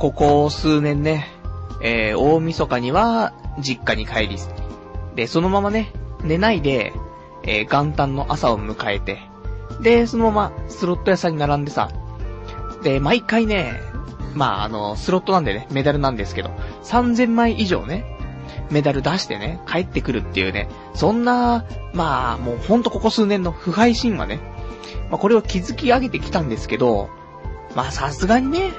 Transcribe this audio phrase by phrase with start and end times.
[0.00, 1.28] ここ数年ね、
[1.82, 4.38] えー、大晦日には実家に帰り、
[5.14, 5.92] で、そのままね、
[6.24, 6.94] 寝ないで、
[7.42, 9.18] えー、元旦の朝を迎えて、
[9.82, 11.90] で、そのままスロット屋さんに並んでさ、
[12.82, 13.78] で、毎回ね、
[14.32, 16.50] まあ、あの、スロットなんでね、メダルなんですけど、
[16.82, 18.06] 3000枚以上ね、
[18.70, 24.40] メダル出してね、帰ってくるっていうね、そんな、まあ、もうほんとここ数年の腐敗神話ね、
[25.10, 27.10] まあこれを築き上げてきたんですけど、
[27.74, 28.72] まあさすがにね、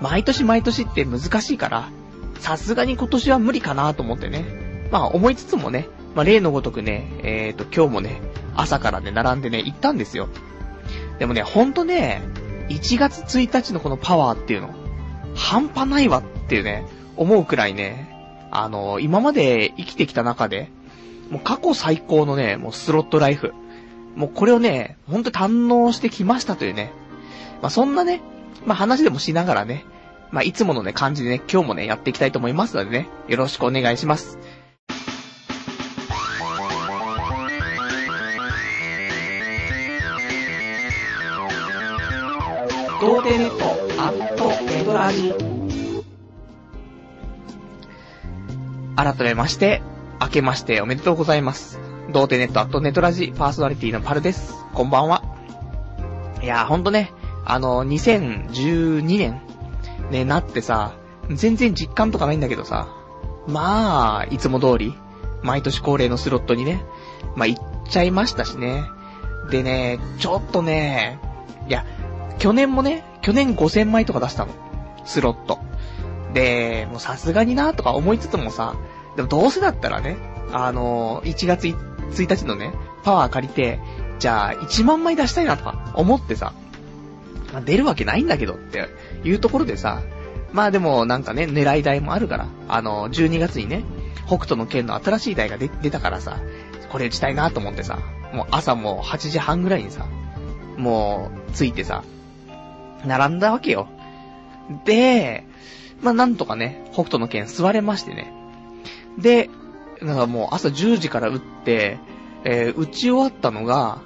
[0.00, 1.88] 毎年毎年って難しいから、
[2.38, 8.20] さすがに今年は無理かなと思ってね、まあ思いつつもね、まあ例のごとくね、えっ、ー、と今日もね、
[8.54, 10.28] 朝からね、並んでね、行ったんですよ。
[11.18, 12.22] でもね、ほんとね、
[12.68, 14.74] 1月1日のこのパワーっていうの、
[15.34, 20.70] 半端ないわっていうね、思うくらいね、あの、今まで生きてきた中で、
[21.30, 23.52] もう過去最高のね、もうスロットライフ。
[24.14, 26.92] もうこれをね、ほんと堪能してきましたというね。
[27.60, 28.22] まあ、そんなね、
[28.66, 29.84] まあ、話でもしながらね、
[30.32, 34.38] まあ、いつものね、感じでね、今日もね、やっていきたいと思いますのでね、よろしくお願いします。
[43.00, 45.32] 童貞ネットアットネトラジ
[48.96, 49.80] 改めまして、
[50.20, 51.78] 明けましておめでとうございます。
[52.12, 54.54] 童貞ネットアットネトラジパーソナリティのパルです。
[54.74, 55.22] こんばんは。
[56.42, 57.12] いやーほんとね、
[57.46, 59.40] あの、2012年、
[60.10, 60.94] ね、なってさ、
[61.30, 62.88] 全然実感とかないんだけどさ、
[63.46, 64.94] まあ、いつも通り、
[65.42, 66.84] 毎年恒例のスロットにね、
[67.36, 68.84] まあ行っちゃいましたしね。
[69.50, 71.20] でね、ちょっとね、
[71.68, 71.86] いや、
[72.38, 74.52] 去年もね、去年5000枚とか出したの。
[75.04, 75.60] スロット。
[76.34, 78.76] で、もうさすがになとか思いつつもさ、
[79.14, 80.16] でもどうせだったらね、
[80.52, 82.72] あのー、1月1日のね、
[83.04, 83.78] パワー借りて、
[84.18, 86.52] じゃあ1万枚出したいなとか思ってさ、
[87.56, 88.86] まあ出るわけないんだけどって
[89.24, 90.02] いうところでさ、
[90.52, 93.82] まあでもなんかね、狙い台もあるから、あの、12月にね、
[94.26, 96.38] 北斗の剣の新しい台が出たからさ、
[96.90, 97.98] これ打ちたいなと思ってさ、
[98.34, 100.06] もう朝もう8時半ぐらいにさ、
[100.76, 102.04] もう、着いてさ、
[103.06, 103.88] 並んだわけよ。
[104.84, 105.46] で、
[106.02, 108.34] まあ、なんとかね、北斗の剣座れましてね。
[109.16, 109.48] で、
[110.02, 111.98] なんかもう朝10時から打って、
[112.44, 114.02] えー、打ち終わったのが、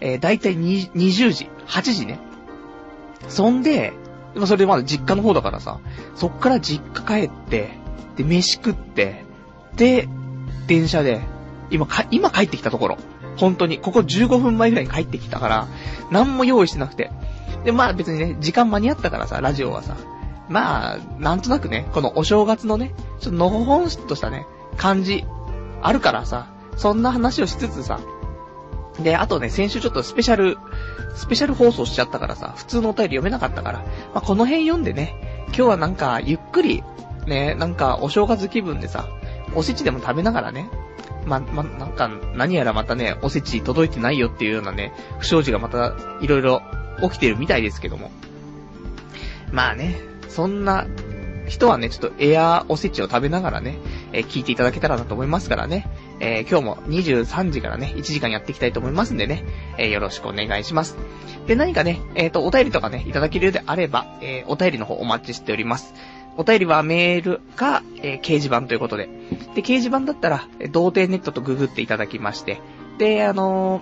[0.00, 2.18] えー、だいたい20時、8時ね。
[3.28, 3.92] そんで、
[4.34, 5.80] ま、それでまだ実家の方だからさ、
[6.14, 7.78] そっから実家帰って、
[8.16, 9.24] で、飯食って、
[9.76, 10.08] で、
[10.66, 11.20] 電車で、
[11.70, 12.98] 今か、今帰ってきたところ。
[13.36, 15.68] 本当に、ここ15分前ぐらいに帰ってきたから、
[16.10, 17.10] 何も用意してなくて。
[17.64, 19.96] で、まあ別にね、時間間に合ったからさ、ラジオはさ、
[20.48, 24.46] まあ、なんとなくね、このお正月のね、ちょっとのほほんとしたね、
[24.76, 25.24] 感じ、
[25.82, 26.46] あるからさ、
[26.76, 28.00] そんな話をしつつさ、
[29.00, 30.58] で、あとね、先週ちょっとスペシャル、
[31.14, 33.86] スペシャル放送しちゃったからさ、普通のお便り読めなかったから、ま
[34.16, 36.82] あ、この辺読んでね、今日はなんか、ゆっくり、
[37.26, 39.08] ね、なんか、お正月気分でさ、
[39.54, 40.68] おせちでも食べながらね、
[41.26, 46.62] ま、ま、なんか、何やらまたね、おせち届いてないよっていうようなね、不祥事がまた、いろいろ
[47.02, 48.10] 起きてるみたいですけども。
[49.52, 50.86] まあね、そんな
[51.46, 53.78] 人はね、ちょっとエアーおせちを食べながらね、
[54.12, 55.88] えー、聞いていただけたらなと思いますからね、
[56.20, 59.44] えー、今日も23時からね、1時間やっていきたいと思いますんでね、
[59.78, 60.96] えー、よろしくお願いします。
[61.46, 65.94] で、何かね、えっ、と、お便りとかね、いただけるようであれば、えお便りの方お待ちしております。
[66.36, 69.08] お便りはメールか、え掲示板ということで。
[69.54, 72.60] で、掲示板だったら、え童貞ネットとググっていただきまして、
[72.98, 73.80] で、あの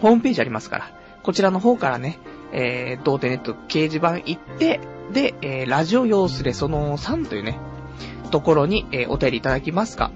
[0.00, 0.90] ホームページありますから、
[1.22, 2.18] こちらの方からね、
[2.52, 4.80] えー、童貞ネット掲示板行って、
[5.12, 7.58] で、えー、ラジオ用スレその3というね、
[8.30, 10.12] ところに、えー、お便りいただきますか。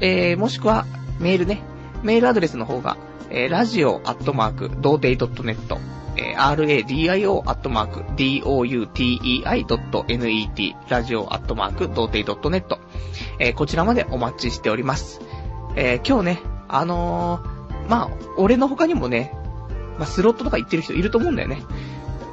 [0.00, 0.86] えー、もしくは、
[1.20, 1.62] メールね、
[2.02, 2.96] メールアドレスの方が、
[3.30, 5.78] えー、ラジオアットマーク、童貞 .net、
[6.16, 12.78] えー、radio アットマーク、doutei.net、ラジオアットマーク、童貞 .net、
[13.38, 15.20] えー、こちらまでお待ちしております。
[15.76, 19.32] えー、今日ね、あのー、まあ、俺の他にもね、
[19.98, 21.62] まあ、スロットとか言ってる人いると思うんだよね。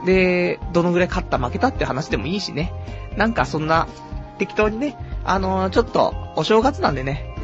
[0.05, 2.73] で、どのぐらい勝った負けたって話でもいいしね。
[3.17, 3.87] なんかそんな、
[4.37, 7.35] 適当にね、あのー、ちょっと、お正月なんでね、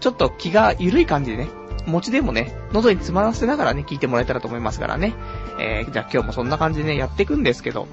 [0.00, 1.48] ちょっと気が緩い感じでね、
[1.86, 5.14] 餅でもね、喉に詰まらせながらね、聞いてもらえたらと思いますからね。
[5.58, 7.88] えー、じゃあ今日もそんな感じでね、やっていくんですけど、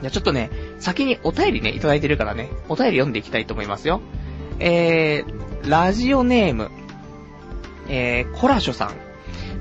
[0.00, 4.00] じゃあちょっとね、先にお便りね、いただいてるからね、お便り読んでいきたいと思いますよ。
[4.58, 6.70] えー、ラジオネーム、
[7.88, 8.90] えー、コラショさん、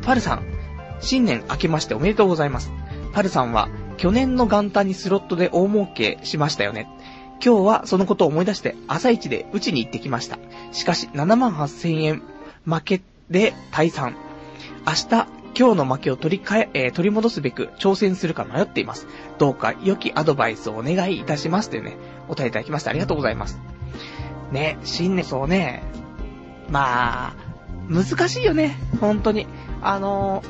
[0.01, 0.44] パルさん、
[1.00, 2.71] 新年明けましておめでとうございます。
[3.15, 6.89] パルさんは、去年の元旦にスロットで大儲けしましたよね。
[7.44, 10.38] 今日はそのことを思い出して朝一で打ちに行ってきました。
[10.73, 12.23] しかし7万8000円
[12.65, 14.17] 負けで退散。
[14.85, 15.27] 明日
[15.57, 19.07] 今日の負けを取り替え、え、取り戻すべく挑戦するか迷っています。
[19.38, 21.95] どうか良きアドバイスをお願いいたしますというね、
[22.27, 23.61] お便りいただきましてありがとうございます。
[24.51, 25.83] ね、新年そうね、
[26.69, 27.33] まあ、
[27.89, 29.47] 難しいよね、本当に。
[29.81, 30.44] あの、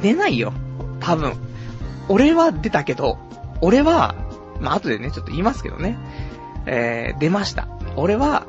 [0.00, 0.54] 出ないよ、
[1.02, 1.34] 多分。
[2.08, 3.18] 俺は出たけど、
[3.60, 4.14] 俺は、
[4.60, 5.98] まあ後でね、ちょっと言いますけどね、
[6.66, 7.68] えー、出ました。
[7.96, 8.46] 俺は、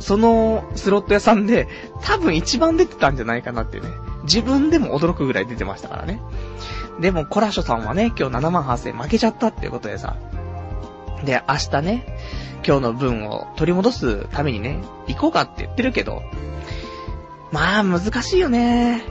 [0.00, 1.68] そのスロット屋さんで、
[2.02, 3.90] 多分一番出てたんじゃないかなっていうね。
[4.24, 6.20] 自分でも驚くぐらい出てましたからね。
[7.00, 10.16] でも、コラショさんはね、今日7万8000負けちゃったっていうことでさ。
[11.24, 12.18] で、明日ね、
[12.66, 16.22] 今日の分を取り戻すためにね、行こうかって言ってるけど、
[17.52, 19.02] まあ、難しいよね。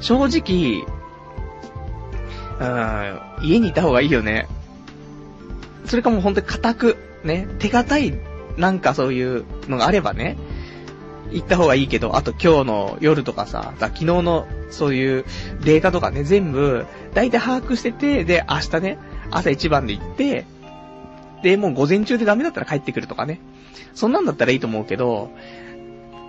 [0.00, 0.84] 正直、
[2.60, 4.46] うん、家にいた方がいいよね。
[5.86, 8.14] それかもうほんとに固く、ね、手堅い、
[8.56, 10.36] なんかそういうのがあればね、
[11.30, 15.24] 行った方がいいけど、あと今日の夜とかさ、昨日のそういう
[15.62, 18.98] データとかね、全部、だいたい把握してて、で、明日ね、
[19.30, 20.44] 朝一番で行って、
[21.42, 23.40] で、もう午前中でダメだったら帰ってくるとかね。
[23.94, 25.30] そんなんだったらいいと思うけど、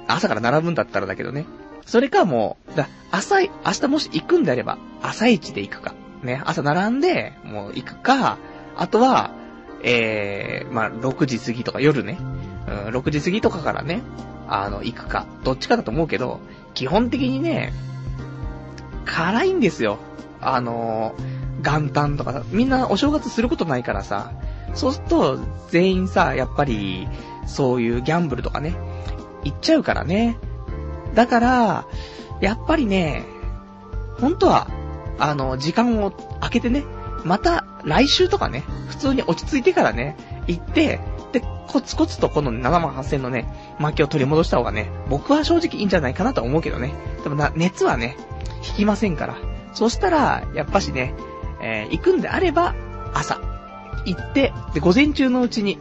[0.07, 1.45] 朝から並ぶんだったらだけどね。
[1.86, 5.94] それかもう、だ、朝、明日もし行くんであれば、朝一で行くか。
[6.25, 8.38] ね、朝並んで、もう行くか、
[8.75, 9.31] あとは、
[9.83, 12.18] えー、まあ、6時過ぎとか夜ね、
[12.68, 14.01] うん、6時過ぎとかからね、
[14.48, 15.25] あの、行くか。
[15.44, 16.39] どっちかだと思うけど、
[16.74, 17.74] 基本的にね、
[19.06, 19.98] 辛いんですよ。
[20.42, 21.16] あの
[21.62, 24.31] 元旦とかさ、みんなお正月することないからさ、
[24.74, 25.39] そうすると、
[25.69, 27.07] 全員さ、やっぱり、
[27.48, 28.75] そういうギャンブルとかね、
[29.44, 30.38] 行っちゃうからね。
[31.13, 31.86] だから、
[32.42, 33.24] やっぱりね、
[34.19, 34.68] 本当は、
[35.20, 36.84] あの、時間を空けてね、
[37.24, 40.16] また来週とかね、普通に落ち着いてからね、
[40.48, 41.00] 行って、
[41.32, 43.48] で、コツコツとこの7万8000のね、
[43.80, 46.94] 負けを取り戻した方がね、僕は正直いいんじゃないかなと思うけどね。
[47.24, 48.16] でもな、熱はね、
[48.68, 49.36] 引きませんから。
[49.74, 51.14] そしたら、やっぱしね、
[51.62, 52.76] えー、行くんであれば、
[53.14, 53.40] 朝、
[54.06, 55.78] 行って、で、午前中のうちに、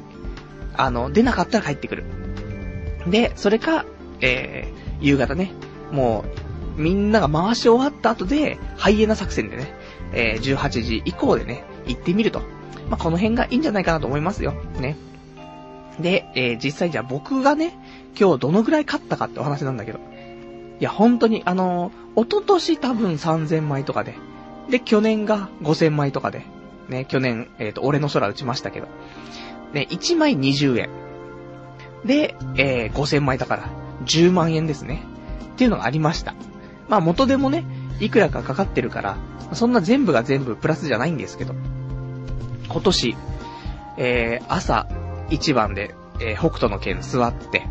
[0.77, 2.05] あの、出なかったら帰ってくる。
[3.07, 3.85] で、それか、
[4.21, 5.53] えー、夕方ね、
[5.93, 6.44] もう、
[6.77, 9.75] みんなが回し終わった後で、ハイエナ作戦でね、
[10.13, 12.41] えー、18時以降でね、行ってみると。
[12.89, 14.53] まあ、この辺がいいんじゃないかなと思いますよ。
[14.79, 14.97] ね。
[16.01, 17.79] で、えー、実際じゃあ僕がね、
[18.19, 19.99] 今日どのぐらい勝ったかってお話なんだけど。
[20.81, 24.15] いや、本当に、あのー、一昨年多分3000枚とかで。
[24.71, 26.43] で、去年が5000枚とかで。
[26.89, 28.89] ね、去年、えっ、ー、と、俺の空打ちましたけど。
[29.73, 30.91] ね、1枚20円。
[32.05, 33.69] で、えー、5000枚だから、
[34.05, 35.03] 10万円ですね。
[35.55, 36.35] っていうのがありました。
[36.89, 37.65] まあ元でもね、
[38.01, 39.17] いくらかかかってるから、
[39.53, 41.55] そんな全部が全部プラスじゃないんですけど。
[42.69, 43.17] 今年、
[43.97, 44.89] えー、朝
[45.31, 47.67] 一番で、えー、北斗の剣座って、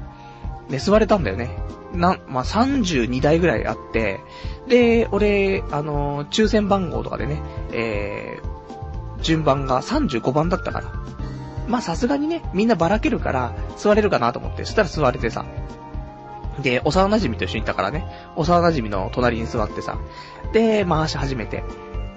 [0.70, 1.58] で、座れたんだよね。
[1.94, 4.20] な、まあ、32台ぐらいあって、
[4.68, 10.94] で、俺、あのー、抽選番号とかでね、えー、順番が35番だったから。
[11.68, 15.46] まあ、さすがにね、みんなばらけるから、座れるかなと思って、そしたら座れてさ。
[16.62, 18.06] で、幼馴染と一緒に行ったからね、
[18.36, 19.98] 幼馴染の隣に座ってさ、
[20.54, 21.64] で、回し始めて、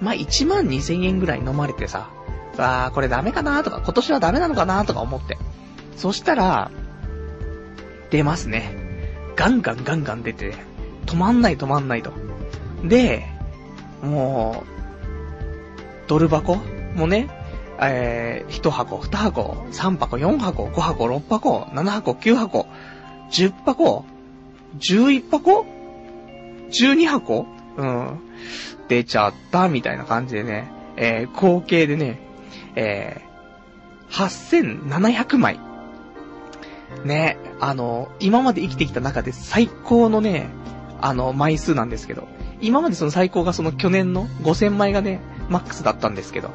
[0.01, 2.09] まあ、1万2000円ぐらい飲まれてさ、
[2.57, 5.37] わー、これダメかなとか、今年はダメなのかなとか思って。
[5.95, 6.71] そしたら、
[8.11, 8.87] 出ますね。
[9.35, 10.53] ガンガンガンガン出て、
[11.05, 12.11] 止まんない止まんないと。
[12.83, 13.25] で、
[14.01, 14.77] もう、
[16.07, 16.55] ドル箱
[16.95, 17.29] もね、
[17.79, 22.67] えー、1箱、2箱、3箱、4箱、5箱、6箱、7箱、9箱、
[23.31, 24.05] 10箱、
[24.79, 25.65] 11箱
[26.69, 27.45] ?12 箱？
[27.77, 28.19] うん。
[28.87, 32.19] 出ちゃった、みたいな感じでね、えー、合計でね、
[32.75, 35.59] えー、8700枚。
[37.03, 40.49] ね、あの、今まで生きてきた中で最高のね、
[41.01, 42.27] あの、枚数なんですけど、
[42.61, 45.19] 今までその最高がその去年の5000枚がね、
[45.49, 46.49] マックスだったんですけど、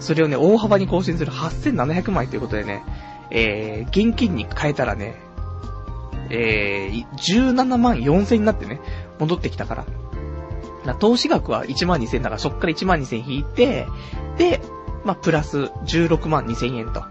[0.00, 2.82] それをね、大幅に更新する8700枚ということでね、
[3.30, 5.16] えー、現金に変えたらね、
[6.30, 8.80] えー、17万4000になってね、
[9.18, 9.74] 戻ってきたか
[10.86, 10.94] ら。
[10.94, 13.86] 投資額は1万2000だから、そっから1万2000引いて、
[14.36, 14.60] で、
[15.04, 17.04] まあ、プラス16万2000円と。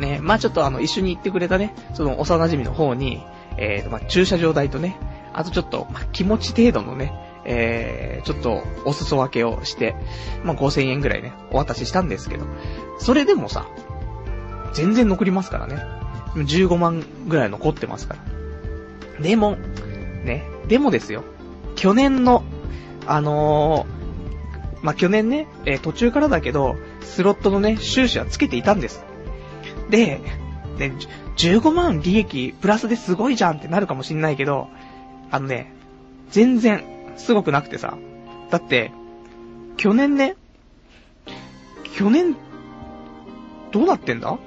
[0.00, 3.22] ね、まあ、ちょっとあの、一緒に行ってくれたね、その幼馴染の方に、
[3.56, 4.96] えー、まあ、駐車場代とね、
[5.32, 7.12] あとちょっと、まあ、気持ち程度のね、
[7.44, 9.96] えー、ちょっと、お裾分けをして、
[10.44, 12.46] まあ、5000円ぐらいね、お渡ししたんですけど、
[12.98, 13.66] それでもさ、
[14.72, 15.78] 全然残りますからね。
[16.34, 18.16] 15万ぐらい残ってますか
[19.16, 19.22] ら。
[19.22, 19.56] でも、
[20.24, 21.24] ね、でもですよ。
[21.76, 22.44] 去年の、
[23.06, 29.04] あのー、まあ、去年ね、えー、途中からだけど、スロットのね、収支はつけていたんです。
[29.90, 30.20] で、
[30.78, 30.92] で、
[31.36, 34.68] 15万利益プラスですごいじゃんってなるかもしんないけど、
[35.30, 35.72] あのね、
[36.30, 36.84] 全然、
[37.16, 37.96] すごくなくてさ。
[38.50, 38.92] だって、
[39.76, 40.36] 去年ね、
[41.96, 42.36] 去年、
[43.72, 44.38] どうなってんだ？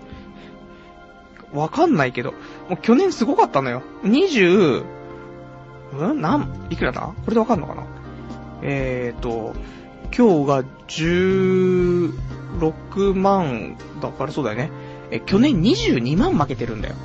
[1.53, 2.31] わかんないけど、
[2.69, 3.81] もう去年すごかったのよ。
[4.03, 4.83] 20、
[5.93, 6.21] うん？
[6.21, 7.01] なん、いくらだ？
[7.01, 7.83] これでわかんのかな？
[8.61, 9.53] えーと、
[10.15, 12.13] 今日が16
[13.15, 14.69] 万だからそうだよね。
[15.09, 16.95] え、去年22万負けてるんだよ。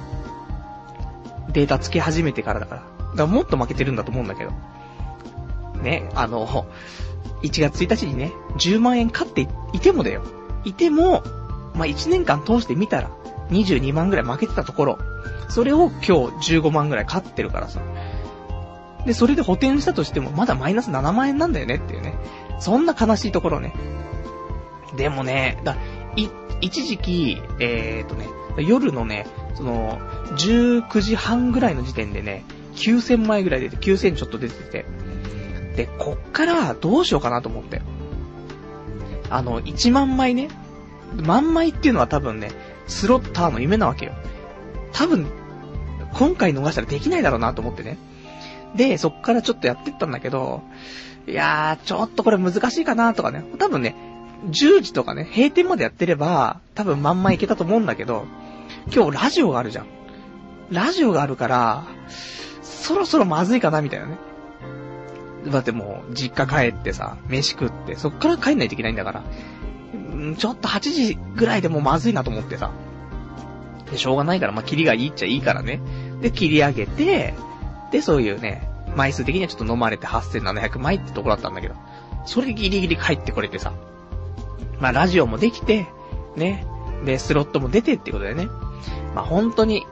[1.53, 2.81] データつけ始めてからだから。
[2.83, 4.53] だからもっと負けてるんだと思うんだけど。
[5.83, 6.67] ね、あの、
[7.43, 10.23] 1月1日にね、10万円勝っていてもだよ。
[10.65, 11.23] いても、
[11.75, 13.11] まあ、1年間通してみたら、
[13.50, 14.99] 22万ぐらい負けてたところ、
[15.49, 17.81] それを今日15万ぐらい勝ってるからさ。
[19.07, 22.15] で、それで補填したとしても、まだマイナス7万円なんだよねっていうね。
[22.59, 23.73] そんな悲しいところね。
[24.97, 25.76] でもね、だ、
[26.17, 26.29] い、
[26.61, 28.26] 一時期、えーとね、
[28.59, 29.99] 夜のね、その、
[30.37, 34.85] 19時半ぐらいの時点でね、9000枚ぐらい出て、9000ちょっと出てて。
[35.76, 37.83] で、こっからどうしようかなと思って。
[39.31, 40.49] あの、1万枚ね、
[41.15, 42.50] 万枚っていうのは多分ね、
[42.87, 44.12] スロッターの夢なわけよ。
[44.93, 45.26] 多分、
[46.14, 47.99] 今回逃したらできないだろうなと思ってね。
[48.75, 50.62] で、そっからちょっとやってったんだけど、
[51.26, 53.45] いやー、ちょっとこれ難しいかなとかね。
[53.59, 53.95] 多分ね、
[54.50, 58.26] 10時とかね、閉店までやってれば、多分まんまいけたと思うんだけど、
[58.95, 59.87] 今日ラジオがあるじゃん。
[60.71, 61.85] ラジオがあるから、
[62.62, 64.19] そろそろまずいかなみたいなね。
[65.50, 69.25] だってもう、実家帰ってさ、飯食って、そっから帰んないといけないんだから、
[70.14, 72.70] んちょっと8時ぐらいでもまずいなと思ってさ。
[73.90, 75.80] で、しょうがないから、まあ、切りがいいっちゃいいからね。
[76.20, 77.34] で、切り上げて、
[77.92, 81.75] で、そういうね、枚数的にはちょっと飲まれて8700枚ってとこだったんだけど、
[82.25, 83.72] それギリギリ帰ってこれてさ。
[84.80, 85.86] まあ、ラジオもできて、
[86.36, 86.66] ね。
[87.04, 88.46] で、スロットも出てってことでね。
[89.14, 89.86] まあ、本当に、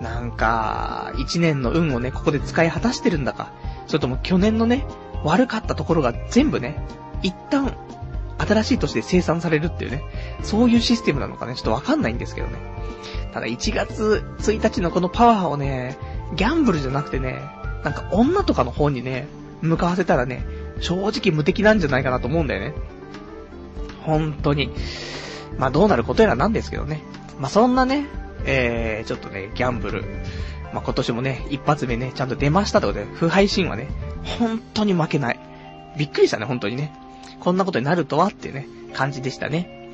[0.00, 3.52] なんか、一年の運をね、ここで使い果たしてるんだか、
[3.86, 4.86] それとも去年のね、
[5.24, 6.84] 悪かったところが全部ね、
[7.22, 7.76] 一旦、
[8.38, 10.02] 新しい年で生産されるっていうね、
[10.42, 12.58] そういうシステムなのかね、ちょっとわかんないんですけどね。
[13.32, 15.98] ただ1月1日のこのパワーをね、
[16.34, 17.40] ギャンブルじゃなくてね、
[17.84, 19.28] なんか女とかの方にね、
[19.60, 20.44] 向かわせたらね、
[20.80, 22.74] 正直無敵なんじゃないかなと思うんだよね。
[24.02, 24.72] 本当に。
[25.58, 27.02] まあどうなることやらなんですけどね。
[27.38, 28.06] まあそんなね、
[28.44, 30.04] えー、ちょっとね、ギャンブル。
[30.72, 33.88] まあ今年もね、一発目ね、ちゃんと出ましたってことで、不敗神はね、
[34.38, 35.40] 本当に負けない。
[35.96, 36.92] びっくりしたね、本当にね。
[37.40, 39.90] こんなことになるとはっていうね、感じでしたね。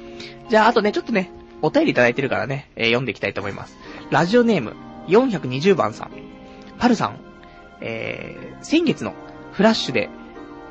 [0.49, 1.31] じゃあ、あとね、ちょっとね、
[1.63, 3.77] お便りいただいてるからね、えー、読んでいきたいと思います。
[4.11, 4.75] ラジオネーム、
[5.09, 6.11] 420番さん。
[6.79, 7.19] パルさん、
[7.81, 9.15] えー、先月の
[9.53, 10.11] フラッシュで、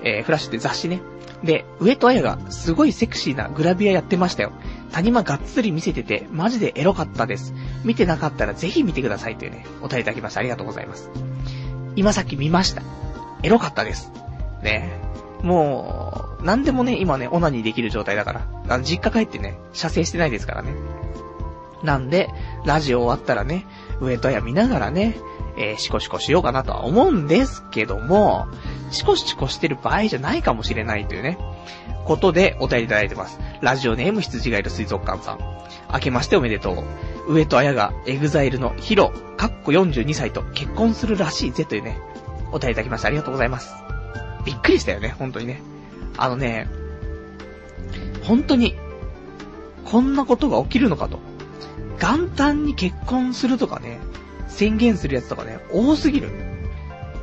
[0.04, 1.02] えー、フラッシュって雑誌ね。
[1.44, 4.54] で、上戸彩がすごいセクシーなグラビアやってましたよ。
[4.92, 7.54] 谷間がっつり見せてて、マジでエロかったです。
[7.84, 10.40] 見てなかったらぜひ見てくださいというね、お便りいただきました。
[10.40, 11.10] ありがとうございます。
[11.96, 12.82] 今さっき見ました。
[13.44, 14.12] エロかったです。
[14.64, 14.90] ね
[15.44, 18.48] もう、なんでもね、今ね、オナニーできる状態だから。
[18.70, 20.74] あの、実家帰ってね、射精してないですからね。
[21.84, 22.30] なんで、
[22.66, 23.66] ラジオ終わったらね、
[24.00, 25.18] 上戸彩見ながらね、
[25.58, 28.48] えー、シコシコしようかなとは思うんですけども、
[28.90, 31.38] シコシコしてる場合じゃないかもしれないというね、
[32.06, 33.40] ことでお便りいただいてます。
[33.62, 35.40] ラジオネーム羊がいる水族館さん。
[35.92, 37.34] 明けましておめでとう。
[37.34, 41.98] 上戸彩が EXILEの HIRO、カッコ42歳と結婚するらしいぜというね、
[42.52, 43.93] お便りいただきましてありがとうございます。
[44.46, 45.62] びっくりしたよね、本当にね。
[46.18, 46.68] あのね、
[48.24, 48.76] 本当に、
[49.86, 51.20] こんなことが起きるのかと。
[52.00, 54.00] 元旦に結婚するとかね、
[54.48, 56.30] 宣言するやつとかね、多すぎる。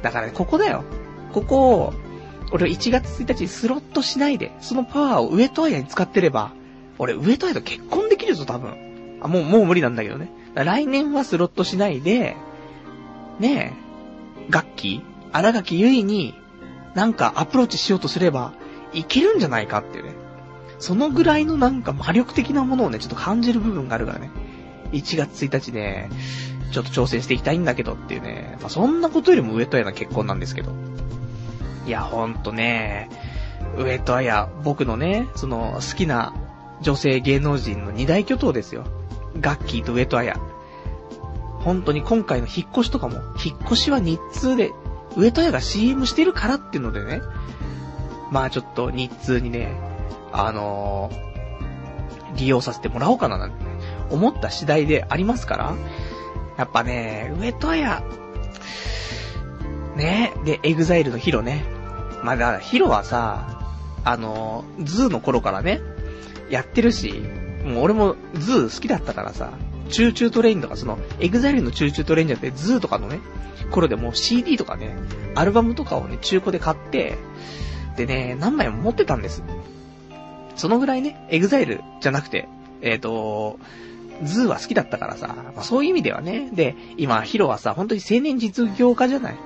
[0.02, 0.84] だからね、ここだよ。
[1.32, 1.92] ここを、
[2.52, 6.52] 俺1月1日スロットしないで、そのパワーを上戸彩に使ってれば、
[6.98, 9.18] 俺上戸彩と結婚できるぞ、多分。
[9.22, 10.30] あ、もう、もう無理なんだけどね。
[10.54, 12.36] 来年はスロットしないで、
[13.38, 13.76] ね
[14.48, 16.34] え、楽器荒垣結衣に、
[16.94, 18.52] なんかアプローチしようとすれば、
[18.92, 20.14] いけるんじゃないかっていうね。
[20.78, 24.30] そのぐらいのなんか魔力的なものをね、ちょっと感じる部分があるからね。
[24.92, 26.08] 1月1日ね、
[26.72, 28.56] ちょっと挑戦していきたいんだけどっていうね。
[28.60, 30.72] まあ、そんなことよりも上戸彩な結婚なんですけど。
[31.86, 33.10] いや、ほんとね、
[33.76, 36.34] 上戸彩、僕のね、その、好きな
[36.80, 38.84] 女性芸能人の二大巨頭ですよ。
[39.38, 40.36] ガッキーと上戸彩。
[41.60, 44.72] 本当に今回の引っ越しとかも、引っ越しは日通で、
[45.16, 47.20] 上戸彩が CM してるからっていうのでね、
[48.30, 49.74] まあちょっと日通にね、
[50.32, 53.70] あのー、利用させてもらおうかななんて、ね
[54.10, 55.74] 思った次第でありますから、
[56.58, 58.02] やっぱね、上戸彩、
[59.96, 61.64] ね、で、 EXILEの HIROね。
[62.22, 63.72] まあ、だから HIROはさ、
[64.04, 65.80] あのー、 ZOOの頃からね、
[66.50, 67.22] やってるし、
[67.64, 69.52] もう俺も ZOO好きだったからさ、
[69.88, 73.20] Choo Choo TRAINとか、その、 EXILEの Choo Choo TRAINじゃなくて、ズーとかのね、
[73.70, 74.96] 頃でもう CD とかね、
[75.34, 77.18] アルバムとかをね、中古で買って、
[77.96, 79.42] でね、何枚も持ってたんです。
[80.56, 82.48] そのぐらいね、 EXILEじゃなくて、
[82.82, 83.58] えっ、ー、と、
[84.22, 89.36] ZOOは好きだったからさ、まあ、そういう意味ではね、で、今、 HIROはさ、本当に青年実業家じゃない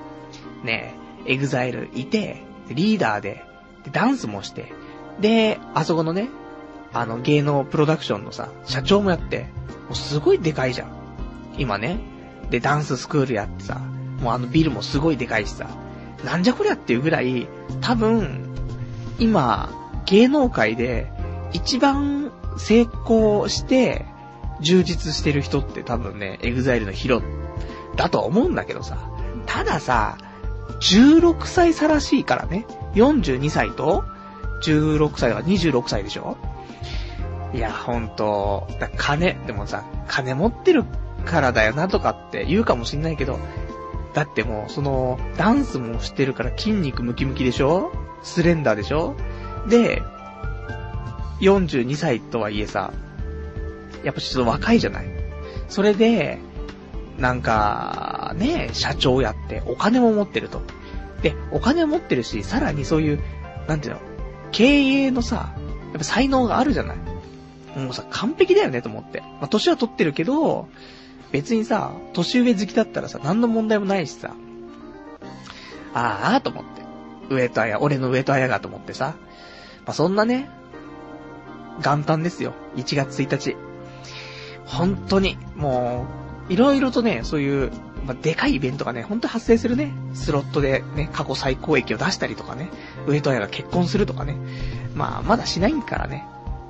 [0.63, 3.43] ね EXILEいて、リーダーで、
[3.83, 4.73] でダンスもして、
[5.19, 6.29] で、あそこのね、
[6.93, 9.47] あの、芸能プロダクションのさ、社長もやって、
[9.87, 10.89] もうすごいでかいじゃん。
[11.57, 11.99] 今ね。
[12.49, 13.81] で、ダンススクールやってさ、
[14.21, 15.67] もうあのビルもすごいでかいしさ、
[16.23, 17.47] なんじゃこりゃっていうぐらい、
[17.81, 18.49] 多分、
[19.19, 19.69] 今、
[20.05, 21.11] 芸能界で
[21.53, 24.05] 一番成功して、
[24.61, 27.21] 充実してる人って多分ね、 EXILEの HIRO
[27.95, 28.97] だと思うんだけどさ。
[29.45, 30.17] たださ、
[30.81, 32.65] 16歳差らしいからね。
[32.95, 34.03] 42歳と、
[34.63, 36.37] 16歳だから26歳でしょ
[37.53, 40.83] いや、ほんと、だ金、でもさ、金持ってる
[41.25, 43.39] からだよなとかって言うかもしんないけど、
[44.15, 47.91] だってもう、その、ダンスもしてるから筋肉ムキムキでしょ？
[48.23, 49.15] スレンダーでしょ？
[49.69, 50.01] で、
[51.41, 52.93] 42歳とはいえさ、
[54.03, 55.05] やっぱちょっと若いじゃない？
[55.67, 56.39] それで、
[57.19, 60.61] なんか、ね、社長やって、お金も持ってると。
[61.21, 63.19] で、お金を持ってるし、さらにそういう、
[63.67, 63.99] なんていうの、
[64.51, 66.97] 経営のさ、やっぱ才能があるじゃない？
[67.79, 69.19] もうさ、完璧だよねと思って。
[69.19, 70.69] まあ、年は取ってるけど、
[71.35, 74.33] 別にさ、年上好きだったらさ、何の問題もないしさ、
[75.93, 76.81] ああ、と思って。
[77.29, 79.15] 上とあや、俺の上とあやがと思ってさ。
[79.85, 80.49] まあ、そんなね、
[81.83, 82.53] 元旦ですよ。
[82.77, 83.57] 1月1日。
[84.65, 86.07] 本当に、も
[86.49, 87.69] う、いろいろとね、そういう、
[88.05, 89.93] まあ、でかいイベントがね、ほんと発生するね。
[90.13, 92.69] スロットでね、過去最高益を出したりとかね。
[93.07, 94.37] 上戸彩が結婚するとかね。
[94.95, 96.25] まあ、まだしないからね。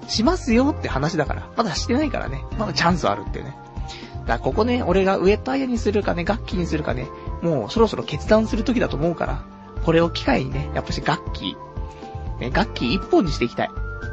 [0.08, 1.52] しますよって話だから。
[1.56, 2.44] まだしてないからね。
[2.58, 3.56] まだチャンスあるってね。
[4.26, 7.08] だからここね、俺が上戸彩にするかね、楽器にするかね、
[7.42, 9.44] もうそろそろ決断する時だと思うから、
[9.84, 11.56] これを機会にね、やっぱし楽器、
[12.40, 13.70] ね、楽器一本にしていきたい。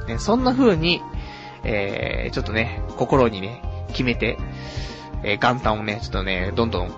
[0.07, 1.00] ね、そんな風に、
[1.64, 4.38] えー、ちょっとね、心にね、決めて、
[5.22, 6.88] えー、元旦をね、ちょっとね、どんどん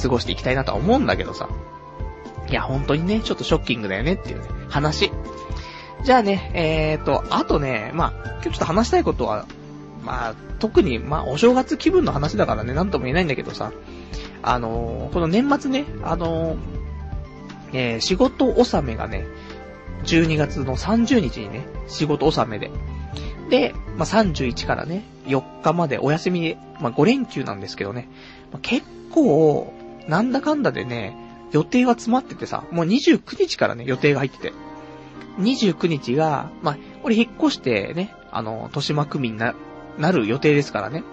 [0.00, 1.48] 過ごしていきたいなとは思うんだけどさ。
[2.48, 5.12] いや、本当にね、ちょっとショッキングだよねっていうね、話。
[6.02, 9.44] じゃあね、えーと、あとね、まあ、今日ちょっと話したいことは、
[10.04, 13.72] まあ、特に、まあ、お正月気分の話だからね、なんとも言えないんだけどさ、
[14.42, 16.58] あのー、この年末ね、あのー、
[17.72, 19.26] えー、仕事納めがね、
[20.04, 22.70] 12月の30日にね、仕事納めで。
[23.50, 28.08] で、まあ、31からね、4日までお休みで、まあ、5連休なんですけどね、
[28.52, 29.72] まあ、結構、
[30.06, 31.16] なんだかんだでね、
[31.52, 34.52] 予定は詰まっててさ、もう29日からね、予定が入ってて。
[35.38, 39.54] 29日が、まあ、俺引っ越してね、あの、豊島区民な、
[39.98, 41.04] なる予定ですからね。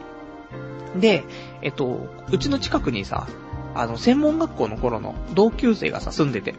[0.95, 1.24] で、
[1.62, 3.28] えっと、うちの近くにさ、
[3.74, 6.56] あの、専門学校の頃の同級生がさ、住んでて。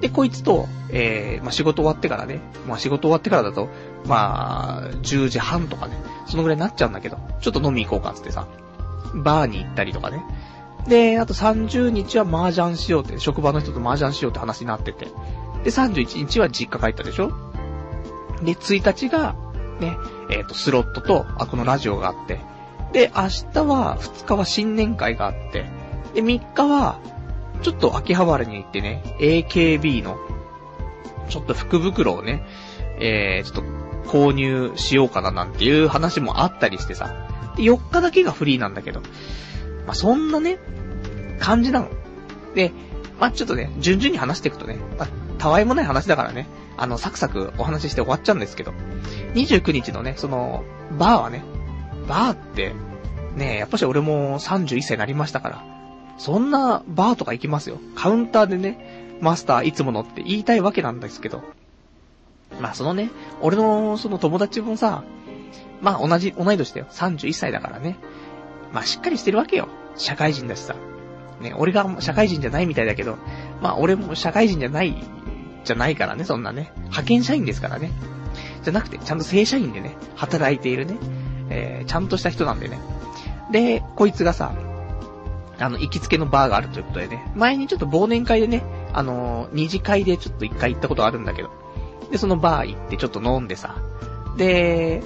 [0.00, 3.70] で、こいつと、えー、まあ、仕事終わってからね、まあ、仕事終わってからだと、
[4.06, 5.96] まあ、10時半とかね、
[6.26, 8.46] そのぐらいになっちゃうんだけど、ちょっと飲み行こうかつってさ、
[9.14, 10.22] バーに行ったりとかね。
[10.86, 15.06] で、あと30日は麻雀しようって、職場の人と麻雀しようって話になってて。
[15.64, 17.32] で、31日は実家帰ったでしょ
[18.42, 19.34] で、1日が、
[19.80, 19.96] ね、
[20.32, 22.40] えっ、ー、と、スロットと、あ、このラジオがあって。
[22.92, 25.66] で、明日は、2日は新年会があって。
[26.14, 26.98] で、3日は、
[27.62, 30.18] ちょっと秋葉原に行ってね、AKB の、
[31.28, 32.44] ちょっと福袋をね、
[32.98, 37.14] えー、ちょっと購入しようかななんていう話もあったりしてさ。
[37.56, 39.00] で、4日だけがフリーなんだけど。
[39.86, 40.58] まあ、そんなね、
[41.38, 41.88] 感じなの。
[42.54, 42.72] で、
[43.20, 45.08] まあ、ちょっとね、順々に話していくとね、まあ、
[45.42, 48.72] たわいもない話だからね、あの、サクサクお話しして終わっちゃうんですけど、
[49.34, 50.62] 29日のね、その、
[50.96, 51.42] バーはね、
[52.06, 52.72] バーって、
[53.34, 55.64] ねやっぱし俺も31歳になりましたから、
[56.16, 57.80] そんなバーとか行きますよ。
[57.96, 61.42] カウンターでね、マスターいつものって言いたいわけなんですけど。
[62.60, 65.02] まあそのね、俺のその友達もさ、
[65.80, 66.86] まあ同じ、同い年だよ。
[66.88, 67.96] 31歳だからね。
[68.72, 69.66] まあしっかりしてるわけよ。
[69.96, 70.76] 社会人だしさ。
[71.40, 73.18] ね、俺が社会人じゃないみたいだけど、
[73.60, 74.94] まあ俺も社会人じゃない、
[75.64, 76.72] じゃないからね、そんなね。
[76.76, 77.90] 派遣社員ですからね。
[78.62, 80.96] じゃなくて、ちゃんと正社員でね、働いているね、
[81.50, 82.78] えー、ちゃんとした人なんでね。
[83.50, 84.54] で、こいつがさ、
[85.58, 91.50] あの、行きつけのバーがあるということでね、前にちょっと忘年会でね、あのー、二次会でちょっと一回行ったことあるんだけど、
[92.10, 93.76] で、そのバー行ってちょっと飲んでさ、
[94.36, 95.02] で、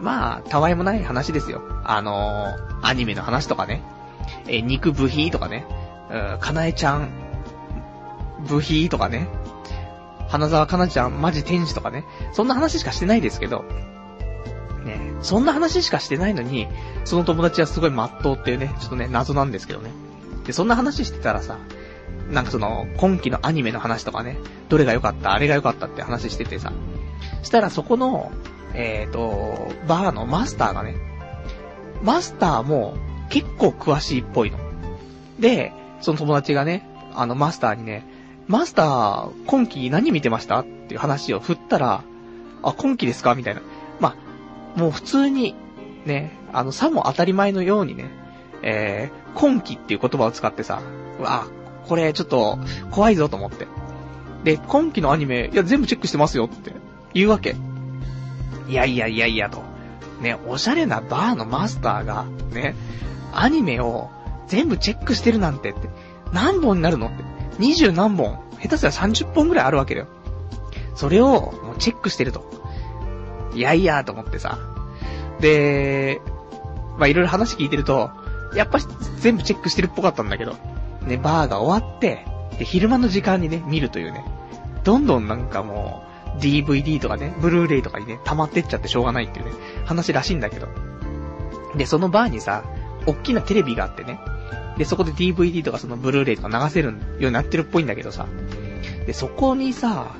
[0.00, 1.62] まあ、たわいもない話ですよ。
[1.84, 3.82] あのー、アニメの話とかね、
[4.46, 5.66] えー、肉部品とかね、
[6.10, 7.10] うん、かなえちゃん、
[8.48, 9.28] 部品とかね、
[10.28, 13.64] 花沢かなちゃん、マジ天使とかね、そんな話しかしてないですけど、
[14.84, 16.68] ね、そんな話しかしてないのに、
[17.04, 19.90] その友達はすごい真っ当っていうね、ちょっとね、謎なんですけどね。
[20.44, 21.58] で、そんな話してたらさ、
[22.30, 26.72] なんかその、今期のアニメの話とかね、どれが良かった、あれが良かったって話しててさ、
[27.42, 28.32] したらそこの、
[28.74, 30.96] えっ、ー、と、バーのマスターがね、
[32.02, 32.96] マスターも
[33.30, 34.58] 結構詳しいっぽいの。
[35.38, 38.04] で、その友達がね、あのマスターにね、
[38.48, 40.60] マスター、今期何見てました？
[40.60, 42.04] っていう話を振ったら、
[42.62, 43.34] あ、今期ですか？
[43.34, 43.62] みたいな。
[43.98, 44.14] ま
[44.76, 45.56] あ、もう普通に、
[46.04, 48.08] ね、あの、さも当たり前のようにね、
[48.62, 50.80] えー、今期っていう言葉を使ってさ、
[51.18, 51.48] うわ、
[51.88, 52.58] これちょっと
[52.92, 53.66] 怖いぞと思って。
[54.44, 56.72] で、今期のアニメ、いや、全部チェックしてますよって
[57.14, 57.56] 言うわけ。
[58.68, 59.62] いやいやいやいやと。
[60.20, 62.76] ね、おしゃれなバーのマスターが、ね、
[63.32, 64.10] アニメを
[64.46, 65.88] 全部チェックしてるなんてって、
[66.32, 67.35] 何本になるのって。
[67.58, 70.06] 二十何本、下手すら30本ぐらいあるわけだよ。
[70.94, 72.50] それを、もうチェックしてると。
[73.54, 74.58] いやいや、と思ってさ。
[75.40, 76.20] で、
[76.98, 78.10] まあ、いろいろ話聞いてると、
[78.54, 78.78] やっぱ
[79.18, 80.56] 全部チェックしてるっぽかったんだけど、
[81.02, 82.26] ね、バーが終わって、
[82.58, 84.24] で、昼間の時間にね、見るというね、
[84.84, 86.02] どんどんなんかも
[86.36, 89.52] う、DVD とかね、ブルーレイとかにね、溜まってっちゃってしょうがないっていうね、
[89.84, 90.68] 話らしいんだけど。
[91.76, 92.64] で、そのバーにさ、
[93.06, 94.18] おっきなテレビがあってね、
[94.78, 98.26] で、そこで DVD とかそのブルーレイとか流せるようになってるっぽいんだけどさ、
[99.06, 100.14] で、そこにさ、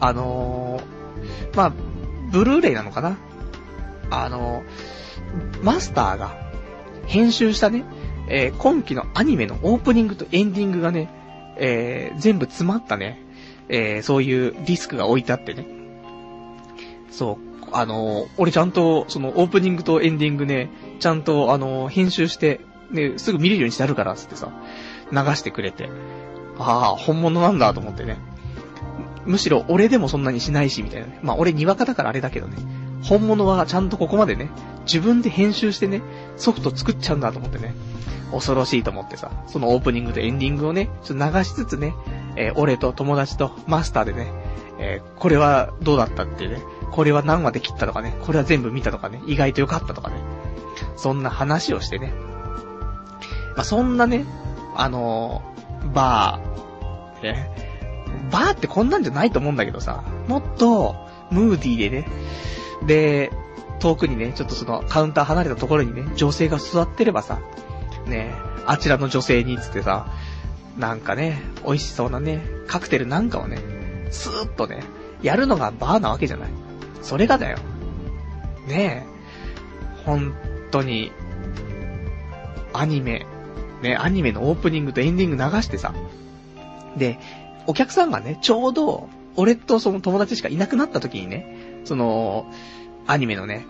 [0.00, 1.72] あのー、まあ、
[2.30, 3.16] ブルーレイなのかな？
[4.10, 6.34] あのー、マスターが
[7.06, 7.84] 編集したね、
[8.28, 11.08] えー、今期のアニメのオープニングとエンディングがね、
[11.56, 13.20] えー、全部詰まったね、
[13.68, 15.66] えー、そういうディスクが置いてあってね。
[17.10, 24.50] そう、あのー、俺ちゃんと、そのオープニングとエンディングね、ちゃんと、あのー、編集して、ね、すぐ見れるようにしてあるから、つってさ、
[25.12, 25.90] 流してくれて。
[26.58, 28.18] ああ、本物なんだと思ってね。
[29.26, 31.20] むしろ俺でもそんなにしないし、みたいなね。
[31.22, 32.56] まあ俺にわかだからあれだけどね。
[33.02, 34.50] 本物はちゃんとここまでね、
[34.84, 36.02] 自分で編集してね、
[36.36, 37.74] ソフト作っちゃうんだと思ってね。
[38.32, 41.94] 恐ろしいと思ってさ、そのオープニングとエンディングをね、ちょっと流しつつね、
[42.36, 44.32] えー、俺と友達とマスターでね、
[44.78, 50.16] えー、これはどうだったってね、これは何話で切ったとかね、これは全部見たとかね、意外と良かったとかね、
[50.96, 52.12] そんな話をしてね。
[53.58, 54.24] まあ、そんなね、
[54.76, 57.50] あのー、バー、ね、
[58.30, 60.94] バーってこんなんじゃないと思うんだけどさ、もっと、
[61.32, 62.06] ムーディーでね、
[62.86, 63.32] で、
[63.80, 67.40] 遠くにね、ちょっとそのカウンター離れたところにね、女性が座ってればさ、
[68.06, 68.32] ね、
[68.64, 70.06] あちらの女性につってさ、
[70.76, 73.58] なんかね、美味しそうなね、カクテルなんかをね、
[74.12, 74.84] スーッとね、
[75.20, 76.50] やるのがバーなわけじゃない。
[77.02, 77.58] それがだよ。
[78.68, 80.32] ねえ、本
[80.70, 81.10] 当に、
[82.72, 83.26] アニメ、
[83.82, 85.94] ね、アニメのオープニングとエンディング流してさ、
[86.96, 87.18] で、
[87.66, 92.50] お客さんがね、ちょうど、俺とその友達しかいなくなった時にね、その、
[93.06, 93.66] アニメのね、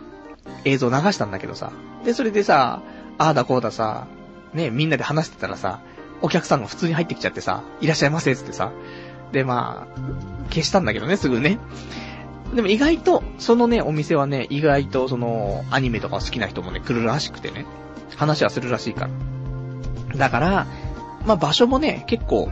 [0.65, 1.73] 映像流したんだけどさ、
[2.05, 2.83] で、それでさ、
[3.19, 4.07] ああだこうださ、
[4.55, 5.81] ね、みんなで話してたらさ、
[6.23, 8.73] お客さんが普通に入ってきちゃってさ、いらっしゃいませつってさ、
[9.33, 10.01] で、まあ、
[10.49, 11.59] 消したんだけどね、すぐね。
[12.55, 17.67] でも意外と、そのね、お店はね、意外とその、アニメとか好きな人もね、来るらしくてね、
[18.17, 19.11] 話はするらしいから。
[20.17, 20.67] だから、
[21.27, 22.49] まあ場所もね、結構、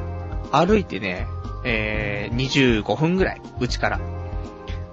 [0.53, 1.27] 歩いてね、
[1.65, 3.99] えー、25分ぐらい、うちから。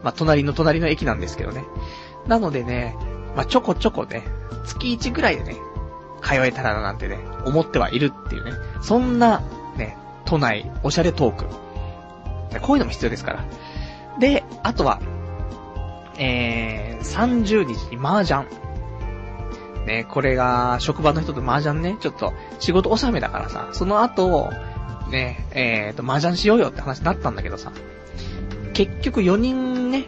[0.03, 1.63] まあ隣の隣の駅なんですけどね。
[2.27, 2.95] なのでね、
[3.35, 4.23] まあちょこちょこね、
[4.65, 5.55] 月1ぐらいでね、
[6.21, 8.51] 通えたらななんてね、思ってはいるっていうね。
[8.81, 9.41] そんな、
[9.77, 11.45] ね、都内、おしゃれトーク。
[12.61, 13.45] こういうのも必要ですから。
[14.19, 15.01] で、あとは、
[16.17, 18.45] えー、30日に麻雀。
[19.85, 24.51] ね、これが、職場の人と麻雀ね、ちょっと、仕事納めだからさ、その後、
[25.09, 27.71] ね、えーと、麻雀しようよって話になったんだけどさ、
[28.73, 30.05] 結局4人ね、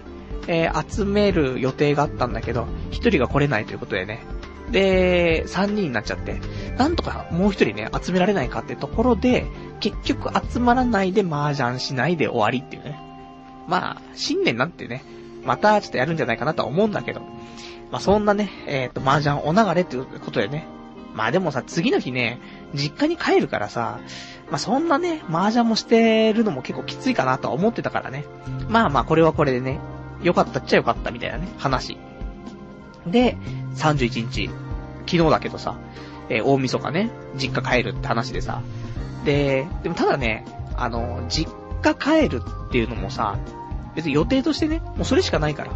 [0.48, 4.24] えー、集める予定があったんだけど、1人が来れないということでね、
[4.72, 6.40] で、3人になっちゃって、
[6.78, 9.46] なんとかもう一人ね、集められないかってところで、
[9.80, 13.00] 結局集まらないで麻雀しないで終わりっていうね。
[13.68, 15.04] まあ、新年なんてね、
[15.44, 17.22] またちょっとやるんじゃないかなとは思うんだけど。
[17.92, 20.68] まあそんなね、えっ、ー、と、麻雀お流れっていうことでね。
[21.14, 22.40] まあでもさ、次の日ね、
[22.74, 24.00] 実家に帰るからさ、
[24.50, 28.26] まあそんなね、麻雀もしてるのも結構きついかなとは思ってたからね。
[28.68, 29.80] まあまあこれはこれでね、
[30.22, 31.98] 良かったっちゃ良かったみたいなね、話。
[33.08, 33.38] で、
[33.76, 34.50] 31日、
[35.06, 35.78] 昨日だけどさ、
[36.30, 38.62] えー、大晦日ね、実家帰るって話でさ。
[39.24, 40.46] で、でもただね、
[40.76, 43.38] あの、実家帰るっていうのもさ、
[43.96, 45.72] 別に予定としてね、もうそれしかないから。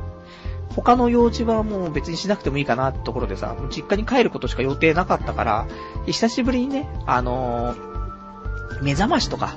[0.82, 5.68] 他の用事はもう別にしなくてもいいかなってところでさ、実家に帰ることしか予定なかったから、
[6.06, 9.56] 久しぶりにね、あのー、目覚ましとか、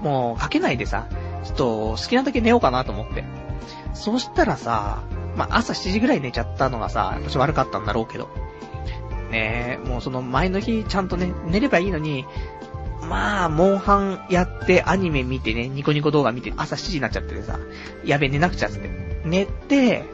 [0.00, 1.06] もうかけないでさ、
[1.44, 3.24] ちょっと好きなだけ寝ようかなと思って。
[3.94, 5.02] そしたらさ、
[5.36, 8.28] まあ、朝7時ぐらい寝ちゃったのがさ、私悪かったんだろうけど。
[9.30, 12.24] ねえ、もうその前の日ちゃんとね、寝ればいいのに、
[13.08, 17.58] まあ、モンハンやってアニメ見てね、ニコニコ動画見て朝7時になっちゃっててさ、
[18.04, 18.90] やべ、寝なくちゃって。
[19.24, 20.04] 寝て、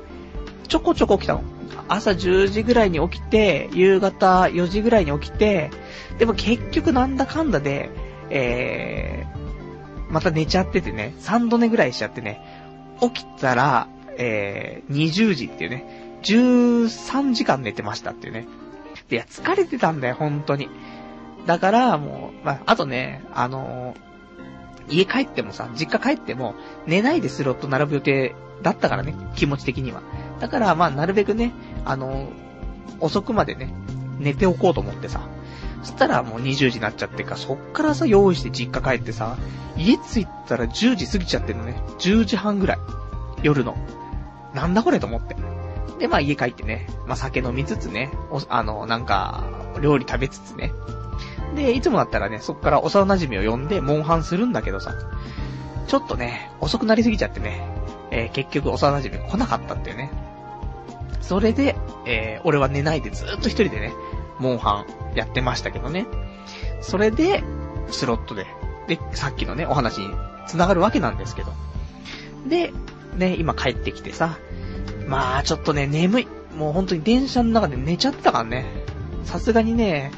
[0.66, 1.42] ちょこちょこ起きたの。
[1.88, 5.70] 朝10時ぐらいに起きて、夕方4時ぐらいに起きて、
[6.18, 7.90] でも結局なんだかんだで、
[8.30, 12.40] えー、また寝ちゃっててね、3度寝ぐらいしちゃってね、
[13.00, 18.46] 起きたら、えー、20時っていうね、13時間寝てましたっていうね。
[19.10, 20.68] いや、疲れてたんだよ、本当に。
[21.46, 26.54] だから、もう、まあ、あとね、あのー、家帰ってもさ、実家帰っても、
[26.86, 30.02] 寝ないでスロット並ぶ予定だったからね、気持ち的には。
[30.40, 31.52] だから、まあ、なるべくね、
[31.84, 32.28] あの、
[33.00, 33.74] 遅くまでね、
[34.18, 35.20] 寝ておこうと思ってさ。
[35.82, 39.36] そしたらもう20時になっちゃってか、そっからさ、用意して実家帰ってさ、
[39.76, 41.80] 家着いたら10時過ぎちゃってんのね。
[41.98, 42.78] 10時半ぐらい。
[43.42, 43.76] 夜の。
[44.54, 45.36] なんだこれと思って。
[45.98, 49.44] で、まあ家帰ってね、まあ酒飲みつつね、お、あの、なんか、
[49.80, 50.72] 料理食べつつね。
[51.54, 54.94] で、いつもだったらね、そっから幼馴染を呼んで、モンハンするんだけどさ、
[55.86, 57.66] ちょっとね、遅くなりすぎちゃってね、
[58.10, 60.10] えー、結局幼馴染来なかったっていうね。
[61.26, 61.74] それで、
[62.06, 63.92] えー、俺は寝ないでずっと一人でね、
[64.38, 66.06] モンハンやってましたけどね。
[66.80, 67.42] それで、
[67.90, 68.46] スロットで、
[68.86, 70.14] で、さっきのね、お話に
[70.46, 71.52] 繋がるわけなんですけど。
[72.48, 72.72] で、
[73.16, 74.38] ね、今帰ってきてさ、
[75.08, 76.28] まあ、ちょっとね、眠い。
[76.56, 78.64] もう本当に電車の中で寝ちゃったからね。
[79.24, 80.12] さすがにね、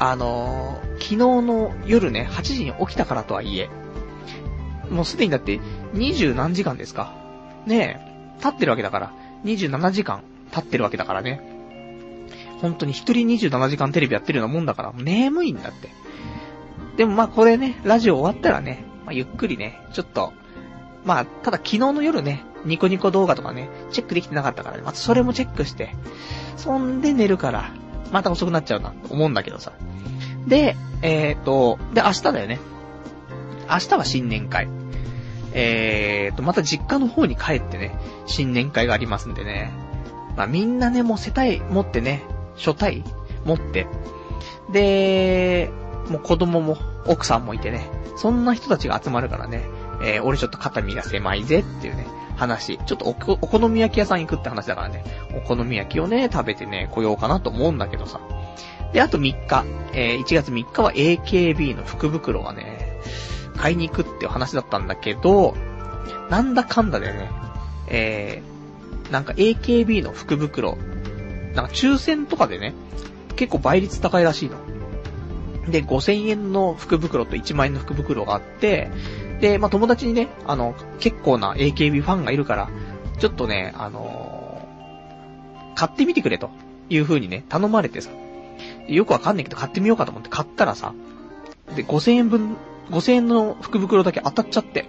[0.00, 3.70] あのー、昨日の夜ね、8時に起きたからとはいえ、
[4.90, 5.60] もうすでにだって、
[5.94, 7.14] 20何時間ですか。
[7.66, 8.00] ね
[8.38, 9.12] え、経ってるわけだから、
[9.44, 11.40] 27時間経ってるわけだからね。
[12.60, 15.90] 本当に一人27時間テレビやってるようなもんだから、眠いんだって。
[16.96, 20.32] でもまあこれね、ラジオ終わったらね、まあ、ゆっくりね、ちょっと、
[21.04, 25.94] まあ、ただ昨日の夜ね、ニコニコ動画とかね、チェックできてなかったからね、またそれもチェックして、
[26.56, 27.70] そんで寝るから、
[28.12, 29.72] また遅くなっちゃうな、と思うんだけどさ。
[30.46, 32.60] で、えーと、で、明日だよね。
[33.68, 34.68] 明日は新年会。
[35.54, 39.72] えーと、また実家の方に帰ってね、新年会がありますんでね。
[40.36, 42.22] まあみんなね、もう世帯持ってね、
[42.56, 43.04] 初対
[43.44, 43.86] 持って、
[44.72, 45.70] で、
[46.10, 49.64] もう子供も奥さんもいてね、そんな人たちが集まるからね、
[50.02, 52.78] えー、俺ちょっと肩身が狭いぜっていうね、話。
[52.78, 55.04] ちょっとおお好み焼き屋さん行くって話だからね、
[55.36, 58.20] お好み焼きをね、食べてね、来ようかなと思うんだけどさ。
[58.92, 62.98] で、あと3日、えー、1月3日は AKB の福袋はね、
[63.56, 65.54] 買いに行くっていう話だったんだけど、
[66.30, 67.30] なんだかんだでね、
[67.88, 70.76] えー、なんか AKB の福袋、
[71.54, 72.74] なんか抽選とかでね、
[73.36, 74.56] 結構倍率高いらしいの。
[75.70, 78.90] で、5000円の福袋と1万円の福袋があって、
[79.40, 82.70] で、まあ、友達にね、あの、結構な AKB ファンがいるから、
[83.18, 86.50] ちょっとね、あのー、買ってみてくれと
[86.88, 88.10] いう風にね、頼まれてさ。
[88.88, 90.94] よくわかんないけど買ってみようかと思って買ったらさ、
[91.74, 92.56] で、5000円分、
[92.90, 94.88] 5000円の福袋だけ当たっちゃって。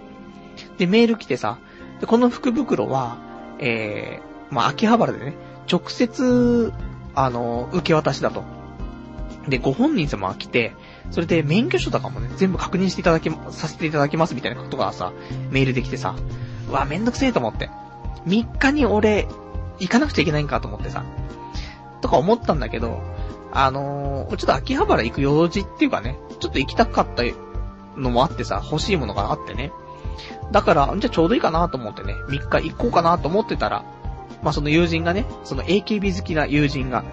[0.78, 1.58] で、メール来てさ、
[2.00, 3.18] で、この福袋は、
[3.58, 5.34] えー、まあ、秋葉原でね、
[5.70, 6.72] 直接、
[7.14, 8.44] あの、受け渡しだと。
[9.48, 10.74] で、ご本人様が来て、
[11.10, 15.12] それで免許証とかもね、全部確認していただき、させていただきますみたいなことがさ、
[15.50, 16.14] メールできてさ、
[16.68, 17.70] うわ、めんどくせえと思って。
[18.26, 19.28] 3日に俺、
[19.78, 21.04] 行かなくちゃいけないんかと思ってさ、
[22.00, 23.00] とか思ったんだけど、
[23.52, 27.22] あのー、ちょっと秋葉原行く用事っていうかね、ちょっと行きたかった
[27.96, 29.72] のもあってさ、欲しいものがあってね。
[30.52, 33.84] だから、じゃあちょうどいいかなと思ってね、3日行こうかなと思ってたら、
[34.42, 37.04] まあ、その友人がね、その AKB 好きな友人が、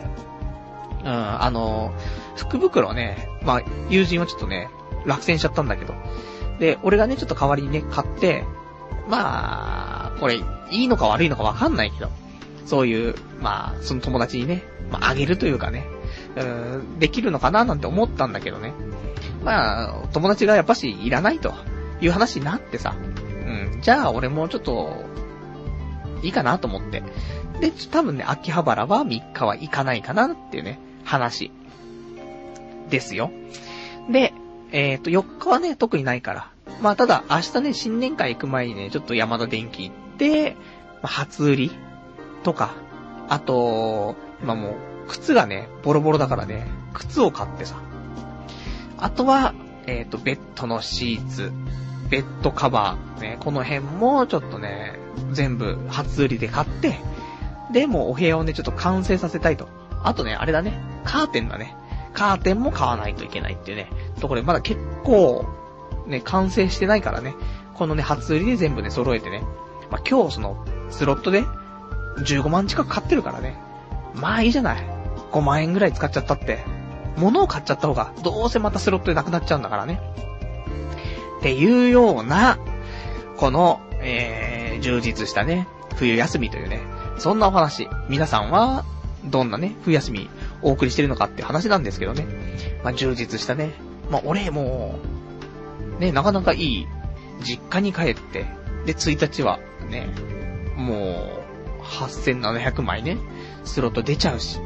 [1.04, 1.93] うん、あの、
[2.36, 4.69] 福袋ね、まあ、友人はちょっとね、
[5.06, 5.93] 落選しちゃったんだけど。
[6.60, 8.43] で、俺がね、ちょっと代わりにね、買って、
[9.10, 10.36] まあ、これ、
[10.72, 12.10] いいのか悪いのかわかんないけど、
[12.65, 15.88] そういう、まあ、その友達にね、まあ、あげるというかね、
[16.36, 18.74] うん、できるのかななんて思ったんだけどね。
[19.43, 21.53] まあ、友達がやっぱしいらないと
[22.01, 25.03] いう話になってさ、うん、じゃあ俺もちょっと、
[26.21, 27.03] いいかなと思って。
[27.60, 31.51] で、多分ね、秋葉原は3日は行かないかなっていうね、話。
[32.89, 33.32] ですよ。
[34.10, 34.34] で、
[34.71, 36.49] えっ、ー、と、4日はね、特にないから。
[36.82, 40.56] まあ、ただ、明日ね、新年会行く前にね、ちょっと山田電機行って、
[41.01, 41.71] ま、初売り
[42.43, 42.73] とか、
[43.29, 44.75] あと、今もう、
[45.08, 47.75] 靴がね、ボロボロだからね、靴を買ってさ。
[49.03, 49.53] あとは、
[49.85, 51.51] えっ、ー、と、ベッドのシーツ、
[52.09, 54.97] ベッドカバー、ね、この辺もちょっとね、
[55.33, 56.95] 全部初売りで買って、
[57.73, 59.67] で、もお部屋をね、ちょっと完成させたいと。
[60.03, 61.75] あとね、あれだね、カーテンだね。
[62.13, 63.89] カーテンも買わないといけないっていうね、
[64.21, 65.45] ところでまだ結構、
[66.07, 67.35] ね、完成してないからね、
[67.73, 69.43] このね、初売りで全部ね、揃えてね、
[69.91, 71.43] まあ、今日その、スロットで、
[72.19, 73.57] 15万近く買ってるからね。
[74.15, 74.87] まあいいじゃない。
[75.33, 76.83] 5万円ぐらい使っちゃったって。
[77.17, 80.02] 物を買っちゃった方が、どうせまたスロットでなくなっちゃうんだからね。
[81.39, 82.58] っていうような、
[83.38, 86.82] この、えー、充実したね、冬休みというね、
[87.17, 88.86] そんなお話、皆さんは、
[89.26, 90.30] どんなね、冬休み
[90.62, 92.26] お送りしてるのかって話なんですけどね。
[92.84, 93.71] まあ、充実したね。
[94.10, 94.99] まあ、俺も
[95.97, 96.88] う、ね、なかなかいい、
[97.41, 98.45] 実家に帰って、
[98.86, 100.10] で、1日は、ね、
[100.76, 100.95] も
[101.39, 103.17] う、8700枚ね、
[103.63, 104.60] スロット出ちゃうし。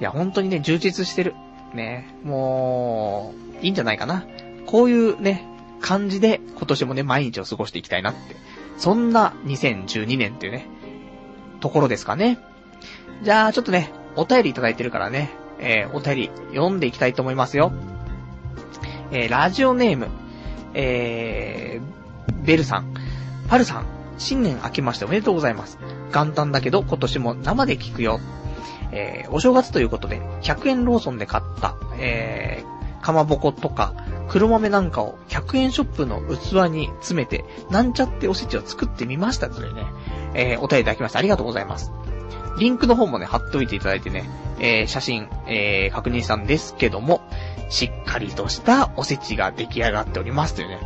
[0.00, 1.34] いや、本当にね、充実してる。
[1.74, 3.32] ね、も
[3.62, 4.24] う、いいんじゃないかな。
[4.66, 5.46] こういうね、
[5.80, 8.36] 感じで今年もね、毎日を過ごしていきたいなって。
[8.76, 10.66] そんな2012年っていうね、
[11.60, 12.38] ところですかね。
[13.22, 17.72] じゃあ、ちょっとね、お便りいただいてるからね、えー、お便り読んでいきたいと思いますよ。
[19.12, 20.08] えー、ラジオネーム、
[20.74, 22.94] えー、ベルさん、
[23.48, 23.86] パルさん、
[24.18, 25.78] 新年明けましておめでとうございます。
[26.12, 28.20] 元旦だけど今年も生で聞くよ。
[28.92, 33.94] えー、お正月ということで、100円ローソンで買った、えー、かまぼことか、
[34.28, 39.84] 黒豆なんかを100円ショップの器に詰めて、なんちゃっておせちを作ってみましたというね、
[40.34, 41.92] えー、お便りいただきましてありがとうございます。
[42.58, 47.22] リンクの方もね、貼っておいていただいてね、えー、写真、えー、確認したんですけども、
[47.70, 50.80] しっかりとしたおせちが出来上がっておりますというね。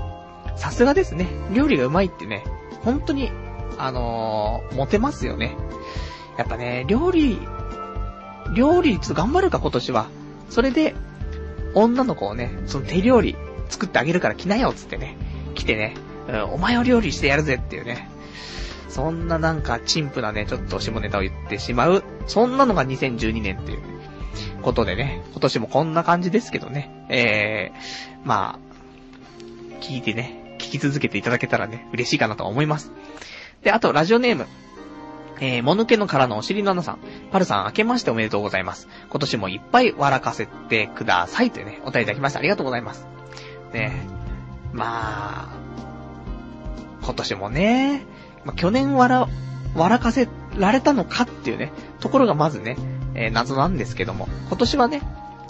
[0.56, 1.26] さすがですね。
[1.52, 2.44] 料理がうまいってね、
[2.84, 3.30] 本当に、
[3.76, 5.56] あのー、モテますよね。
[6.36, 7.38] やっぱね、料理
[8.52, 10.08] 料理、ちょっと頑張るか今年は。
[10.50, 10.94] それで、
[11.74, 13.36] 女の子をね、その手料理
[13.68, 15.16] 作ってあげるから来なよつってね、
[15.54, 15.94] 来てね、
[16.28, 18.08] うん、お前を料理してやるぜっていうね。
[18.88, 22.04] そんななんか、陳腐なね、ちょっと下ネタを言ってしまう。
[22.28, 23.80] そんなのが2012年っていう
[24.62, 27.06] ことでね、今年もこんな感じですけどね。
[27.10, 32.92] えー、まあ、聞いてね、聞き続けていただけたらね、嬉しいかなと思います。
[33.62, 34.46] で、あと、ラジオネーム、
[35.40, 36.98] えー、もぬけの殻のお尻の穴さん。
[37.30, 38.88] パルさん、明けましておめでとうございます。
[39.10, 41.50] 今年もいっぱい笑かせてください。
[41.50, 42.38] というね、お便りいただきました。
[42.38, 43.06] ありがとうございます。
[43.72, 44.06] ね
[44.72, 45.64] まあ、
[47.02, 48.06] 今年もね、
[48.44, 49.26] まあ、去年笑、
[49.74, 52.76] 笑かせられたのかっていうね、ところがまずね、
[53.14, 55.02] えー、謎なんですけども、今年はね、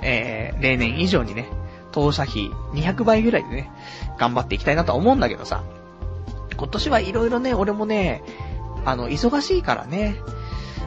[0.02, 1.48] えー、例年以上にね、
[1.92, 3.70] 当社費200倍ぐらいでね、
[4.18, 5.62] 頑張っていきたいなとは思うんだけどさ、
[6.56, 8.22] 今年はいろいろね、俺もね、
[8.84, 10.16] あの、忙しいからね、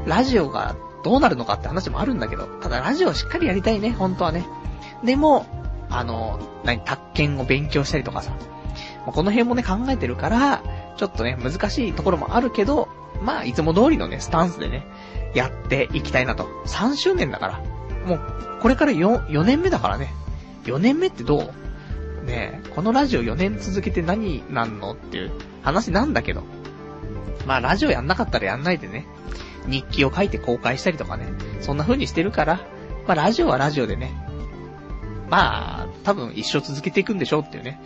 [0.06, 4.46] ラジオがどうなるのかって話もあるんだけど、ただラジオしっかりやりたいね、本当はね。
[5.04, 5.46] でも、
[5.90, 8.32] あの、何、宅建を勉強したりとかさ、
[9.06, 10.62] この辺もね、考えてるから、
[10.98, 12.90] ちょっとね、難しいところもあるけど、
[13.22, 14.86] まあ、いつも通りのね、スタンスでね、
[15.34, 16.48] やっていきたいなと。
[16.66, 17.60] 3周年だから。
[18.06, 18.22] もう、
[18.62, 20.14] これから 4, 4年目だからね。
[20.66, 22.26] 4年目ってどう？
[22.26, 25.32] ねこのラジオ4年続けて何なんのっていう
[25.64, 26.44] 話なんだけど。
[27.48, 29.06] まあ、ラジオやんなかったらやんないでね、
[29.68, 31.28] 日記を書いて公開したりとかね、
[31.62, 32.60] そんな風にしてるから、
[33.08, 34.14] まあ、ラジオはラジオでね、
[35.30, 37.82] まあ、多分一生続けていくんでしょうっていうね、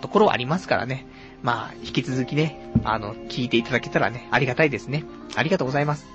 [0.00, 1.06] ところはありますからね。
[1.42, 5.04] まあ、引き続きね、あの、聞いていただけたらね、ありがたいですね。
[5.34, 6.06] ありがとうございます。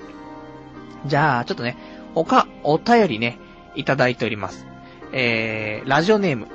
[1.05, 1.77] じゃあ、ちょっとね、
[2.15, 3.37] 他、お便りね、
[3.75, 4.65] いただいております。
[5.13, 6.47] えー、ラジオネーム、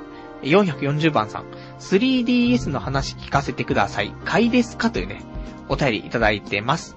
[0.43, 1.45] 440番さん。
[1.79, 4.13] 3DS の話聞かせてください。
[4.25, 4.91] 買いですか？
[4.91, 5.21] というね、
[5.69, 6.95] お便りいただいてます。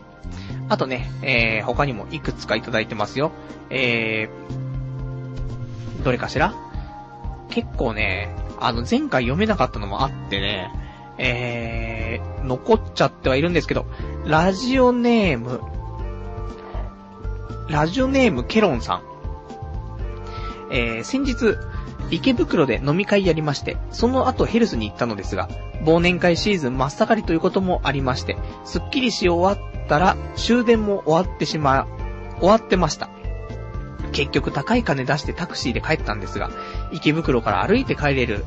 [0.69, 3.33] あとね、えー、他にもいくつかいただいてますよ。
[3.71, 6.55] えー、どれかしら？
[7.49, 10.71] 結構ね、あの、前回読めなかったのもあってね、
[11.19, 13.87] えー、残っちゃってはいるんですけど、
[14.25, 15.61] ラジオネーム、
[17.69, 19.03] ラジオネームケロンさん。
[20.71, 21.57] えー、先日、
[22.11, 25.49] 池袋で飲み会やりまして、その後ヘルスに行ったのですが、
[25.85, 31.87] 忘年会シーズン真っ盛りということもありまして、すっきりし終わったら終電も終わってしま、
[32.39, 33.11] 終わってました。
[34.13, 36.51] 結局高い金出してタクシーで帰ったんですが、
[36.93, 38.45] 池袋から歩いて帰れる、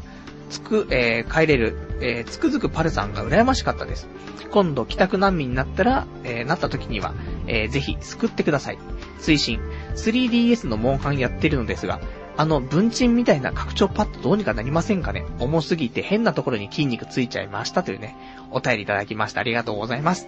[0.49, 4.07] つく、えー、帰れる、えー、つくづくパルさんが羨ましかったです。
[4.51, 7.13] 今度帰宅難民になったら、えー、なった時には、
[7.47, 8.77] えー、ぜひ救ってください。
[9.19, 9.59] 推進、
[9.95, 11.99] 3DS のモンハンやってるのですが、
[12.35, 15.25] あの、文鎮みたいな拡張パッドどうにかなりませんかね？
[15.39, 18.15] 重すぎて変なところに筋肉ついちゃいましたというね、
[18.51, 19.41] お便りいただきました。
[19.41, 20.27] ありがとうございます。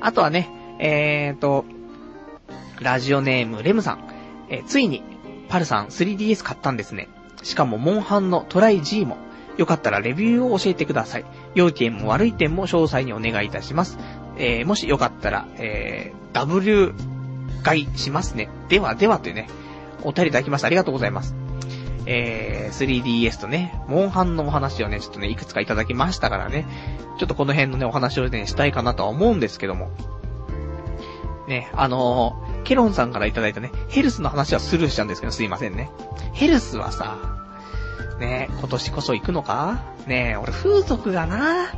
[0.00, 1.64] あとはね、えーと、
[2.80, 4.08] ラジオネームレムさん。
[4.48, 5.02] えー、ついに、
[5.48, 7.08] パルさん 3DS 買ったんですね。
[7.42, 9.18] しかも、モンハンのトライ G も。
[9.56, 11.24] よかったらレビューを教えてください。
[11.54, 13.98] 良い点も悪い点も詳細にお願いいたします。
[14.38, 16.94] えー、もしよかったら、えー、W
[17.62, 18.48] 買いしますね。
[18.70, 19.48] ではではというね、
[20.02, 20.66] お便りいただきました。
[20.66, 21.34] ありがとうございます。
[22.06, 26.66] えー、3DS とね、モンハンのお話をね、ちょっとね、いくつかいただきましたからね、
[27.18, 29.90] ちょっとこの辺のね、お話をね、したいかなとは思うんですけども。
[31.46, 35.90] ね、あのー、ケロンさんからいただいたね、ヘルスの話はスルーしちゃうんですけど、すいませんね。
[36.32, 37.18] ヘルスはさ、
[38.18, 39.82] ね、今年こそ行くのか？
[40.06, 41.68] ね俺風俗がな、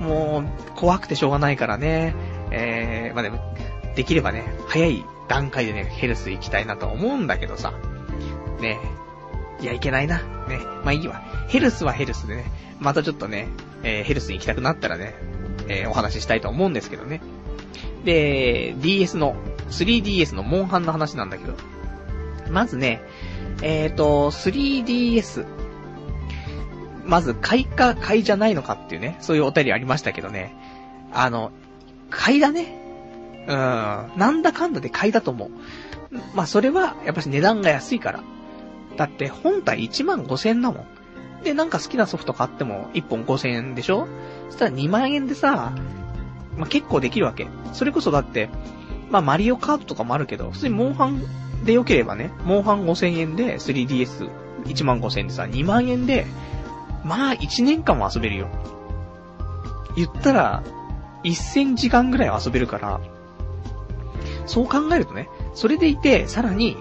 [0.00, 2.14] もう、怖くてしょうがないからね、
[2.50, 3.54] えー、まあ、でも、
[3.94, 7.72] できればね、早い段階でね、ヘルス行きたいなと思うんだけどさ、
[8.60, 8.80] ね
[9.60, 10.18] いや、いけないな。
[10.48, 10.58] ね。
[10.84, 11.22] まあいいわ。
[11.46, 12.50] ヘルスはヘルスでね、
[12.80, 13.46] またちょっとね、
[13.84, 15.14] えー、ヘルスに行きたくなったらね、
[15.68, 17.20] えー、お話ししたいと思うんですけどね。
[18.04, 19.36] で、DS の、
[19.68, 21.54] 3DS のモンハンの話なんだけど、
[22.50, 23.00] まずね、
[23.62, 25.46] えっ、ー、と、3DS、
[27.04, 30.56] まず買いか買いじゃないのかっていうね、そういうお便りありましたけどね、
[31.12, 31.52] あの、
[32.10, 32.79] 買いだね。
[33.46, 33.56] うん、
[34.16, 35.50] なんだかんだで買いだと思う。
[36.34, 38.22] まあそれは、やっぱし値段が安いから。
[38.96, 41.44] だって本体1万5千円だもん。
[41.44, 44.08] で、なんか好きなソフト買っても1本5千円でしょ？
[44.50, 45.72] そしたら2万円でさ、
[46.56, 47.48] まあ、結構できるわけ。
[47.72, 48.50] それこそだって、
[49.10, 51.22] まあ、マリオカートとかもあるけど、普通にモンハン
[51.64, 56.26] で良ければね、モンハン5千円で 3DS1 万5千円でさ、2万円で、
[57.04, 58.48] まあ1年間も遊べるよ。
[59.96, 60.62] 言ったら、
[61.24, 63.00] 1000時間ぐらい遊べるから、
[64.50, 66.76] そう考えるとね、それでいて、さらに、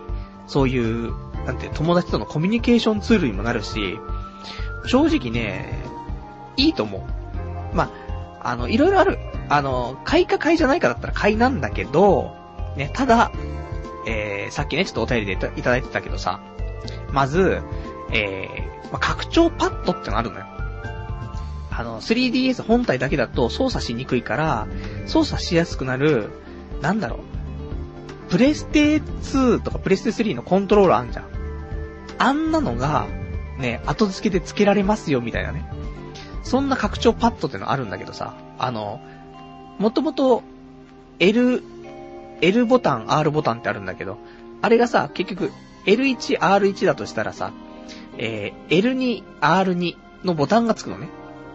[0.48, 1.14] そういう
[1.46, 3.98] なんて、友達とのコミュニケーションツールにもなるし、
[4.86, 5.84] 正直ね、
[6.58, 6.98] いいと思
[7.74, 7.76] う。
[7.76, 7.92] ま
[8.42, 9.18] あ、あの、いろいろある。
[9.50, 12.36] あの、買いか買いじゃないかだったら買いなんだけど、
[12.76, 13.32] ね、ただ、
[14.06, 16.40] えー、さっきね、ちょっとお便りでいただいてたけどさ、
[17.12, 17.62] まず、
[18.12, 20.46] えー、まあ、拡張パッドってのあるのよ。
[21.72, 24.68] あの、3DS 本体だけだと操作しにくいから、
[25.08, 26.30] 操作しやすくなる、
[26.82, 27.20] なんだろう、
[28.30, 31.26] プレステ2とかプレステ3のコントローラーあんじゃん。
[32.18, 33.08] あんなのが、
[33.58, 35.70] ね、後付けで付けられますよ、みたいなね。
[36.44, 39.02] そんな拡張パッドってのあるんだけどさ、あの、
[39.80, 40.44] もともと、
[41.20, 41.64] L、
[42.42, 44.18] L ボタン、R ボタンってあるんだけど、
[44.62, 45.52] あれがさ、結局、
[45.86, 47.52] L1、R1 だとしたらさ、
[48.18, 51.10] えー、L2、R2 のボタンがつくのね。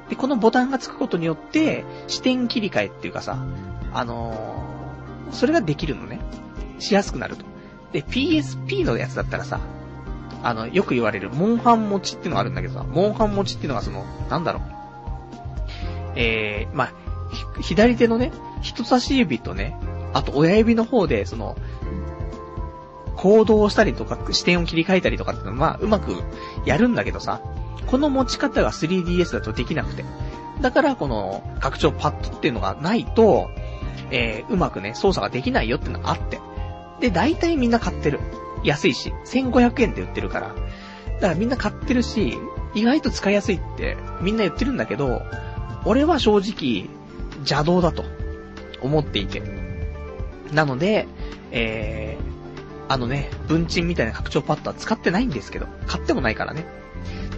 [0.09, 3.45] で、このボタンがつくことによって、視点切り替えっていうかさ、
[3.93, 6.21] あのー、それができるのね。
[6.85, 7.45] しやすくなると。
[7.93, 9.61] で、PSP のやつだったらさ、
[10.43, 14.63] あの、よく言われる、モンハン持ちっていうのがあるんだけどさ、モンハン持ちっていうのがその、なんだろう。
[16.17, 16.93] えー、まあ、
[17.61, 19.77] 左手のね、人差し指とね、
[20.13, 21.57] あと親指の方で、その、
[23.17, 26.15] 行動したりとか、視点を切り替えたりとかっていうのは、まあ、うまく
[26.67, 27.41] やるんだけどさ、
[27.87, 30.05] この持ち方が 3DS だとできなくて。
[30.61, 33.51] だから、この、拡張パッドっていうのがないと、
[34.11, 36.41] えー、うまくね、操作ができないよっていうのがあって。
[37.01, 38.21] で、大体みんな買ってる。
[38.65, 40.49] 安いし、1500円で売ってるから。
[40.49, 42.39] だからみんな買ってるし、
[42.75, 45.23] 意外と使いやすいってみんな言ってるんだけど、
[45.85, 46.89] 俺は正直、
[47.41, 48.05] 邪道だと
[48.81, 49.43] 思っていて。
[50.53, 51.07] なので、
[51.51, 56.65] えー、あのね、文鎮みたいな拡張パッドは使ってないんですけど、買ってもないからね。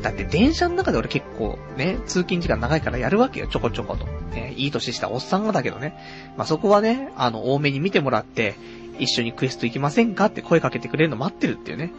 [0.03, 4.07] だって電車の中で俺結構ね、通勤時間長いからやるわけよ、ちょこちょこと。
[4.35, 5.97] ね、いい年したおっさんがだけどね。
[6.37, 8.55] まあ、そこはね、あの、多めに見てもらって、
[8.99, 10.27] 一緒にクエスト行きませんか？
[10.27, 11.93] って声かけてくれるの待ってるっていうね。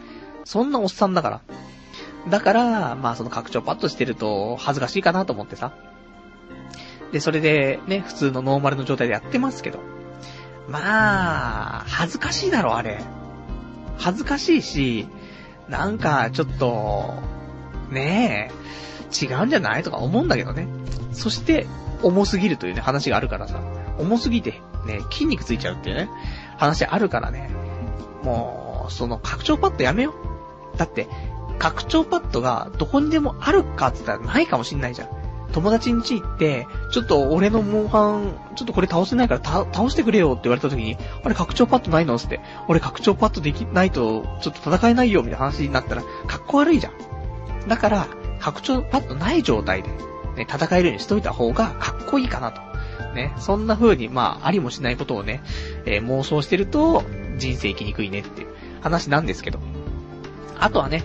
[0.44, 1.40] そんなおっさんだから。
[2.28, 5.72] だから、まあその拡張パッドしてると恥ずかしいかなと思ってさ。
[7.12, 9.78] で、それでね、普通のノーマルの状態でやってますけど。
[10.68, 13.00] まあ、恥ずかしいだろ、あれ。
[13.96, 15.08] 恥ずかしいし、
[15.66, 17.14] なんか、ちょっと、
[17.90, 18.50] ね
[19.10, 20.68] え、違うんじゃないとか思うんだけどね。
[21.12, 21.66] そして、
[22.02, 23.62] 重すぎるというね、話があるからさ。
[23.98, 26.10] 重すぎて、ね、筋肉ついちゃうっていうね。
[26.58, 27.50] 話あるからね。
[28.22, 30.14] もう、その拡張パッドやめよ
[30.74, 30.76] う。
[30.76, 31.08] だって、
[31.58, 35.08] 拡張パッドがどこにでもあるかって言ったらないかもしんないじゃん。
[35.52, 42.40] 友達ん家行って、ちょっと俺のモンハン、ちょっとこれ倒せないから倒してくれよって言われた時に、あれ拡張パッドないのつって。
[42.68, 47.68] 俺拡張パッドできないと、ちょっと戦えないよみたいな話になったら、かっこ悪いじゃん。
[47.68, 48.06] だから、
[48.40, 49.88] 拡張パッドない状態で、
[50.36, 52.67] ね、戦えるようにしといた方がかっこいいかなと。
[53.14, 55.42] ね、そんな風に、まあ、ありもしないことをね、
[55.84, 57.02] えー、妄想してると、
[57.38, 58.48] 人生生きにくいねっていう
[58.80, 59.58] 話なんですけど。
[60.58, 61.04] あとはね、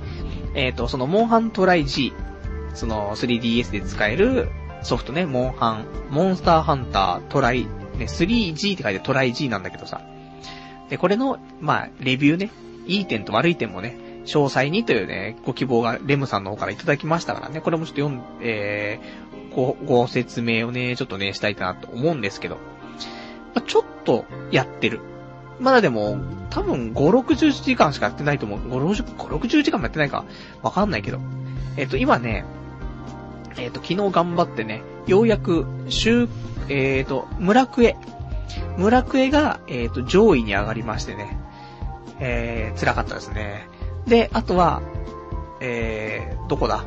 [0.55, 2.13] えっ、ー、と、その、モンハントライ G、
[2.73, 4.49] その 3DS で使える
[4.81, 7.69] ソフトね、モンハン、モンスターハンタートライ、ね、
[8.05, 10.01] 3G って書いてトライ G なんだけどさ。
[10.89, 12.51] で、これの、まあ、レビューね、
[12.85, 13.95] いい点と悪い点もね、
[14.25, 22.57] 詳細にというね、ご希望がレムさんの方からいただきましたからね、これもちょっと読ん、えー、ご、ご説明をね、ちょっとね、したいかなと思うんですけど。
[23.53, 24.99] まあ、ちょっと、やってる。
[25.59, 26.17] まだでも、
[26.49, 28.59] 多分5、60時間しかやってないと思う。
[28.59, 30.25] 5、60、5 60時間もやってないか
[30.61, 31.19] わかんないけど。
[31.77, 32.45] えっ、と、今ね、
[33.57, 36.27] えっ、と、昨日頑張ってね、ようやく、週、
[36.69, 37.95] えっ、と、村クエ。
[38.77, 41.37] 村クエが、えっ、と、上位に上がりましてね、
[42.19, 43.67] えー、辛かったですね。
[44.07, 44.81] で、あとは、
[45.59, 46.85] えー、どこだ？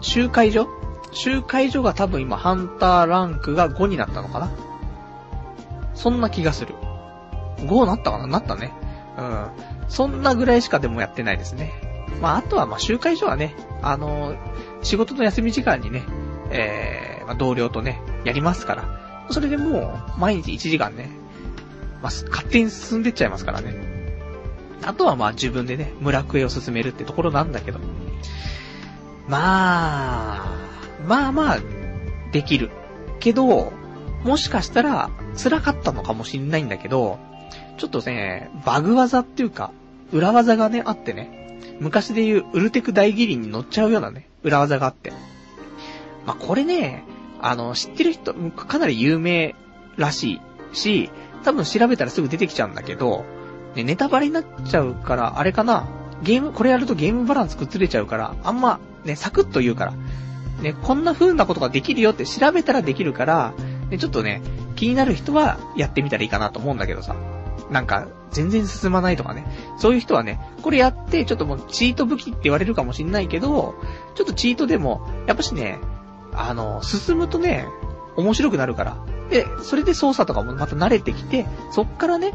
[0.00, 0.83] 集会所？
[1.14, 4.50] 集会所が多分今、ハンターランクが5になったのかな？
[5.94, 6.74] そんな気がする。
[7.58, 8.26] 5なったかな？
[8.26, 8.72] なったね。
[9.16, 9.48] うん。
[9.88, 11.72] そんなぐらいしかでもやってないですね。
[12.20, 14.36] まあ、あとは、ま、集会所はね、あのー、
[14.82, 16.02] 仕事の休み時間にね、
[16.50, 19.26] えー、まあ、同僚とね、やりますから。
[19.30, 21.10] それでもう、毎日1時間ね、
[22.02, 23.74] まあ、勝手に進んでっちゃいますからね。
[24.82, 27.78] あとはまあ自分でね、村クエを進めるってところなんだけど。
[29.28, 30.73] まあ、
[31.06, 31.58] まあまあ、
[32.32, 32.70] できる。
[33.20, 33.72] けど、
[34.24, 35.10] もしかしたら、
[35.42, 37.18] 辛かったのかもしんないんだけど、
[37.78, 39.72] ちょっとね、バグ技っていうか、
[40.12, 45.12] 裏技がね、あってね、昔で言うウルテク大義林に乗っちゃうようなね、裏技があって。
[46.26, 47.04] まあ、これね、
[47.40, 49.54] あの、知ってる人、かなり有名
[49.96, 50.40] らし
[50.72, 51.10] いし、
[51.42, 53.24] 多分調べたらすぐ出てきちゃうんだけど、
[53.74, 55.86] ね、ネタバレになっちゃうから、あれかな
[56.22, 59.94] ゲーム、これやるとゲームバランス崩れちゃうから、あんま、ね、サクッと言うから。
[60.64, 63.54] ね、こんな風なことができるよって調べたらできるから、
[63.90, 64.42] ね、ちょっとね、
[64.74, 67.14] 気になる人はやってみたらいいかなと思うんだけどさ。
[67.70, 69.46] なんか、全然進まないとかね。
[69.78, 73.74] そういう人はね、これやって、ちょっともうチート武器って言われるかもしんないけど、
[74.14, 75.78] ちょっとチートでも、やっぱしね、
[76.32, 77.66] あの、進むとね、
[78.16, 78.96] 面白くなるから。
[79.30, 82.32] で、それで操作とかもまた慣れてきて、そっからね、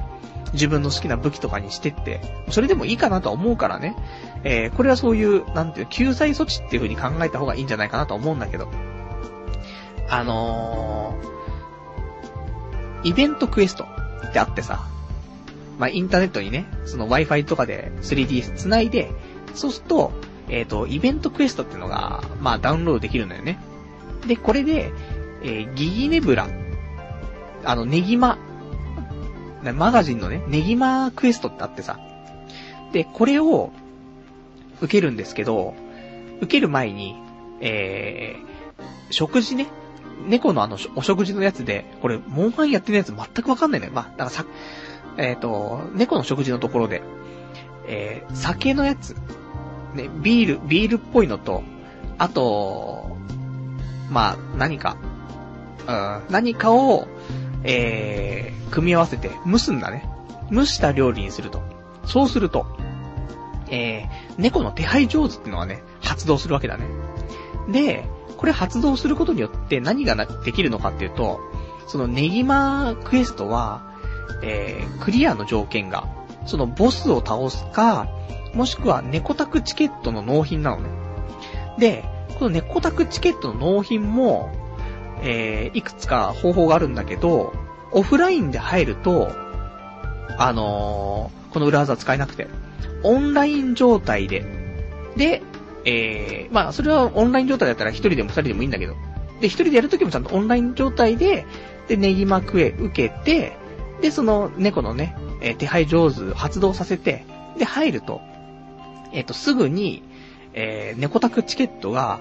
[0.54, 3.96] 自分の好きな武器とかにしてって、それでもいいかなとは思うからね。
[4.44, 8.68] えー、これはそういう、なんていう、救済措置っていう風に考えた方がいいんじゃないかなと思うんだけど。
[10.10, 13.86] あのー、イベントクエスト
[14.28, 14.88] ってあってさ、
[15.78, 19.12] まあ、インターネットにね、その Wi-Fi とかで 3DS 繋いで、
[19.54, 20.12] そうすると、
[20.50, 23.60] えっ、ー、と、イベントクエストっていうのが、まあ、ダウンロードできるんだよね。
[24.28, 24.92] で、これで、
[25.44, 26.48] えー、ギギネブラ、
[27.64, 28.38] あの、ネギマ、
[29.76, 32.00] マガジンのね、ネギマクエストってあってさ。
[32.92, 33.72] で、これを、
[34.82, 35.74] 受けるんですけど、
[36.38, 37.16] 受ける前に、
[37.62, 39.68] えー、食事ね、
[40.28, 43.92] 猫のあの、お食事のやつで、これ、モンハンやってるやつ全くわかんないのよ。
[43.94, 44.46] まあ、だからさ、
[45.18, 47.02] えっ、ー、と、猫の食事のところで、
[47.88, 49.16] えー、酒のやつ、
[49.94, 51.64] ね、ビール、ビールっぽいのと、
[52.18, 53.18] あと、
[54.10, 54.98] まあ、何か、
[55.90, 57.08] うん、何かを、
[57.64, 60.08] えー、組み合わせて蒸すんだね。
[60.52, 61.62] 蒸した料理にすると。
[62.06, 62.68] そうすると、
[63.72, 66.86] えー、猫の手配上手ってのがね、発動するわけだね。
[67.72, 70.16] で、これ発動することによって何が
[70.46, 71.40] できるのかっていうと、
[71.88, 73.82] そのネギマクエストは、
[74.44, 76.08] えー、クリアの条件が、
[76.46, 78.08] そのボスを倒すか、
[78.54, 80.90] もしくは猫タクチケットの納品なのね。
[81.80, 82.06] で、
[82.38, 84.69] この猫タクチケットの納品も、
[85.22, 87.54] えー、いくつか方法があるんだけど、
[87.92, 89.32] オフラインで入ると、
[90.38, 92.48] あのー、この裏技使えなくて、
[93.04, 94.46] オンライン状態で、
[95.16, 95.42] で、
[95.86, 98.96] えー、まあ、それはオンライン状態だったら一人でも二人でもいいんだけど、
[99.42, 101.46] で、一人でやるときもちゃんとオンライン状態で、
[101.88, 103.58] で、ネギマクへ受けて、
[104.02, 107.26] で、その猫のね、えー、手配上手発動させて、
[107.58, 108.22] で、入ると、
[109.14, 110.04] えっ、ー、と、すぐに、
[110.54, 112.20] えー、猫宅チケットが、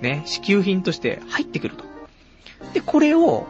[0.00, 1.87] ね、支給品として入ってくると。
[2.72, 3.46] で、これを、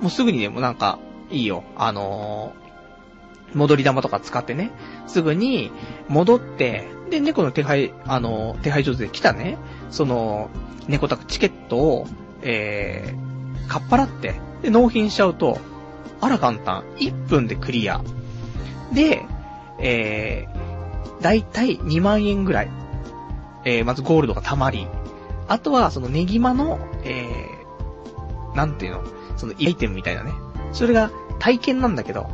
[0.00, 0.98] もうすぐにでもなんか、
[1.30, 1.64] いいよ。
[1.76, 4.70] あのー、戻り玉とか使ってね、
[5.06, 5.70] すぐに
[6.08, 9.58] 戻って、で、猫の手配、あのー、手配上手で来たね、
[9.90, 10.50] その、
[10.88, 12.06] 猫宅チケットを、
[12.42, 15.58] えー、かっぱらって、で、納品しちゃうと、
[16.20, 16.84] あら簡単。
[16.98, 18.00] 1分でクリア。
[18.92, 19.22] で、
[19.78, 22.70] えー、だいたい2万円ぐらい。
[23.64, 24.86] えー、まずゴールドが溜まり。
[25.48, 27.51] あとは、そのネギマの、えー、
[28.54, 29.02] なんていうの？
[29.36, 30.32] そのアイテムみたいなね。
[30.72, 32.28] それが体験なんだけど、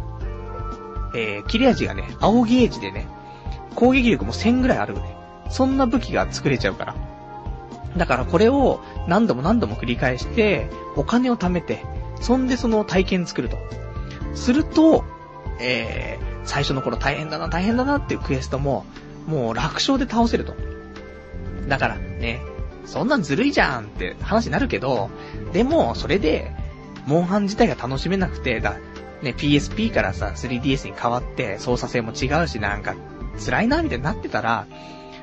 [1.14, 3.08] えー、切れ味がね、青ゲージでね、
[3.74, 5.16] 攻撃力も1000ぐらいあるね。
[5.50, 6.94] そんな武器が作れちゃうから。
[7.96, 11.84] だからこれを何度も何度も繰り返して、お金を貯めて、
[12.20, 13.56] そんでその体験作ると。
[14.34, 15.04] すると、
[15.60, 18.84] えー、最初の頃大変だな、大変だなっていうクエストも、
[19.26, 20.54] もう楽勝で倒せると。
[21.66, 22.40] だからね、
[22.88, 25.10] そんなんずるいじゃんって話になるけど、
[25.52, 26.50] でも、それで、
[27.06, 28.78] モンハン自体が楽しめなくて、だ、
[29.22, 32.96] ね、PSP からさ、3DS に変わって、操作性も違うし、なんか、
[33.44, 34.66] 辛いな、みたいになってたら、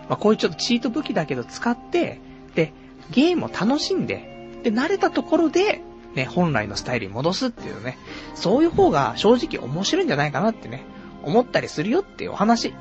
[0.07, 2.21] まあ、こういうちょっとチート武器だけど使って、
[2.53, 2.71] で、
[3.09, 5.81] ゲームを楽しんで、で、慣れたところで、
[6.13, 7.97] ね、本来のスタイルに戻すっていうね、
[8.35, 10.85] そういう方が正直面白いんじゃないかなってね、
[11.23, 12.75] 思ったりするよっていうお話。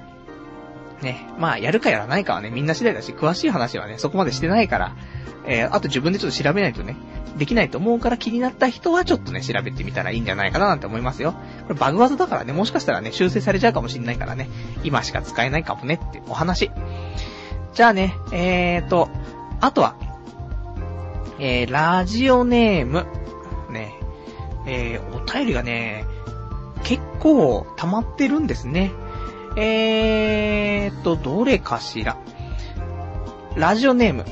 [1.03, 4.97] ね、まあ、やるかやらないかはね、みんな次第だし、詳しい話はね、そこまでしてないから、
[5.47, 6.97] えー、あと自分でちょっと調べないとね、
[7.37, 11.33] できないと思うから気になった人はちょっとね、調べてみたらいいんじゃないかななんて思いますよ。
[11.67, 14.49] これバグ技だからね、もしかしたらね、修正されちゃうかもしんないからね、
[14.85, 16.71] 今しか使えないかもねってお話。
[17.75, 19.11] じゃあね、えーと、
[19.61, 19.97] あとは、
[21.39, 23.07] えー、ラジオネーム、
[23.71, 23.95] ね、
[24.67, 26.07] えー、お便りがね、
[26.85, 28.93] 結構溜まってるんですね。
[29.57, 32.17] えーと、どれかしら。
[33.57, 34.25] ラジオネーム。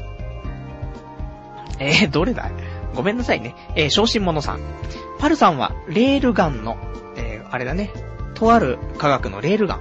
[1.78, 2.52] えー、どれだい？
[2.94, 3.54] ごめんなさいね。
[3.76, 4.60] えー、昇進者さん。
[5.18, 6.76] パルさんは、レールガンの、
[7.16, 7.90] えー、あれだね。
[8.34, 9.80] とある科学のレールガン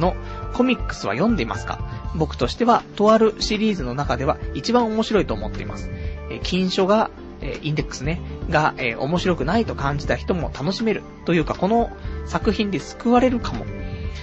[0.00, 0.16] の
[0.52, 1.78] コミックスは読んでいますか？
[2.16, 5.90] 僕としては、とあるシリーズの中では一番面白いと思っています。
[6.30, 7.10] えー、金書が、
[7.40, 8.20] えー、インデックスね、
[8.50, 11.02] が、えー、面白くないと感じた人も楽しめる。
[11.24, 11.90] というか、この
[12.26, 13.64] 作品で救われるかも。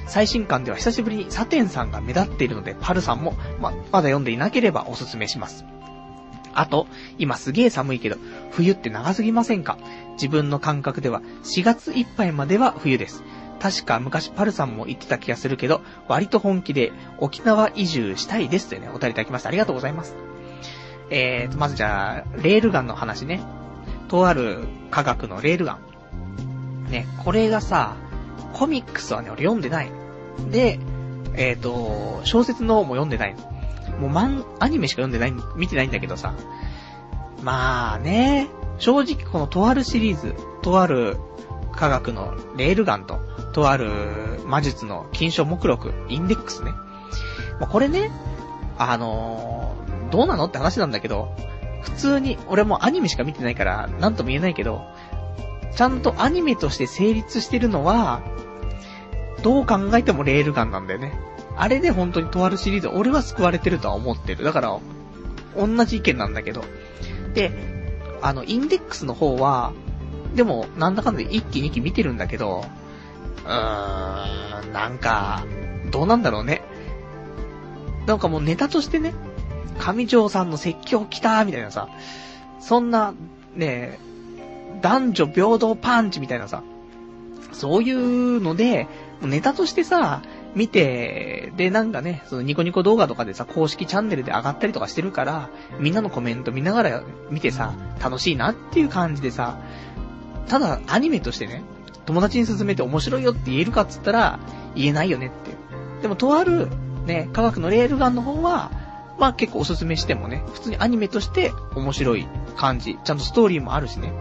[0.08, 5.66] 最新刊では久しぶりにサテンさんが目立っているので、パルさんも、ま、まだ読んでいなければおすすめします。
[6.54, 6.88] あと、
[7.18, 8.18] 今すげえ寒いけど、
[8.52, 9.78] 冬って長すぎませんか？
[10.14, 13.24] 自分の感覚では4月いっぱいまでは冬です。
[13.60, 19.50] 確か昔パルさんも言ってた気がするけど、割と本気で沖縄移住したいですというね、お便りいただきました。
[19.50, 20.16] ありがとうございます。
[21.12, 23.42] えーと、まずじゃあ、レールガンの話ね。
[24.08, 26.86] とある科学のレールガン。
[26.90, 27.96] ね、これがさ、
[28.54, 29.92] コミックスはね、俺読んでない。
[30.50, 30.80] で、
[31.36, 33.36] えっ、ー、と、小説の方も読んでない。
[34.00, 36.34] もう漫、アニメしか読んでない、見てないんだけどさ。
[37.42, 41.18] まあね、正直このとあるシリーズ、とある
[41.72, 43.20] 科学のレールガンと、
[43.54, 43.90] とある
[44.46, 46.72] 魔術の金賞目録、インデックスね。
[47.60, 48.12] まあ、これね、
[48.78, 51.36] あのー、どうなのって話なんだけど、
[51.82, 54.82] 普通に、俺もアニメしか見てないから、なんとも言えないけど、
[55.76, 58.22] ちゃんとアニメとして成立してるのは、
[59.44, 61.14] どう考えてもレールガンなんだよね。
[61.56, 64.44] あれで本当にとあるシリーズ、俺は救われてるとは思ってる。
[64.44, 64.80] だから、
[65.56, 66.64] 同じ意見なんだけど。
[67.34, 67.52] で、
[68.22, 69.74] あの、インデックスの方は、
[70.36, 72.66] でも、なんだかんだ1期2期見てるんだけど、
[73.46, 75.46] うーん、なんか、
[75.92, 76.62] どうなんだろうね。
[78.06, 79.14] なんかもうネタとしてね、
[79.78, 81.90] 上条さんの説教来たーみたいなさ、
[82.60, 83.14] そんな、
[83.56, 84.00] ね、
[84.82, 86.64] 男女平等パンチみたいなさ、
[87.52, 88.88] そういうので、
[89.22, 90.22] ネタとしてさ、
[90.56, 95.50] 見て、で、なんかね、そのニコニコ動画とかでさ、公式チャンネルで上がったりとかしてるから、
[95.80, 99.60] みんなのコメント見ながら見てさ、楽しいなっていう感じでさ、
[100.48, 101.64] ただ、アニメとしてね、
[102.06, 104.40] 友達に勧めて面白いよって言えるかっつったら、
[104.76, 105.60] 言えないよねって
[106.02, 106.70] でも、とある、
[107.06, 108.72] ね、科学のレールガンの方は、
[109.18, 112.98] まあ結構おすすめしてもね、普通にアニメとして面白い感じ。
[113.04, 114.14] ちゃんとストーリーもあるしね。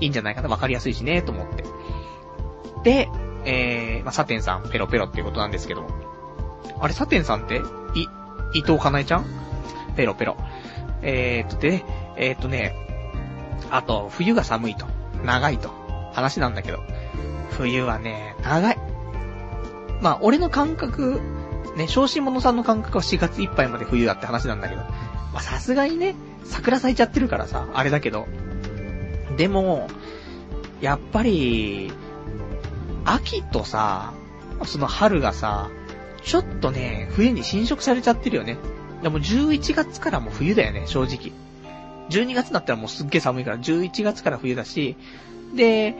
[0.00, 1.64] いいんじゃないかな、わかりやすいしね、と思って。
[2.82, 3.08] で、
[3.44, 5.88] えー、まあ、サテンさん、ペロペロっていうことなんですけども。
[6.80, 7.62] あれ、サテンさんって、
[7.94, 8.06] い、
[8.54, 9.24] 伊藤かなえちゃん？
[9.96, 10.36] ペロペロ。
[11.02, 11.84] えーと、で、
[12.16, 12.74] えーとね、
[13.70, 14.86] あと、冬が寒いと、
[15.24, 15.70] 長いと、
[16.12, 16.78] 話なんだけど、
[17.50, 18.78] 冬はね、長い。
[20.00, 21.20] まあ、俺の感覚、
[21.76, 28.26] ね、昇進者さんの感覚は4月いっぱいまで冬だって話なんだけど、まあ、さすがにね、桜咲いちゃってるからさ、あれだけど。
[29.36, 29.88] でも、
[30.80, 31.92] やっぱり、
[33.04, 34.12] 秋とさ、
[34.64, 35.68] その春がさ、
[36.22, 38.58] ちょっとね、冬に侵食されちゃってるよね。
[39.02, 41.32] でも11月からも冬だよね、正直。
[42.10, 44.96] 12月になったらもうすっげえ寒いから、11月から冬だし、
[45.54, 45.94] で、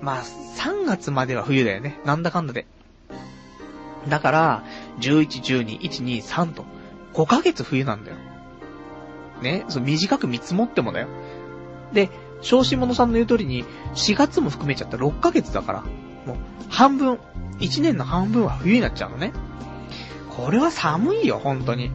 [0.00, 1.98] まあ、3月までは冬だよね。
[2.04, 2.66] なんだかんだで。
[4.08, 4.64] だから、
[5.00, 5.26] 11、
[5.64, 6.64] 12、1、2、3と、
[7.14, 8.16] 5ヶ月冬なんだよ。
[9.42, 11.08] ね、そう短く見積もってもだよ。
[11.92, 13.64] で、小子者さんの言う通りに、
[13.94, 15.80] 4月も含めちゃった6ヶ月だから、
[16.26, 16.36] もう、
[16.68, 17.18] 半分、
[17.60, 19.32] 1年の半分は冬になっちゃうのね。
[20.30, 21.90] これは寒いよ、本当に。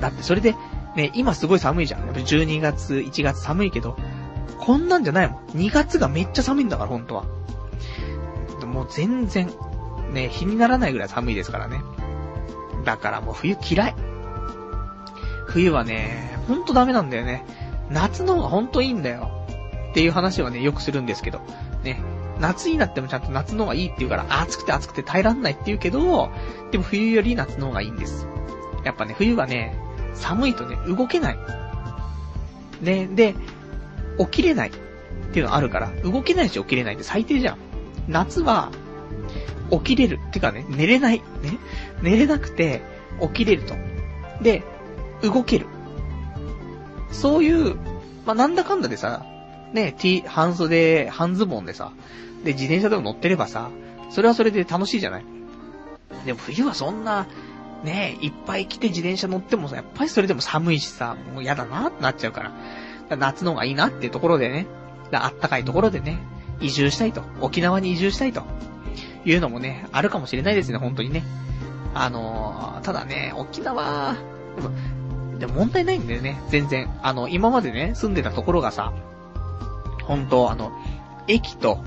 [0.00, 0.56] だってそれで、
[0.96, 2.06] ね、今すごい寒いじゃん。
[2.06, 3.96] やっぱ12月、1月寒いけど、
[4.58, 5.44] こんなんじゃないもん。
[5.50, 7.24] 2月がめっちゃ寒いんだから、本当は。
[8.66, 9.50] もう全然、
[10.12, 11.80] ね、日にならないぐらい寒いですからね。
[12.84, 13.94] だからもう冬嫌い。
[15.46, 17.44] 冬はね、ほんとダメなんだよね。
[17.90, 19.30] 夏の方がほんといいんだよ。
[19.90, 21.40] っていう話はね、よくするんですけど。
[21.82, 22.00] ね。
[22.38, 26.30] 夏になってもちゃんと夏の方がいいって言うから、暑くて暑くて耐えらんないって言うけど、
[26.70, 28.26] でも冬より夏の方がいいんです。
[28.84, 29.76] やっぱね、冬はね、
[30.14, 31.38] 寒いとね、動けない。
[32.80, 33.34] ね、で、
[34.18, 34.72] 起きれないっ
[35.32, 37.56] ていうのあるから、動けないし起きれないって最低じゃん。
[38.08, 38.70] 夏は、
[39.70, 40.18] 起きれる。
[40.28, 41.18] ってかね、寝れない。
[41.18, 41.58] ね。
[42.02, 42.82] 寝れなくて、
[43.20, 43.74] 起きれると。
[44.42, 44.62] で、
[45.22, 45.66] 動ける。
[47.12, 47.76] そういう、
[48.26, 49.24] まあ、なんだかんだでさ、
[49.72, 51.92] ね、T、半袖、半ズボンでさ、
[52.44, 53.70] で、自転車でも乗ってればさ、
[54.10, 55.24] それはそれで楽しいじゃない？
[56.26, 57.26] でも冬はそんな、
[57.84, 62.50] ねいっぱい来て自転車乗ってもさ、やっぱりそれでも寒いしさ、もう嫌だなってなっちゃうから。
[62.50, 62.56] か
[63.10, 64.66] ら夏の方がいいなっていうところでね、
[65.12, 66.18] あったかいところでね、
[66.60, 67.22] 移住したいと。
[67.40, 68.42] 沖縄に移住したいと。
[69.24, 71.22] いうのもね、あるかもしれないですね、本当にね。
[71.94, 74.16] あのー、ただね、沖縄、
[75.40, 76.88] でも、問題ないんだよね、全然。
[77.02, 78.92] あの、今までね、住んでたところがさ、
[80.04, 80.70] 本当あの、
[81.26, 81.82] 駅と、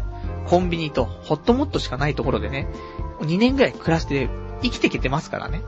[0.48, 2.68] コンビニと、ホットモットしかないところでね、
[3.22, 4.30] 2年ぐらい暮らして
[4.62, 5.62] 生きてきてますからね。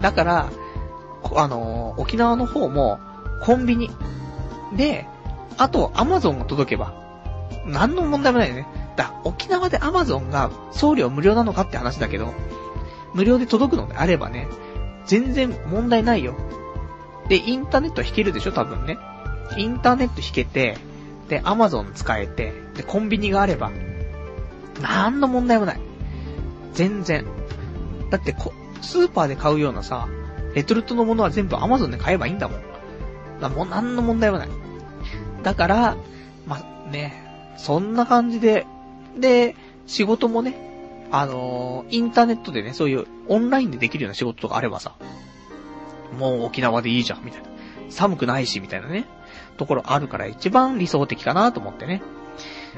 [0.00, 0.50] だから、
[1.36, 2.98] あの、沖縄の方も、
[3.42, 3.90] コンビニ。
[4.76, 5.06] で、
[5.56, 6.92] あと、アマゾンが届けば、
[7.66, 8.66] 何の問題もないよね。
[8.96, 12.34] だ、沖縄でアマゾンが送料無料なのかって話だけど、
[13.14, 14.48] 無料で届くのであればね、
[15.06, 16.34] 全然問題ないよ。
[17.30, 18.52] で、インターネット引けるでしょ？
[18.52, 18.98] 多分ね。
[19.56, 20.76] インターネット引けて、
[21.28, 23.70] で、アマゾン使えて、で、コンビニがあれば、
[24.82, 25.80] なんの問題もない。
[26.74, 27.24] 全然。
[28.10, 28.52] だってこ、
[28.82, 30.08] スーパーで買うようなさ、
[30.54, 32.60] レトルトのものは全部アマゾンで買えばいいんだもん。
[33.40, 34.48] だもうなんの問題もない。
[35.44, 35.96] だから、
[36.46, 36.58] ま、
[36.90, 38.66] ね、そんな感じで、
[39.16, 39.54] で、
[39.86, 44.94] 仕事もね、あのー、インターネットでね、そういうオンラインでできるような仕事とかあればさ、
[46.18, 47.48] もう沖縄でいいじゃん、みたいな。
[47.90, 49.06] 寒くないし、みたいなね、
[49.56, 52.02] ところあるから一番理想的かなと思ってね。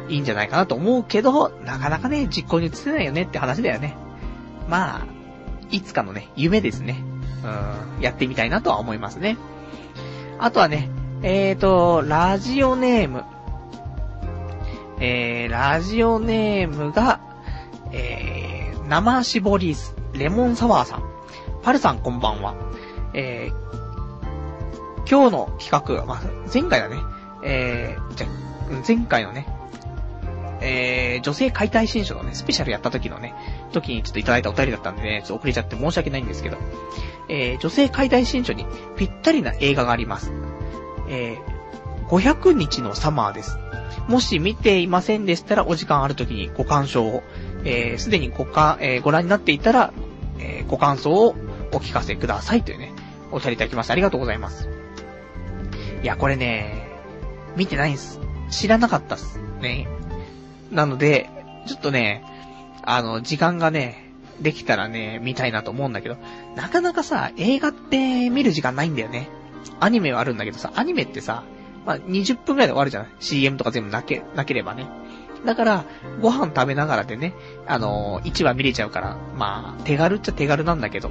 [0.08, 3.96] いいんじゃないかなと思うけど、なかなかね、実行に移せないよねって話だよね。
[4.68, 5.06] まあ、
[5.70, 7.02] いつかのね、夢ですね。
[7.44, 9.36] うん、やってみたいなとは思いますね。
[10.38, 10.90] あとはね、
[11.22, 13.24] えーと、ラジオネーム。
[14.98, 17.20] えー、ラジオネームが、
[17.90, 19.74] えー、生搾り
[20.14, 21.02] レモンサワーさん。
[21.62, 22.54] パルさんこんばんは。
[23.14, 26.96] えー、今日の企画、まあ、前回だね。
[27.44, 28.26] えー、じゃ、
[28.86, 29.46] 前回のね、
[30.62, 33.34] えー、女性解体新書のね、スペシャルやった時のね、
[33.72, 36.56] 時にちょっといただいたお便りだったんでね、ちょっと遅れちゃって申し訳ないんですけど、
[37.28, 38.64] えー、女性解体新書に
[38.96, 40.32] ぴったりな映画があります。
[41.08, 43.58] えー、500日のサマーです。
[44.08, 47.22] もし見ていませんでしたら、お時間ある時にご鑑賞を、
[47.64, 49.92] えー、すでにごか、えー、ご覧になっていたら、
[50.38, 51.34] えー、ご感想を
[51.72, 52.91] お聞かせくださいというね、
[53.32, 54.68] お便りいただきましてありがとうございます。
[56.02, 56.88] いや、これね、
[57.56, 58.20] 見てないんす。
[58.50, 59.38] 知らなかったっす。
[59.60, 59.88] ね。
[60.70, 61.30] なので、
[61.66, 62.24] ちょっとね、
[62.82, 64.10] あの、時間がね、
[64.40, 66.16] できたらね、見たいなと思うんだけど、
[66.56, 69.28] なかなかさ、映画って見る時間ないんだよね。
[69.80, 71.44] アニメはあるんだけどさ、アニメってさ、
[71.86, 73.08] まあ、20分くらいで終わるじゃん。
[73.20, 74.86] CM とか全部なけ、なければね。
[75.44, 75.84] だから、
[76.20, 77.34] ご飯食べながらでね、
[77.66, 81.10] あのー、1話見れちゃうから、まあ、手軽っちゃ手軽なんだけど。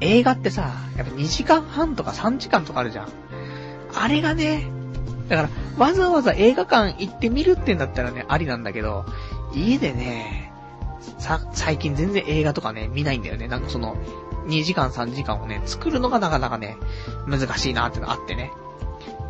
[0.00, 3.08] 映画ってさ、やっぱ2時間半とか3時間とかあるじゃん。
[3.94, 4.66] あれがね、
[5.28, 9.04] だから、わざわざ映画館行ってみるってんだったらね、ありなんだけど、
[9.54, 10.52] 家でね、
[11.18, 13.48] さ、最近全然映画とかね、見ないんだよね。
[13.48, 13.96] なんかその、
[14.46, 16.76] 2時間3時間をね、作るのがなかなかね、
[17.26, 18.50] 難しいなってのあってね。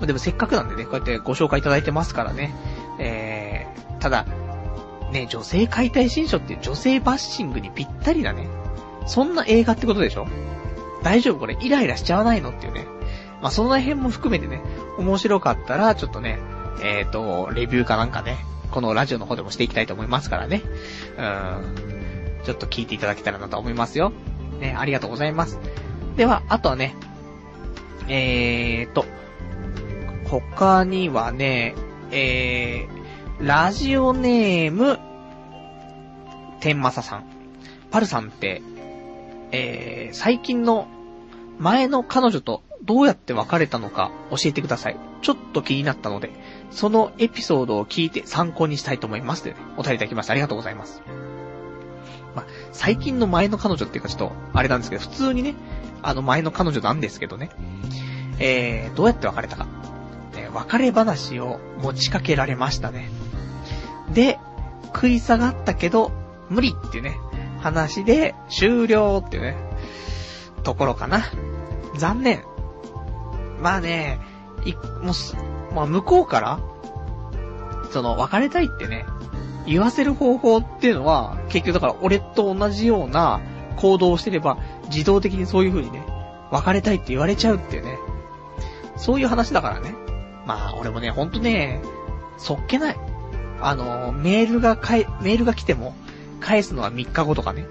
[0.01, 2.55] でもせっかくなんでね、こうやってご紹介いただいてますからね。
[2.99, 4.25] えー、ただ、
[5.13, 8.49] ね、女性解体新書っていう女性バッシングにぴったりだね。
[9.07, 10.27] そんな映画ってことでしょ？
[11.03, 11.57] 大丈夫これ？
[11.61, 12.51] イライラしちゃわないの？
[12.51, 12.87] っていうね。
[13.43, 14.63] まあ、その辺も含めてね、
[14.99, 16.39] 面白かったら、ちょっとね、
[16.83, 18.37] えっ、ー、と、レビューかなんかね、
[18.71, 20.63] このラジオの方でもしていきたいと思いますからね。
[21.17, 22.45] うーん。
[22.45, 24.13] ちょっと聞いていただけたらなと思いますよ。
[24.61, 25.59] ね、ありがとうございます。
[26.17, 26.95] では、あとはね、
[28.09, 29.05] えーと、
[30.27, 31.75] 他にはね、
[32.11, 34.99] えー、ラジオネーム、
[36.61, 37.25] 天正さん。
[37.91, 38.63] パルさんって、
[39.53, 40.89] えー、最近の
[41.59, 44.97] 前の彼女とどうやって別れたのか教えてください。
[45.23, 46.31] ちょっと気になったので、
[46.71, 49.45] そのエピソードを聞いて参考にしたいと思います。
[49.45, 51.03] でね、お便りいただきましてありがとうございます。
[52.35, 55.55] ま、最近の前の彼女っていうかちょっと、あれなんですけど、普通にね、
[56.03, 57.51] あの前の彼女なんですけどね、
[58.39, 59.67] えー、どうやって別れたか。
[60.37, 63.11] え別れ話を持ちかけられましたね。
[64.13, 64.39] で、
[64.87, 66.13] 食い下がったけど、
[66.49, 67.19] 無理ってね、
[67.61, 69.57] 話で終了っていうね、
[70.63, 71.23] ところかな。
[71.97, 72.43] 残念。
[73.61, 74.21] まあね、
[74.65, 76.61] い、もうまあ向こうから、
[77.91, 79.05] その、別れたいってね、
[79.67, 83.41] 言わせる方法っていうのは、結局だから俺と同じような
[83.77, 84.59] 行動をしてれば、
[84.91, 86.05] 自動的にそういう風にね、
[86.51, 87.99] 別れたいって言われちゃうっていうね。
[88.97, 89.95] そういう話だからね。
[90.47, 91.81] まあ、俺もね、ほんとね、
[92.39, 92.97] そっけない。
[93.61, 95.95] あの、メールがかえ、メールが来ても、
[96.41, 97.67] 返すのは3日後とかね。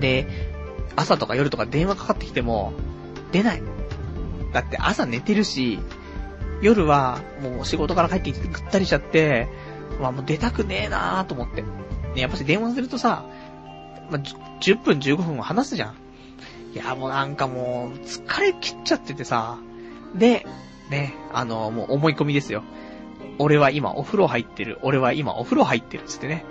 [0.00, 0.26] で、
[0.96, 2.72] 朝とか夜とか電話かかってきても、
[3.32, 3.62] 出ない。
[4.52, 5.78] だって朝寝てるし、
[6.62, 9.48] 夜はもう仕事から帰ってきてぐったりしちゃって、
[10.00, 11.62] まあもう出たくねえなーと思って。
[11.62, 13.24] ね、やっぱし電話するとさ、
[14.10, 14.20] まあ、
[14.60, 15.94] 10分15分話すじゃん。
[16.74, 19.58] いや、もうなんかもう、疲れ切っちゃっててさ。
[20.14, 20.46] で、
[20.90, 22.62] ね、あの、もう思い込みですよ。
[23.38, 24.78] 俺は今お風呂入ってる。
[24.82, 26.04] 俺は今お風呂入ってる。
[26.04, 26.44] つってね。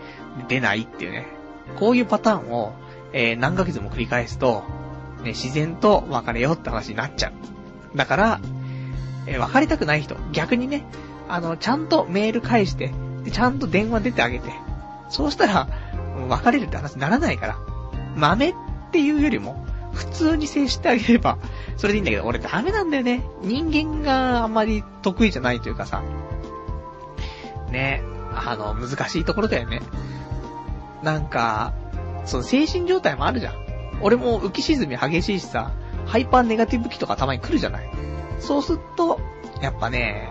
[0.47, 1.27] 出ないっていうね。
[1.79, 2.73] こういうパターンを、
[3.13, 4.63] えー、何ヶ月も繰り返すと、
[5.23, 7.97] ね、自然と別れようって話になっちゃう。
[7.97, 8.39] だから、
[9.25, 10.85] えー、別れたくない人、逆にね、
[11.27, 14.51] あの、ちゃんとメール返して、で、ちゃんと電話出てあげて、
[15.09, 15.67] そうしたら、
[16.29, 17.57] 別れるって話にならないから、
[18.15, 18.53] 豆っ
[18.91, 21.37] ていうよりも、普通に接してあげれば、
[21.75, 23.23] それでいいんだけど、俺ダメなんだよね。
[23.41, 26.03] 人間があんまり得意じゃないというかさ。
[27.71, 28.03] ね、
[28.45, 29.81] あの、難しいところだよね。
[31.03, 31.73] なんか、
[32.25, 33.55] その精神状態もあるじゃん。
[34.01, 35.71] 俺も浮き沈み激しいしさ、
[36.05, 37.89] ハイパーネガティブ期とかたまに来るじゃない。
[38.39, 39.19] そうすると、
[39.61, 40.29] やっぱね、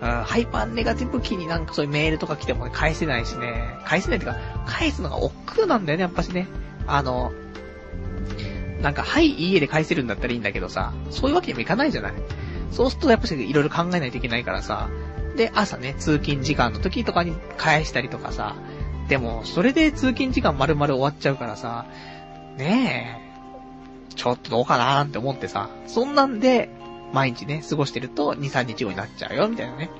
[0.00, 6.46] うん、ハイパーネガティブ期になんかそういうメールとか来ても、ね、返せないしね、返せないっていうか、返すのが億劫なんだよね、やっぱしね。
[6.86, 7.32] あの、
[8.82, 12.12] なんか、はい、いいえで返せるんだったらいいんだけどさ、そういうわけにもいかないじゃない。
[12.70, 14.90] そうするとやっぱしいろいろ考えないといけないからさ、
[15.36, 18.56] で、朝ね、通勤時間の時とかに返したりとかさ、
[19.08, 21.86] でも、それで通勤時間丸々終わっちゃうからさ、
[22.56, 23.20] ね
[24.10, 26.70] え、ちょっとどうかなーって思ってさ、そんなんで、
[27.12, 29.90] 毎日ね、過ごしてると2、3日後になっちゃうよ、みたいなね。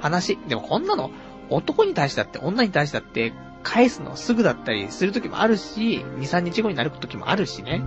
[0.00, 0.38] 話。
[0.48, 1.10] でもこんなの、
[1.50, 7.82] 男に対してだって、女に対してだって、返すのすぐだったりする時もあるし、2、3日後になる時もあるしね。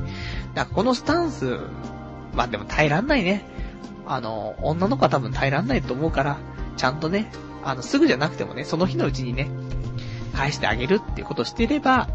[0.54, 1.60] だからこのスタンス、
[2.34, 3.46] まあでも耐えらんないね。
[4.06, 6.38] あの、女の子は多分耐えらんないと思うから、
[6.82, 7.32] ちゃんとね、
[7.64, 9.52] あの、すぐじゃなくてもね、その日のうちにね、
[10.34, 12.10] 返してあげるっていうことをしてれば、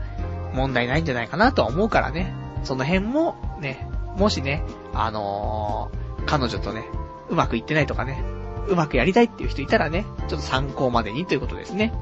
[0.54, 2.34] 問題ないんじゃないかなとは思うからね。
[2.64, 6.84] その辺も、ね、もしね、あのー、彼女とね、
[7.28, 8.24] うまくいってないとかね、
[8.66, 11.92] うまくやりたいっていう人いたらね、ちょっと参考までにということですね。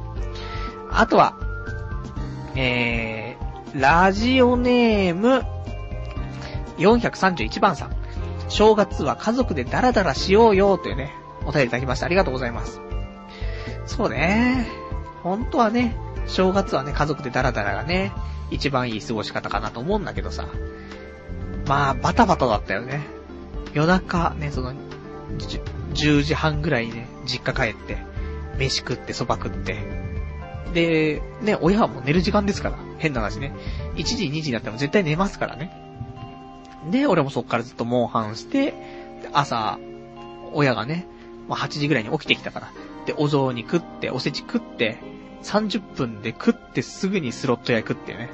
[0.91, 1.37] あとは、
[2.55, 5.43] えー、ラジオネーム、
[6.79, 7.97] 431番さん。
[8.49, 11.13] 正月は家族でダラダラしようよというね、
[11.47, 12.07] お便りいただきました。
[12.07, 12.81] ありがとうございます。
[13.87, 14.67] そうね。
[15.23, 18.13] 本当はね、正月はね、家族でダラダラがね、
[18.51, 20.47] 一番いい過ごし方かなと思うんだけどさ。
[21.67, 23.01] まあ、バタバタだったよね。
[23.73, 24.75] 夜中ね、その、
[25.95, 27.99] 10時半ぐらいにね、実家帰って、
[28.59, 29.79] 飯食って蕎麦食って、
[30.75, 33.55] で、ね、親はもう寝る時間ですから、変な話ね。
[33.97, 35.73] 1時、2時になったら絶対寝ますからね。
[36.91, 38.75] で、俺もそっからずっとモンハンして、
[39.33, 39.79] 朝、
[40.53, 41.07] 親がね、
[41.49, 42.73] まあ、8時ぐらいに起きてきたから、
[43.07, 44.99] で、お雑煮食って、おせち食って、
[45.43, 48.31] 30分で食ってすぐにスロット屋行くっていうね。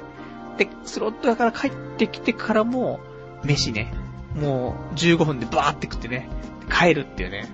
[0.57, 2.99] で、スロット屋から帰ってきてからも、
[3.43, 3.93] 飯ね、
[4.35, 6.29] もう15分でバーって食ってね、
[6.71, 7.49] 帰るっていうね。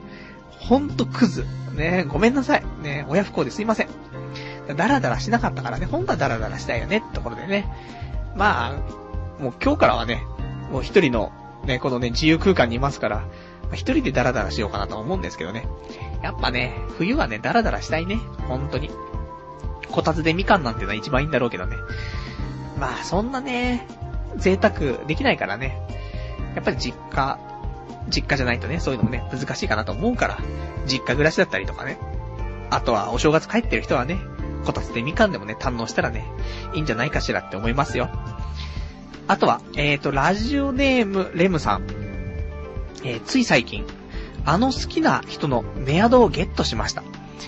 [0.59, 1.45] ほんとクズ。
[1.73, 2.63] ね、ごめんなさい。
[2.81, 3.87] ね、親不幸ですいません。
[4.75, 7.67] ダラダラしなかったからね、本当はダラダラしたいよねってところでね。
[8.35, 8.75] ま
[9.39, 10.23] あ、もう今日からはね、
[10.71, 11.31] もう一人の、
[11.65, 13.23] ね、このね、自由空間にいますから、
[13.73, 15.67] 一人でダラダラしようかなと思うんですけどね。
[16.21, 18.17] やっぱね、冬はね、ダラダラしたいね。
[18.47, 18.89] 本当に。
[19.91, 21.75] こたつでみかんなんてのは一番いいんだろうけどね。
[22.79, 23.87] まあ、そんなね、
[24.37, 25.77] 贅沢できないからね。
[26.55, 27.39] やっぱり実家、
[28.09, 30.37] 実家じゃないとね、そういうのもね、難しいかなと思うから、
[30.85, 31.97] 実家暮らしだったりとかね。
[32.69, 34.19] あとは、お正月帰ってる人はね、
[34.65, 36.25] こたつでみかんでもね、堪能したらね、
[36.73, 38.09] いいんじゃないかしらって思いますよ。
[39.27, 42.06] あとは、えーと、ラジオネーム、レムさん。
[43.07, 43.85] えー、つい最近、
[44.43, 47.03] あの好きな人のメアドをゲットしました。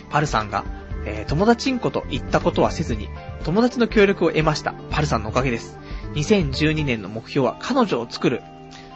[0.10, 0.64] パルさんが、
[1.06, 3.10] えー、友達んこと言ったことはせずに、
[3.44, 4.74] 友達の協力を得ました。
[4.90, 5.78] パルさんのおかげです。
[6.14, 8.42] 2012年の目標は彼女を作る。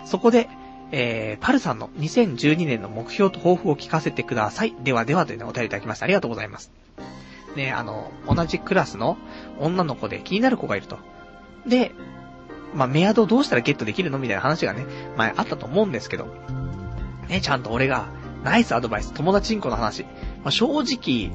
[0.05, 0.47] そこで、
[0.93, 4.73] えー、パルさんの2012年の目標と抱負を聞かせてください。
[4.85, 6.05] ではではというね、お便りいただきました。
[6.05, 6.71] ありがとうございます。
[7.57, 9.17] ね、あの、同じクラスの
[9.59, 10.97] 女の子で気になる子がいると。
[11.67, 11.91] で、
[12.73, 14.19] まあ、メアドをどうしたらゲットできるの？
[14.19, 14.85] みたいな話がね、
[15.17, 16.27] 前あったと思うんですけど、
[17.29, 18.07] ね、ちゃんと俺が、
[18.43, 20.03] ナイスアドバイス、友達んこの話。
[20.03, 20.09] ま
[20.45, 21.31] あ、正直、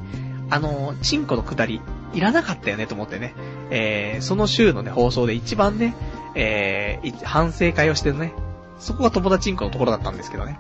[0.51, 1.81] あの、チンコのくだり、
[2.13, 3.35] いらなかったよねと思ってね、
[3.71, 5.95] えー、その週のね、放送で一番ね、
[6.35, 8.33] えー、反省会をしてるね、
[8.79, 10.59] そこが友達んこのところだったんですけどね。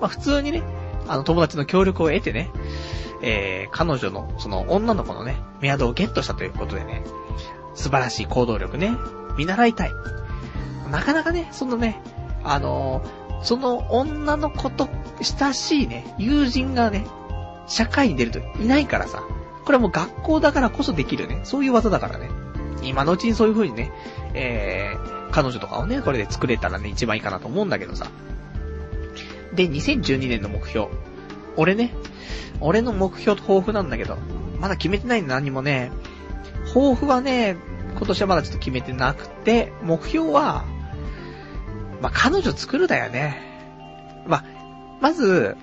[0.00, 0.62] まあ、普通にね、
[1.06, 2.50] あの、友達の協力を得てね、
[3.22, 7.04] えー、彼女の、その女の子のね、メアドをゲットしたということでね、
[7.74, 8.92] 素晴らしい行動力ね、
[9.36, 9.92] 見習いたい。
[10.90, 12.00] なかなかね、そのね、
[12.44, 14.88] あのー、その女の子と
[15.22, 17.06] 親しいね、友人がね、
[17.66, 19.22] 社会に出るといないからさ、
[19.64, 22.28] これはもう学校だからこそできるね、そういう技だからね。
[22.82, 23.92] 今のうちにそういう風にね、
[24.34, 28.10] えー、彼女とかをね、これで作れたらね、一番いいかなと思うんだけどさ。
[29.54, 30.88] で、2012年の目標。
[31.56, 31.94] 俺ね、
[32.60, 34.16] 俺の目標と抱負なんだけど、
[34.58, 35.90] まだ決めてないの何もね、
[36.74, 37.56] 抱負はね、
[37.96, 40.64] 今年はまだちょっと決めてなくて、目標は、
[42.00, 43.42] まあ、彼女作るだよね。
[44.26, 44.44] まあ、
[45.00, 45.56] まず、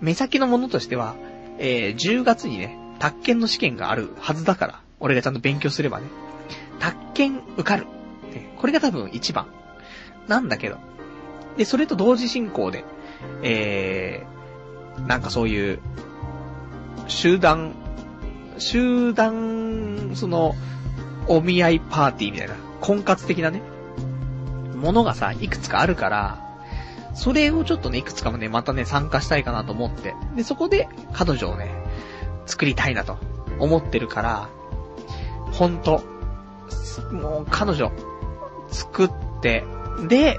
[0.00, 1.14] 目先のものとしては、
[1.58, 6.06] えー、10月にね、宅建の試験があるはずだから、俺がちゃんと勉強すればね。
[6.78, 7.86] 宅建受かる。
[8.56, 9.46] これが多分一番。
[10.28, 10.78] なんだけど。
[11.56, 12.84] で、それと同時進行で、
[13.42, 15.80] えー、なんかそういう、
[17.08, 17.72] 集団、
[18.58, 20.54] 集団、その、
[21.28, 23.62] お見合いパーティーみたいな、婚活的なね、
[24.76, 26.46] ものがさ、いくつかあるから、
[27.14, 30.14] それをちょっとね、いくつかもね、またね、参加したいかなと思って。
[30.36, 31.70] で、そこで、彼女をね、
[32.44, 33.18] 作りたいなと
[33.58, 34.48] 思ってるから、
[35.52, 36.02] ほんと、
[37.10, 37.90] もう彼女、
[38.68, 39.10] 作っ
[39.40, 39.64] て、
[40.08, 40.38] で、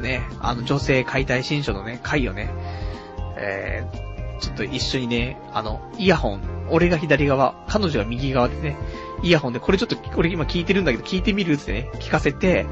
[0.00, 2.50] ね、あの女性解体新書のね、回をね、
[3.36, 8.76] えー、ちょっと一緒にね、あの、イヤホン、俺が左側、彼女が右側でね、
[9.22, 12.66] イヤホンで、これちょっと、これ今聞いてるんだけど、聞いてみるってね、聞かせて、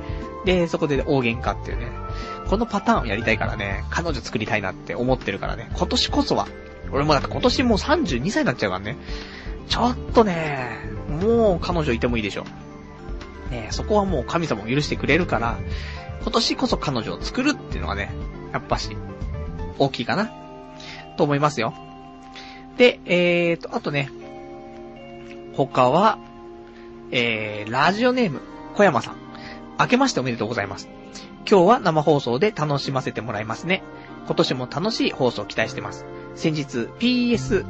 [0.44, 1.90] で、そこで大喧嘩っていうね、
[2.48, 6.48] このパターンをやりたいからね、彼女作りたいなって思ってるからね、今年こそは、
[6.92, 8.96] 俺もだって今年もう32歳になっちゃうからね、
[9.68, 12.44] ちょっとね、もう彼女いてもいいでしょ。
[13.50, 15.58] ねそこはもう神様も許してくれるから、
[16.22, 18.12] 今年こそ彼女を作るっていうのがね、
[18.52, 18.96] やっぱし、
[19.78, 20.30] 大きいかな、
[21.16, 21.74] と思いますよ。
[22.76, 24.10] で、えーと、あとね、
[25.54, 26.18] 他は、
[27.10, 28.40] えー、ラジオネーム、
[28.74, 29.19] 小山さん。
[29.80, 30.90] 明けましておめでとうございます。
[31.50, 33.82] 今日は生放送で楽しませてもらいますね。
[34.26, 36.04] 今年も楽しい放送を期待してます。
[36.34, 37.64] 先日、PS、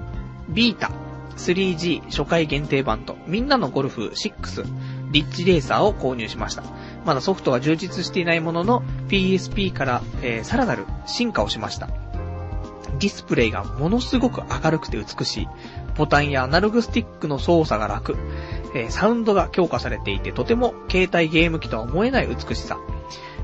[0.48, 0.90] ビータ、
[1.36, 4.64] 3G 初回限定版と、みんなのゴルフ6、
[5.12, 6.64] リッチレーサーを購入しました。
[7.04, 11.86] まだソフトは充実していないものの、PSP から、えー、さらなる進化をしました。
[12.98, 15.48] ディスプレイがものすごく明るくて美しい。
[15.96, 18.16] ボタンやアナログスティックの操作が楽。
[18.74, 22.78] えー、サウンドが強化されていて、とても携帯ゲーム機とは思えない美しさ。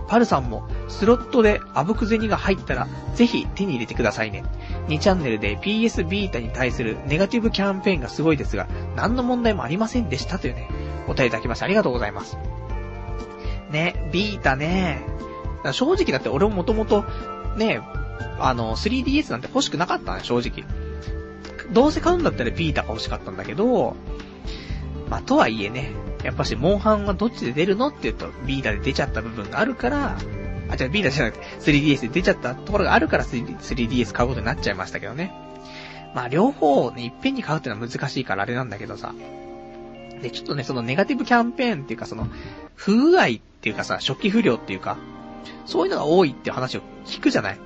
[0.08, 4.44] パルさんも、スロットであぶく銭が入ったら、ぜひ手に入れてくださいね。
[4.88, 10.68] 2チャンネルで PS ビータに対するネガティブキャンペーンがすごいですが、何の問題もありませんでしたというね、
[11.08, 12.38] お便りいただきましてありがとうございます。
[13.70, 15.02] ね、ビータね。
[15.72, 17.04] 正直だって俺ももともと、
[17.56, 17.80] ね、
[18.38, 20.64] あの、3DS なんて欲しくなかったね、正直。
[21.72, 23.96] どうせ買うんだったらビータが欲しかったんだけど、
[25.10, 25.92] まあ、とはいえね、
[26.24, 30.16] やっぱし、モンハンはどっちで出るのって言うと、ビータで出ちゃった部分があるから、
[30.68, 35.32] あ、じゃあビータじゃなくて 3DS で出ちゃったところがあるから 3DS 買うことになっちゃいましたけどね。
[36.14, 39.14] まあ両方ね、いっぺんに買うってのは難しいからあれなんだけどさ。
[40.22, 42.26] で、ちょっとね、そのネガティブキャンペーンっていうかその、
[42.74, 43.28] 不具合っ
[43.60, 44.96] ていうかさ、初期不良っていうか、
[45.66, 47.58] そういうのが多いって話を聞くじゃない。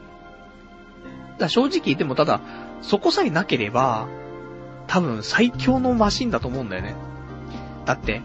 [1.38, 2.40] だ正直、でもただ、
[2.82, 4.08] そこさえなければ、
[4.86, 6.94] 多分最強のマシンだと思うんだよね。
[7.84, 8.22] だって、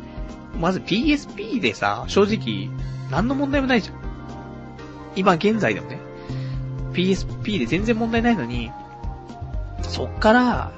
[0.60, 2.70] まず PSP でさ、正直、
[3.12, 3.96] 何の問題もないじゃん。
[5.16, 6.00] 今現在でもね、
[6.94, 8.72] PSP で全然問題ないのに、
[9.84, 10.72] そっから、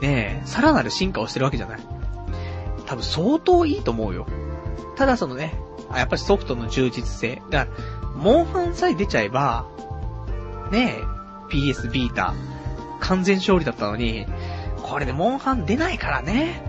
[0.00, 1.80] ねえ、さらなる進化をしてるわけじゃない。
[2.86, 4.26] 多分相当いいと思うよ。
[4.96, 5.54] ただそのね、
[5.94, 7.42] やっぱりソフトの充実性。
[7.50, 9.66] だから、モンハンさえ出ちゃえば、
[10.70, 12.34] ねえ、PS ビータ、
[13.00, 14.26] 完全勝利だったのに、
[14.82, 16.62] これでモンハン出ないからね。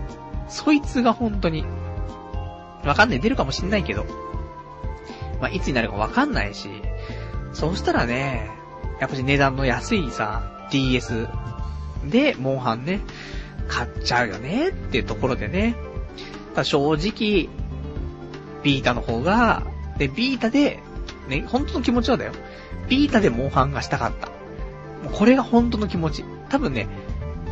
[0.47, 1.65] そいつが本当に、
[2.83, 4.05] わかんない、出るかもしんないけど、
[5.41, 6.69] まあ、いつになるかわかんないし、
[7.53, 8.49] そうしたらね、
[8.99, 11.27] やっぱり値段の安いさ、DS
[12.05, 13.01] で、モンハンね、
[13.67, 15.75] 買っちゃうよねっていうところでね。
[16.63, 17.49] 正直、
[18.63, 19.63] ビータの方が、
[19.97, 20.79] で、ビータで、
[21.27, 22.31] ね、本当の気持ちはだよ。
[22.87, 24.29] ビータでモンハンがしたかった。
[25.05, 26.25] もうこれが本当の気持ち。
[26.49, 26.87] 多分ね、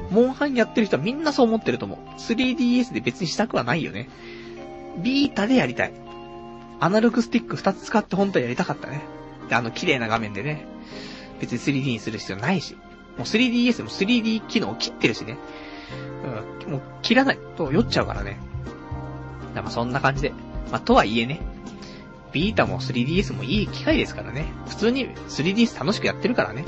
[0.09, 2.19] モンハンやってる人はみんなそう思ってると思う。
[2.19, 4.09] 3DS で別にしたくはないよね。
[5.01, 5.93] ビータでやりたい。
[6.79, 9.01] アナログスティック2つ使って本当はやりたかったね。
[9.49, 10.65] で、あの綺麗な画面でね。
[11.39, 12.75] 別に 3D にする必要ないし。
[13.17, 15.37] もう 3DS も 3D 機能を切ってるしね。
[16.65, 18.39] うん、もう切らないと酔っちゃうからね。
[19.53, 20.31] だからそんな感じで。
[20.71, 21.39] まあ、とはいえね。
[22.31, 24.45] ビータも 3DS もいい機械ですからね。
[24.67, 26.65] 普通に 3DS 楽しくやってるからね。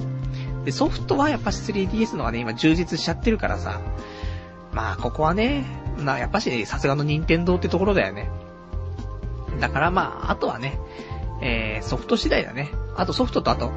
[0.66, 3.80] で、ソフトはやっぱし 3DS のはね、今充実しちゃってるからさ。
[4.74, 5.64] まあ、ここはね、
[6.04, 8.30] な、やっぱし、さすがの任天堂ってところだよね。
[9.60, 10.78] だからまあ、あとはね、
[11.42, 12.72] えー、ソフト次第だね。
[12.98, 13.72] あとソフトとあと、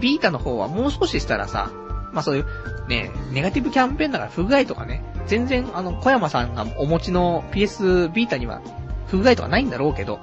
[0.00, 1.70] ビータの方はもう少ししたらさ、
[2.12, 2.46] まあそういう、
[2.88, 8.60] ね、ネガティブキャンペーンだから不具合とかね、全然あの、小山さんがお持ちの PS ビータには
[9.06, 10.18] 不具合とかないんだろうけど、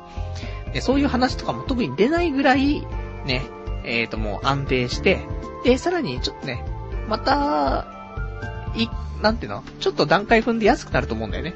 [0.74, 2.86] でそういう話とかも特に出ないぐらい、
[3.26, 3.44] ね、
[3.84, 5.20] えっ、ー、ともう安定して、
[5.64, 6.64] で、さらにちょっとね、
[7.08, 7.88] また、
[8.76, 8.88] い、
[9.22, 9.64] なんていうの？
[9.80, 11.56] ちょっと段階踏んで安くなると思うんだよね。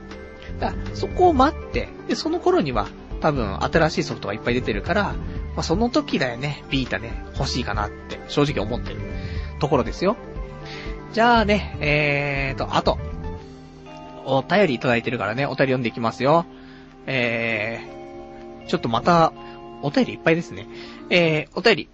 [0.60, 2.88] だからそこを待って、で、その頃には、
[3.22, 9.00] 多分新しいソフトがいっぱい出てるから、まあ、その時だよね、ビータね、欲しいかなって正直思ってる
[9.60, 10.18] ところですよ。
[11.14, 12.98] じゃあね、えーと、あと、
[14.26, 16.46] お便りいただいてるからね、お便り読んでいきますよ。
[17.06, 19.32] えー、ちょっとまた、
[19.84, 20.68] お便りいっぱいですね。
[21.10, 21.90] えー、お便り。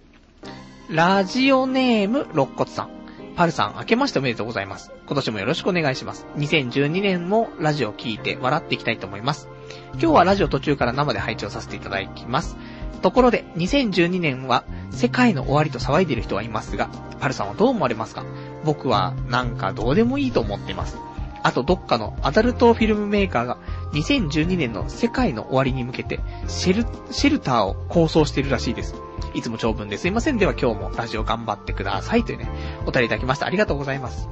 [0.90, 2.90] ラジオネーム、肋骨さん。
[3.36, 4.90] パルさん、明けましておめでとうございます。
[5.06, 6.26] 今年もよろしくお願いします。
[6.36, 9.48] 2012年もラジオを聞いて笑っていきたいと思います。
[9.92, 12.56] 今日はラジオ途中から生で配置をさせていただきます。
[13.02, 16.88] ところで、2012年は世界の終わりと騒いでいる人はいますが、
[17.20, 18.24] パルさんはどう思われますか？
[18.64, 20.98] 僕はなんかどうでもいいと思っています。
[21.44, 23.58] あとどっかのアダルトフィルムメーカーが
[23.92, 26.18] 2012年の世界の終わりに向けて
[26.48, 28.96] シェル、シェルターを構想しているらしいです。
[29.34, 30.38] いつも長文ですいません。
[30.38, 32.48] では今日もラジオ頑張ってくださいというね、
[32.86, 33.46] お便りいただきました。
[33.46, 34.28] ありがとうございます。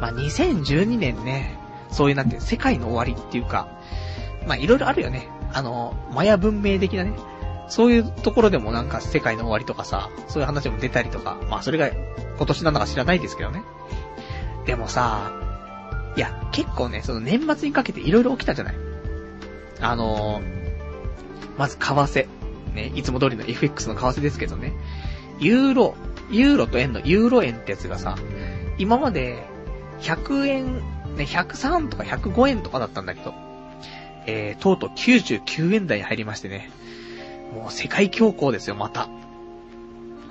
[0.00, 1.58] まあ、2012年ね、
[1.90, 3.68] そういうなんて世界の終わりっていうか、
[4.46, 5.28] まあ、いろいろあるよね。
[5.52, 7.14] あの、マヤ文明的なね、
[7.68, 11.90] そういうところでもなんか世界の終わりとかさ、そういう話も出たりとか、まあそれが
[12.36, 13.62] 今年なのか知らないですけどね。
[14.66, 15.32] でもさ、
[16.16, 18.74] いや、結構ね、その年末にかけて色々起きたじゃない
[19.80, 22.26] あのー、まず為替。
[22.74, 24.72] ね、いつも通りの FX の為替ですけどね。
[25.38, 25.94] ユーロ、
[26.30, 28.16] ユーロと円のユーロ円ってやつがさ、
[28.78, 29.46] 今まで
[30.00, 30.74] 100円、
[31.16, 33.34] ね、103とか105円とかだったんだけど、
[34.26, 36.70] えー、とうとう99円台に入りましてね。
[37.52, 39.08] もう世界恐慌ですよ、また。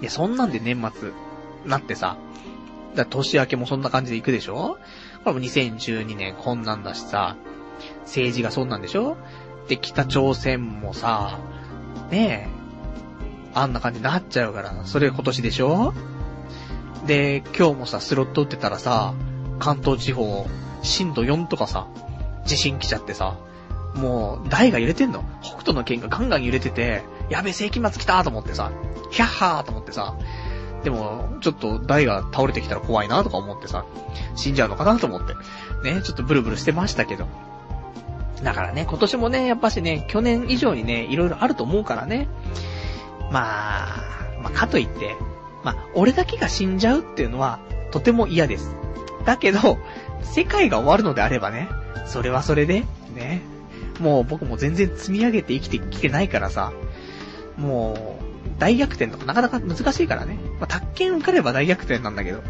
[0.01, 1.11] いや、そんなんで年末、
[1.65, 2.17] なってさ、
[2.95, 4.77] だ年明けもそんな感じで行くでしょ？
[5.23, 7.37] これも2012年こんなんだしさ、
[8.01, 9.15] 政治がそんなんでしょ？
[9.69, 11.39] で、北朝鮮もさ、
[12.09, 12.49] ねえ、
[13.53, 15.93] あんな感じになっちゃうから、それ今年でしょ？
[17.07, 19.13] で、今日もさ、スロット打ってたらさ、
[19.59, 20.45] 関東地方、
[20.81, 21.87] 震度4とかさ、
[22.45, 23.37] 地震来ちゃってさ、
[23.95, 25.23] もう、台が揺れてんの。
[25.41, 28.71] 北斗の剣がガンガン揺れてて、やべ、世紀末来たと思ってさ、
[29.11, 30.15] ヒャッハーと思ってさ、
[30.83, 33.85] でも、ちょっと台が倒れてきたら怖いなとか思ってさ、
[34.35, 35.33] 死んじゃうのかなと思って、
[35.83, 37.27] ね、ちょっとブルブルしてましたけど。
[38.41, 42.27] だからね、今年もね、やっぱしね、去年以上にね、いろいろあると思うからね。
[43.31, 45.15] まあ、まあ、かといって、
[45.63, 47.59] まあ、俺だけが死んじゃうっていうのは、
[47.91, 48.75] とても嫌です。
[49.25, 49.77] だけど、
[50.21, 51.69] 世界が終わるのであればね、
[52.05, 52.83] それはそれで、
[53.15, 53.41] ね。
[53.99, 56.73] もう僕も全然積み上げて生きてきてないからさ、
[57.57, 60.37] もう、大逆転とかなかなか難しいからね。
[60.59, 62.41] まあ、宅建受かれば大逆転なんだけど、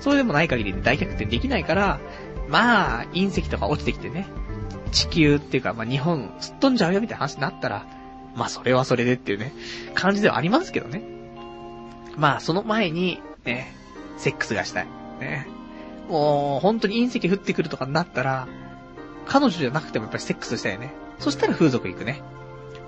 [0.00, 2.00] それでもない限りで大逆転できないから、
[2.48, 4.26] まあ、隕石とか落ちてきてね、
[4.94, 7.86] 地球っていうか、まあ日本、すっ飛んじゃうよみたいな話になったら、
[8.36, 9.52] まあそれはそれでっていうね、
[9.94, 11.02] 感じではありますけどね。
[12.16, 13.74] まあその前に、ね、
[14.16, 14.86] セックスがしたい。
[15.20, 15.46] ね。
[16.08, 18.46] もう、本当に隕石降ってくるとかになったら、
[19.26, 20.92] 彼女じゃなくてもやっぱりセックスしたいよね。
[21.18, 22.22] そしたら風俗行くね。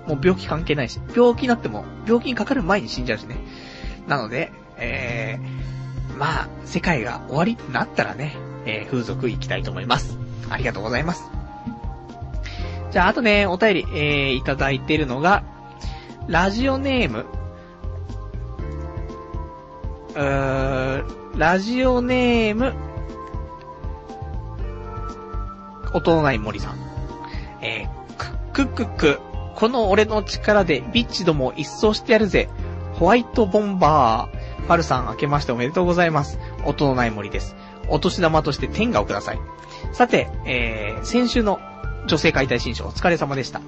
[0.07, 3.37] もう病気関係ないし、病気になっても、病気にかかる前に死んじゃうしね。
[4.07, 10.17] なので、えー、まあ、世界が終わりになったらね、えー、風俗行きたいと思います。
[10.49, 11.36] ありがとうございます。
[12.97, 15.43] じゃあ、あとね、お便り、えー、いただいてるのが、
[16.25, 17.27] ラジオネーム、
[20.15, 21.03] うー、
[21.37, 22.73] ラジオネーム、
[25.93, 26.77] 音のない森さん。
[27.61, 29.19] えー、く、くくく、
[29.53, 32.49] この俺の力でビッチども一掃してやるぜ。
[32.93, 34.67] ホワイトボンバー。
[34.67, 36.39] パルさん明けましておめでとうございます。
[36.65, 37.55] 音のない森です。
[37.89, 39.39] お年玉として天下をください。
[39.93, 41.59] さて、えー、先週の
[42.07, 43.61] 女性解体新書お疲れ様でした。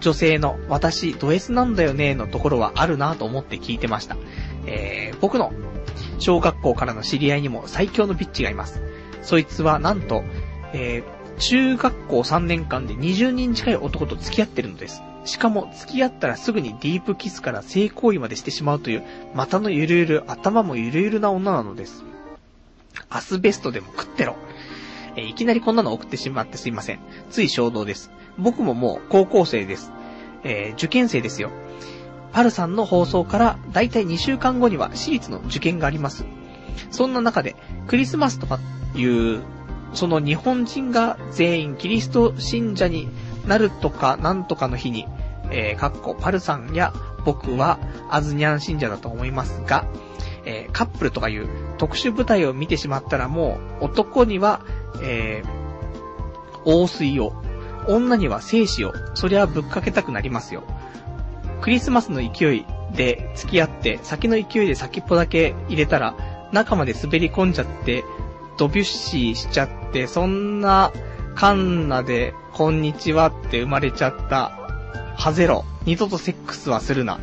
[0.00, 4.16] 女性の私ド S なんだよねのところはあるなと思って聞いてました。
[4.66, 5.52] えー、僕の
[6.18, 8.82] 小学校からの知り合いにも最強のビッチがいます。
[9.22, 10.24] そいつはなんと、
[10.72, 15.02] えー、中学校3年間で20人近い男と付き合ってるのです。
[15.24, 19.04] しかも付き合ったらすぐにディープキスから性行為までしてしまうという、
[19.34, 22.04] 股のゆるゆる、頭もゆるゆるな女なのです。
[23.10, 24.36] アスベストでも食ってろ。
[25.16, 27.00] え、いきなりこんなの送ってしまってすいません。
[27.30, 28.10] つい衝動です。
[28.38, 29.92] 僕ももう高校生です。
[30.44, 31.50] えー、受験生ですよ。
[32.32, 36.26] パルさんの放送からだいたい2週間後には私立の受験があります。
[36.90, 37.56] そんな中で、
[37.86, 38.58] クリスマスとか
[38.94, 39.42] いう、
[39.94, 43.08] その日本人が全員キリスト信者に
[43.46, 45.06] なるとかなんとかの日に、
[45.50, 46.92] えー、かっこパルさんや
[47.24, 47.78] 僕は
[48.10, 49.86] アズニャン信者だと思いますが、
[50.44, 51.48] えー、カップルとかいう
[51.78, 54.60] 特殊部隊を見てしまったらもう男には、
[55.02, 57.32] えー、大水を、
[57.88, 60.64] 女には精子を、そりゃぶっかけたくなりますよ。
[61.60, 66.14] クリスマスの勢いで付き合って、先の勢いで先っぽだけ入れたら、
[66.52, 68.04] 中まで滑り込んじゃって、
[68.58, 70.92] ドビュッシーしちゃって、そんな
[71.34, 74.52] カンナで、こんにちはって生まれちゃった、
[75.16, 77.18] ハゼロ、二度とセックスはするな。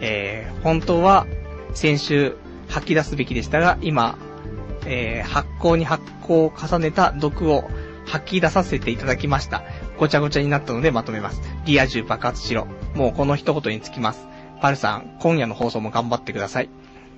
[0.00, 1.26] えー、本当は、
[1.72, 2.36] 先週、
[2.68, 4.18] 吐き出すべきでしたが、今、
[4.86, 7.70] えー、発酵に発酵を重ねた毒を
[8.06, 9.62] 吐き出させていただきました。
[9.98, 11.40] ごちゃごちゃになったのでまとめます。
[11.64, 12.66] リア充爆発しろ。
[12.94, 14.26] もうこの一言につきます。
[14.60, 16.68] パルさん、今夜の放送も頑張ってください。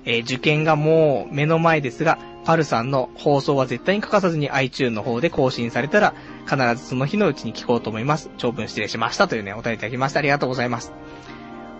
[0.05, 6.13] えー、受験がもう目の前ですが、パルさんの放送は絶対に欠かさずに iTune の方で更新されたら、
[6.45, 8.29] 必ずその日のうちに聞こうと思います。
[8.37, 10.19] 長文失礼しましたというね、お便りいただきました。
[10.19, 10.93] ありがとうございます。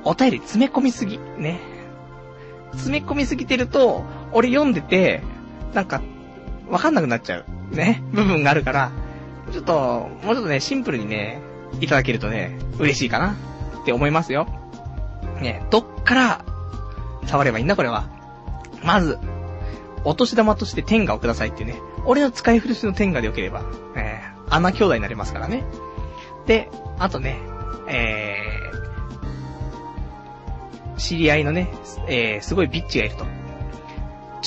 [0.04, 1.20] お便り詰め込みすぎ。
[1.38, 1.62] ね。
[2.72, 4.04] 詰め込みすぎてると、
[4.34, 5.22] 俺読んでて、
[5.73, 6.02] なんか、
[6.69, 7.45] わかんなくなっちゃう。
[7.72, 8.03] ね。
[8.11, 8.91] 部分があるから、
[9.52, 11.39] ちょっと、もうちょっとね、シンプルにね、
[11.80, 13.35] いただけるとね、嬉しいかな
[13.81, 14.48] って思いますよ。
[15.41, 16.45] ね、どっから、
[17.26, 18.06] 触ればいいんだ、これは。
[18.84, 19.19] まず、
[20.03, 21.76] お年玉として天下をくださいってね。
[22.06, 23.64] 俺の使い古しの天下でよければ、
[23.95, 25.64] えー、穴兄弟になりますからね。
[26.45, 27.39] で、あとね、
[27.89, 31.69] えー、知り合いのね、
[32.07, 33.26] えー、すごいビッチがいると。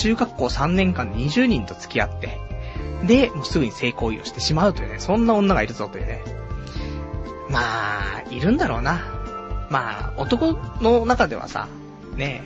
[0.01, 2.39] 中学校3年間20人と付き合って、
[3.07, 6.23] で、もうすぐに性行為をしてしまうというね、そんな女がいるぞというね。
[7.51, 9.01] まあ、いるんだろうな。
[9.69, 11.69] まあ、男の中ではさ、
[12.17, 12.43] ね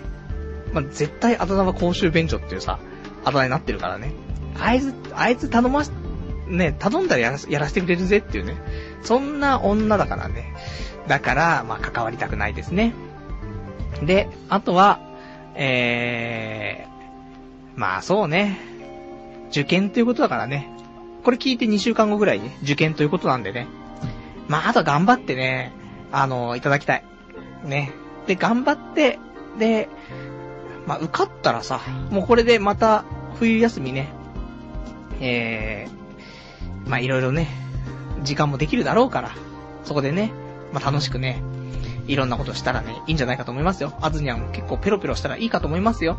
[0.73, 2.81] まあ、絶対あだ名は公衆便所っていうさ、
[3.25, 4.13] あだ名になってるからね。
[4.59, 5.91] あいつ、あいつ頼まし、
[6.49, 8.57] ね、頼んだらやらやらせてくれるぜっていうね。
[9.03, 10.55] そんな女だからね。
[11.07, 12.95] だから、まあ、関わりたくないですね。
[14.03, 14.99] で、あとは、
[15.55, 16.94] えー、
[17.77, 18.59] まあそうね。
[19.51, 20.69] 受験ということだからね。
[21.23, 23.67] これ聞いて2週間後ぐらいに、受験ということなんでね。
[24.49, 25.73] まあ、あとは頑張ってね、
[26.13, 27.05] あの、いただきたい。
[27.65, 27.93] ね。
[28.27, 29.19] で、頑張って、
[29.59, 29.89] で、
[30.87, 31.81] まあ、受かったらさ、
[32.11, 33.05] もうこれでまた、
[33.37, 34.13] 冬休みね、
[35.21, 37.49] えー、まあ、いろいろね、
[38.23, 39.31] 時間もできるだろうから、
[39.85, 40.33] そこでね、
[40.73, 41.43] まあ、楽しくね、
[42.07, 43.97] いろんなことしたらね、いいんじゃないかと思いますよ。
[44.03, 46.19] あずにゃんも結構ペロペロしたらいいかと思いますよ。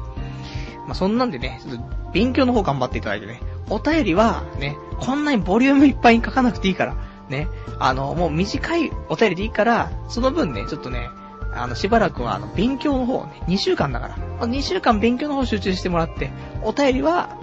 [0.85, 6.95] まあ、そんなんでね、ちょっと勉強の方頑張っていただいてね、お便りは、ね、こんなにボリュームいっぱいに書かなくていいから、
[7.29, 7.47] ね、
[7.79, 11.09] あの、もう短いお便りでいいから、その分ね、ちょっとね、
[11.53, 16.31] あの、しばらくは、あの、勉強の方ね、2週間だから、2週間勉強の方集中してもらって、
[16.63, 17.37] お便りは、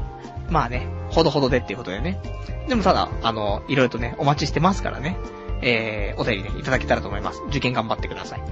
[0.49, 2.21] まあね、ほどほどでっていうことでね。
[2.69, 5.17] でもただ、あの、いろいろとね、お待ちしてますからね、
[5.63, 7.43] えー、お便りね、いただけたらと思います。
[7.49, 8.43] 受験頑張ってください。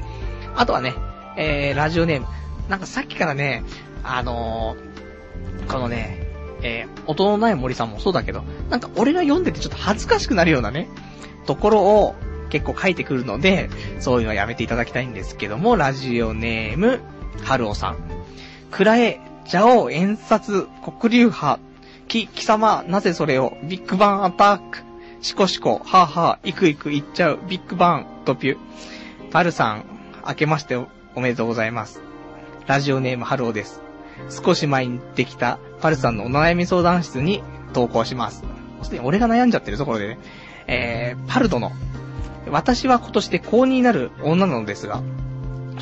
[0.57, 0.95] あとはね、
[1.37, 2.27] えー、ラジオネーム。
[2.71, 3.65] なんかさっきからね、
[4.05, 6.27] あのー、このね、
[6.63, 10.89] えー、音のない森さんもそうだけど、なんか俺が読んでてちょっと恥ずかしくなるようなね、
[11.47, 12.15] ところを
[12.49, 13.69] 結構書いてくるので、
[13.99, 17.01] そういうのはやめていただきたいんですけども、ラジオネーム、
[17.43, 17.97] 春尾さん。
[18.71, 19.21] 蔵へ、
[19.53, 21.59] 邪王演殺黒竜派。
[22.07, 24.79] き、貴様、なぜそれを、ビッグバンアタック。
[25.23, 28.59] シコシコ、はぁはぁ、いくいくいっちゃう、ビッグバン、ドピュ。
[29.33, 29.85] パルさん、
[30.27, 32.10] 明けましておめでとうございます。
[32.71, 33.83] ラジオネーム、春尾です。
[34.29, 37.43] 少し前にできた、パルさんのお悩み相談室に
[37.73, 38.45] 投稿します。
[38.83, 40.19] すでに俺が悩んじゃってるところでね。
[40.69, 41.73] えー、パル殿。
[42.49, 45.03] 私は今年で高2になる女なのですが、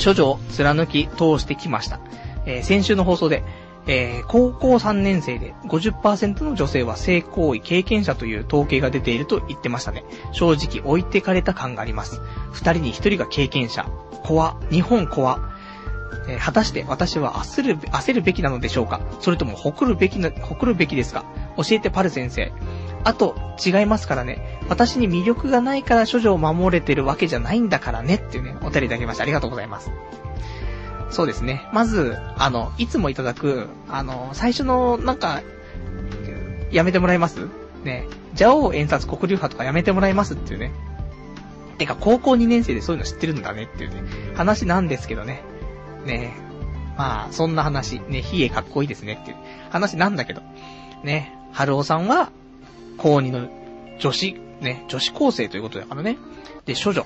[0.02, 2.00] 処女を貫き通してきました。
[2.46, 3.44] えー、先週の放送で、
[3.86, 10.04] えー、高校3年生で50%の女性は性行為経験者という統計が出ていると言ってましたね。
[10.32, 12.22] 正直置いてかれた感があります。
[12.52, 13.84] 二人に一人が経験者。
[14.24, 14.56] 怖。
[14.70, 15.57] 日本怖。
[16.28, 19.00] えー、果たして私は焦る、焦るべきなのでしょうか？
[19.20, 21.24] それとも誇るべきな、誇るべきですか？
[21.56, 22.52] 教えてパル先生。
[23.04, 24.60] あと、違いますからね。
[24.68, 29.90] 私に魅力がないから処女を守れてるわけじゃないんだからねっていうね、お便りいただきましてありがとうございます。
[31.10, 31.66] そうですね。
[31.72, 35.42] まず、あの、いつもいただく、あの、最初の、なんか、
[36.70, 37.46] やめてもらえます？
[37.84, 38.06] ね。
[38.32, 40.34] 邪王演殺国流派とかやめてもらえます？
[40.34, 40.72] っていうね。
[41.78, 44.02] てか、高校2年生でそういうの知ってるんだねっていうね、
[44.34, 45.42] 話なんですけどね。
[46.06, 46.48] ねえ
[46.98, 49.36] まあ、そんな話、ね、冷えかっこいいですねっていう
[49.70, 50.42] 話なんだけど。
[51.04, 52.32] ね、春尾さんは、
[52.96, 53.48] 高2の
[54.00, 56.18] 女子、ね、女子高生ということだからね。
[56.66, 57.02] で、処女。
[57.02, 57.04] っ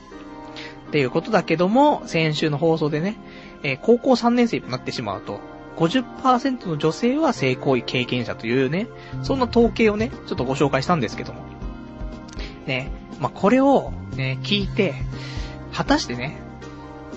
[0.90, 3.16] ていうことだけども、先週の放送でね、
[3.62, 5.40] えー、高校3年生となってしまうと、
[5.76, 8.88] 50%の女性は性行為経験者というね、
[9.22, 11.42] そんな統計をね、ちょっとご紹介したんですけども。
[12.66, 12.90] ね、
[13.20, 14.94] まあ、これをね、聞いて、
[15.72, 16.38] 果たしてね、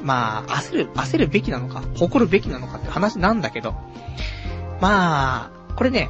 [0.06, 3.73] まあ、焦る、焦るべきなのか、誇るべきなのかって話なんだけど、
[4.80, 6.10] まあ、これね、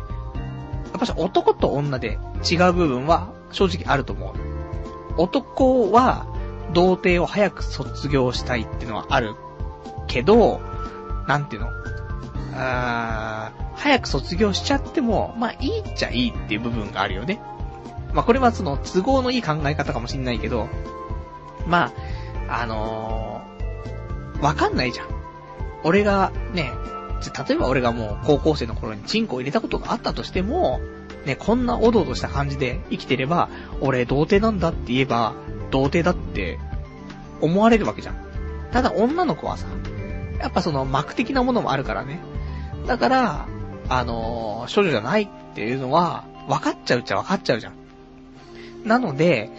[0.92, 2.20] やっぱし男と女で
[2.50, 4.34] 違う部分は正直あると思う。
[5.18, 6.28] 男は
[6.74, 9.36] 童貞を早く卒業したいってのはある
[10.08, 10.60] けど、
[11.28, 11.70] なんていうの？
[12.54, 17.42] あー早く卒業しちゃっても、まあいいっちゃいいっていう部分があるよね。
[18.14, 20.70] まあ、これはその都合のいい考え方かもしんないけど、
[21.68, 21.92] ま
[22.48, 23.35] あ、あのー、
[24.42, 25.08] わかんないじゃん。
[25.84, 26.72] 俺がね、
[27.48, 30.80] 例えば俺がもう高校生の頃にチンコを入れたことがあったとしても、
[31.26, 33.50] ね、こんなおどおどした感じで生きてれば、
[33.82, 35.34] 俺童貞なんだって言えば、
[35.72, 36.60] 童貞だって
[37.42, 38.16] 思われるわけじゃん。
[38.72, 39.68] ただ女の子はさ、
[40.40, 42.20] やっぱその膜的なものもあるからね。
[42.88, 43.48] だから、
[43.90, 47.74] あのー、少女じゃないっていうのは、分かっちゃうっちゃ分かっちゃうじゃん。
[48.88, 49.50] なので、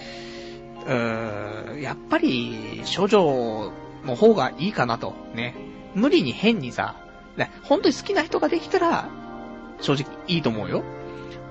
[0.86, 3.72] うーん、やっぱり、少女
[4.06, 5.54] の方がいいかなと、ね。
[5.94, 6.94] 無理に変にさ、
[7.36, 9.08] ね、本当に好きな人ができたら、
[9.80, 10.82] 正直いいと思うよ。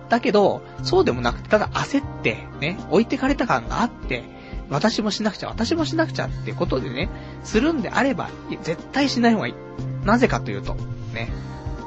[0.10, 4.24] だけど、そうでもなくて、ただ焦って、ね、置いてかれた感があって、
[4.70, 7.10] 私もしなくちゃ、私もしなくちゃってことでね、
[7.44, 8.30] するんであれば、
[8.64, 9.56] 絶対しない方がいい。
[10.04, 10.76] なぜかというと、
[11.14, 11.32] ね、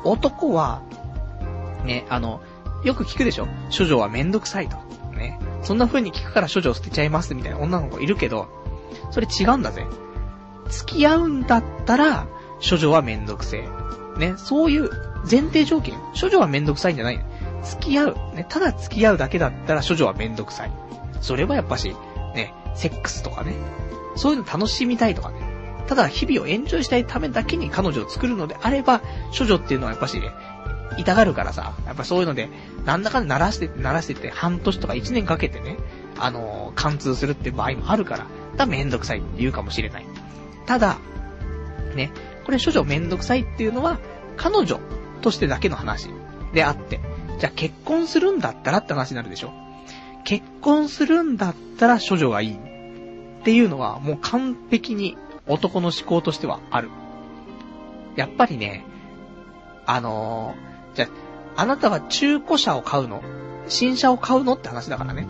[0.04, 0.82] 男は、
[1.84, 2.40] ね、あの、
[2.84, 3.48] よく聞くでしょ？
[3.76, 4.76] 処女はめんどくさいと。
[5.16, 5.38] ね。
[5.62, 8.48] そんな風に聞くから処女を捨てちゃいますみたいな女の子いるけど、
[9.10, 9.84] それ違うんだぜ。
[10.68, 12.26] 付き合うんだったら、
[12.68, 14.18] 処女はめんどくせえ。
[14.18, 14.90] ね、そういう
[15.30, 15.94] 前提条件。
[16.20, 17.24] 処女はめんどくさいんじゃない。
[17.64, 18.14] 付き合う。
[18.34, 20.72] ね、ただ付き合うだけだったら処女はめんどくさい。
[21.20, 21.94] それはやっぱし、
[22.34, 23.54] ね、セックスとかね。
[24.16, 25.40] そういうの楽しみたいとかね。
[25.86, 29.00] ただ日々をエンジョイしたいためだけに彼女を作るのであれば、
[29.36, 30.30] 処女っていうのはやっぱしね、
[30.98, 32.50] 痛がるからさ、やっぱそういうので、
[32.84, 35.78] なんだかんだ鳴らして、鳴らしてて半年とか1年かけてね、
[36.18, 38.26] あのー、貫通するって場合もあるから、
[38.56, 40.06] だめんどくさいって言うかもしれない。
[40.68, 40.98] ただ、
[41.96, 42.12] ね、
[42.44, 43.98] これ処女めんどくさいっていうのは、
[44.36, 44.78] 彼女
[45.22, 46.10] としてだけの話
[46.52, 47.00] であって、
[47.38, 49.52] じゃあ結婚するんだったらって話になるでしょ。
[50.24, 52.54] 結婚するんだったら処女がいい。
[52.54, 55.16] っていうのはもう完璧に
[55.46, 56.90] 男の思考としてはある。
[58.14, 58.84] やっぱりね、
[59.86, 61.08] あのー、じゃ
[61.56, 63.22] あ、あなたは中古車を買うの？
[63.68, 64.52] 新車を買うの？
[64.52, 65.26] って話だからね。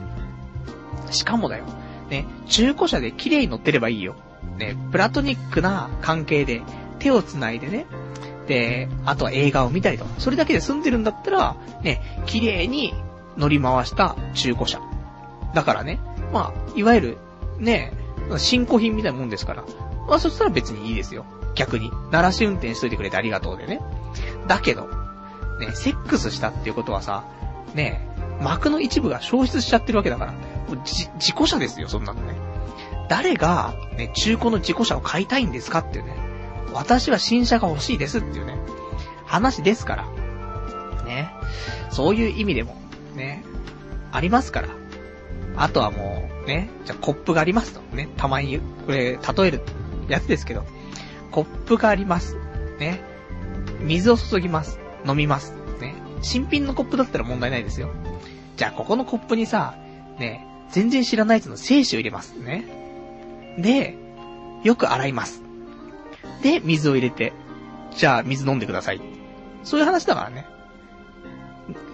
[1.12, 1.64] しかもだよ。
[2.10, 4.16] ね、中古車で綺麗に乗ってればいいよ。
[4.56, 6.62] ね、プラトニックな関係で
[6.98, 7.86] 手を繋いでね。
[8.46, 12.94] で、あとは映画を見たりとか、それだけで済んでるんだったら、ね、綺麗に
[13.36, 14.80] 乗り回した中古車。
[15.54, 15.98] だからね、
[16.32, 17.18] まあ、いわゆる、
[17.58, 17.92] ね、
[18.36, 19.64] 新古品みたいなもんですから。
[20.08, 21.24] まあ、そしたら別にいいですよ。
[21.54, 21.90] 逆に。
[22.10, 23.80] 鳴らし運転しといてくれてありがとうでね。
[24.46, 24.88] だけど、
[25.60, 27.24] ね、セックスしたっていうことはさ、
[27.74, 28.08] ね、
[28.40, 30.34] 膜の一部が消失しちゃってるわけだから、
[30.84, 32.34] じ、自己車ですよ、そんなのね。
[33.08, 36.16] 誰が、ね、中古の自己車を買いたいんですかっていうね。
[36.72, 38.58] 私は新車が欲しいですっていうね、
[39.24, 40.06] 話ですから。
[41.04, 41.30] ね。
[41.90, 42.76] そういう意味でも、
[43.14, 43.42] ね、
[44.12, 44.68] ありますから。
[45.56, 47.80] あとはもう、ね、じゃコップがありますと。
[47.96, 49.62] ね、たまに、これ、例える
[50.08, 50.64] やつですけど、
[51.30, 52.36] コップがあります。
[52.78, 53.00] ね。
[53.80, 54.78] 水を注ぎます。
[55.06, 55.54] 飲みます。
[55.80, 55.94] ね。
[56.22, 57.90] 新品のコップだったら問題ないですよ。
[58.56, 59.76] じゃあ、ここのコップにさ、
[60.18, 62.34] ね、全然知らないやつの精子を入れます。
[62.38, 62.77] ね。
[63.58, 63.96] で、
[64.62, 65.42] よく洗います。
[66.42, 67.32] で、水を入れて、
[67.96, 69.00] じゃあ、水飲んでください。
[69.64, 70.46] そういう話だからね。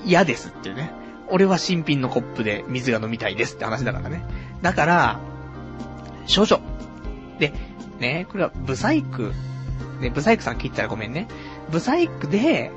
[0.05, 0.93] 嫌ですっていうね。
[1.31, 4.24] 俺は新品のコップで水が飲みたいですって話だからね。
[4.62, 5.20] だから、
[6.27, 6.62] 少々。
[7.39, 7.53] で、
[7.99, 9.32] ね、これはブサイク。
[10.01, 11.28] ね、ブサイクさん聞いたらごめんね。
[11.70, 12.70] ブサイクで、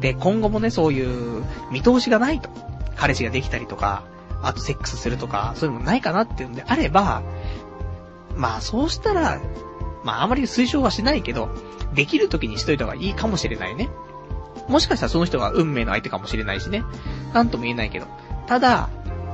[0.00, 2.48] で、今後もね、そういう見通しがないと。
[2.96, 4.04] 彼氏ができたりとか、
[4.42, 7.22] あとセックスするとか、そういうのもないかなっていうんであれば、
[8.36, 9.40] まあそうしたら、
[10.04, 11.50] まああまり推奨はしないけど、
[11.94, 13.88] できる時にしといた方がいいかもしれないね。
[14.68, 16.84] もしかしたらその人が運命の相手かもしれないしね。
[17.34, 18.06] なんとも言えないけど。
[18.46, 18.88] ただ、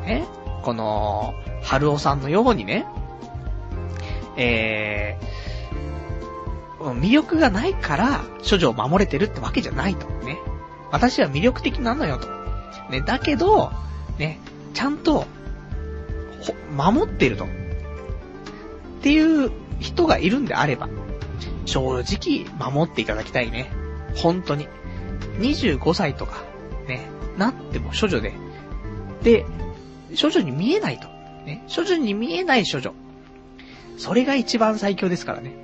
[0.04, 0.24] え
[0.62, 2.86] この、春尾さんのようにね、
[4.36, 10.06] えー、魅力がないから、処女を守れてるってわけじゃないと。
[10.24, 10.38] ね。
[10.90, 12.28] 私は魅力的なのよと。
[12.90, 13.72] ね、だけど、
[14.18, 14.40] ね、
[14.74, 15.26] ちゃんと、
[16.76, 17.46] 守ってると。
[19.06, 20.88] っていう人がいるんであれば、
[21.64, 23.70] 正直守っていただきたいね。
[24.16, 24.66] 本当に。
[25.38, 26.42] 25歳とか、
[26.88, 27.06] ね、
[27.38, 28.32] なっても処女で。
[29.22, 29.46] で、
[30.20, 31.06] 処女に見えないと。
[31.46, 32.94] ね、処女に見えない処女。
[33.96, 35.54] それが一番最強ですからね。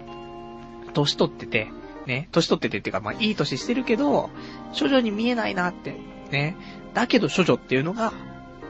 [0.93, 1.67] 年取ってて、
[2.07, 4.31] ね、年取っててっていうか、まあいい年してるけど、
[4.79, 5.97] 処女に見えないなって、
[6.31, 6.55] ね。
[6.95, 8.13] だけど処女っていうのが、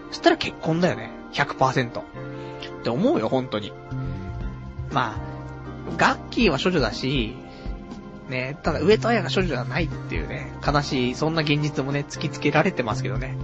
[0.08, 1.10] そしたら結婚だよね。
[1.34, 2.00] 100%。
[2.00, 2.02] っ
[2.82, 3.70] て思うよ、本当に。
[4.92, 7.34] まあ、ガッキーは処女だし、
[8.28, 13.36] ね、ただ上戸彩が処女じゃないっていうね、悲しい、そんな現実もね、突きつけられてますけどね。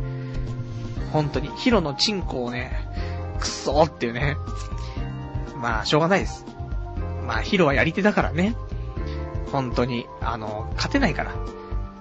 [1.13, 2.89] 本当に、ヒロのチンコをね、
[3.39, 4.37] くそーっていうね。
[5.57, 6.45] まあ、しょうがないです。
[7.27, 8.55] まあ、ヒロはやり手だからね。
[9.53, 11.35] 本当に、あの、勝てないから。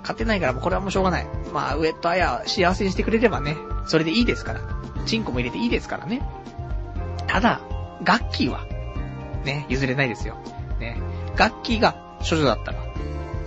[0.01, 1.27] 勝てないから、もうこれはもうしょうがない。
[1.53, 4.61] まあ、上戸彩幸せにしてくれればね、それでいいですから。
[5.05, 6.21] チンコも入れていいですからね。
[7.27, 7.61] ただ、
[8.03, 8.65] ガッキーは、
[9.47, 10.37] ね、譲れないですよ。
[10.79, 11.01] ね、
[11.35, 12.77] ガッキーが処女だったら、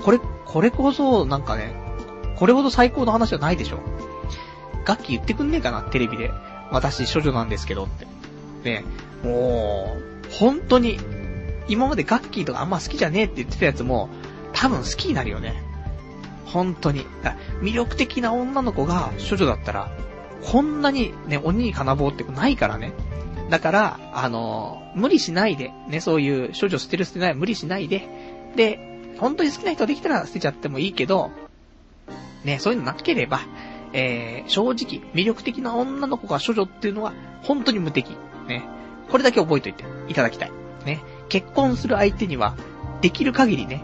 [0.02, 1.72] これ、これこそ、なんかね、
[2.36, 3.78] これほど最高の話はないでしょ。
[4.84, 6.32] ガッキー言ってくんねえかな、テレビで。
[6.72, 8.06] 私、処女なんですけどって。
[8.64, 8.84] ね、
[9.22, 10.98] もう、本当に、
[11.68, 14.08] 今までガッキーとかあんま好きじゃねえって言ってたやつも、
[14.52, 15.62] 多分好きになるよね。
[16.46, 17.06] 本当に。
[17.60, 19.90] 魅力的な女の子が処女だったら、
[20.42, 22.92] こんなにね、鬼に金棒ってないからね。
[23.50, 28.08] だから、あの、無理しないで、ね、そういう処女捨てる捨てない無理しないで、
[28.56, 31.30] で、本当に好きな人できたら捨てちゃってもいいけど、
[32.44, 33.40] ね、そういうのなければ、
[33.92, 37.12] えー、正直、魅力的な女の子が処女っていうのは、
[37.42, 38.16] 本当に無敵。
[38.46, 38.62] ね。
[39.10, 40.52] これだけ覚えておいていただきたい。
[40.86, 41.02] ね。
[41.28, 42.54] 結婚する相手には、
[43.00, 43.82] できる限りね、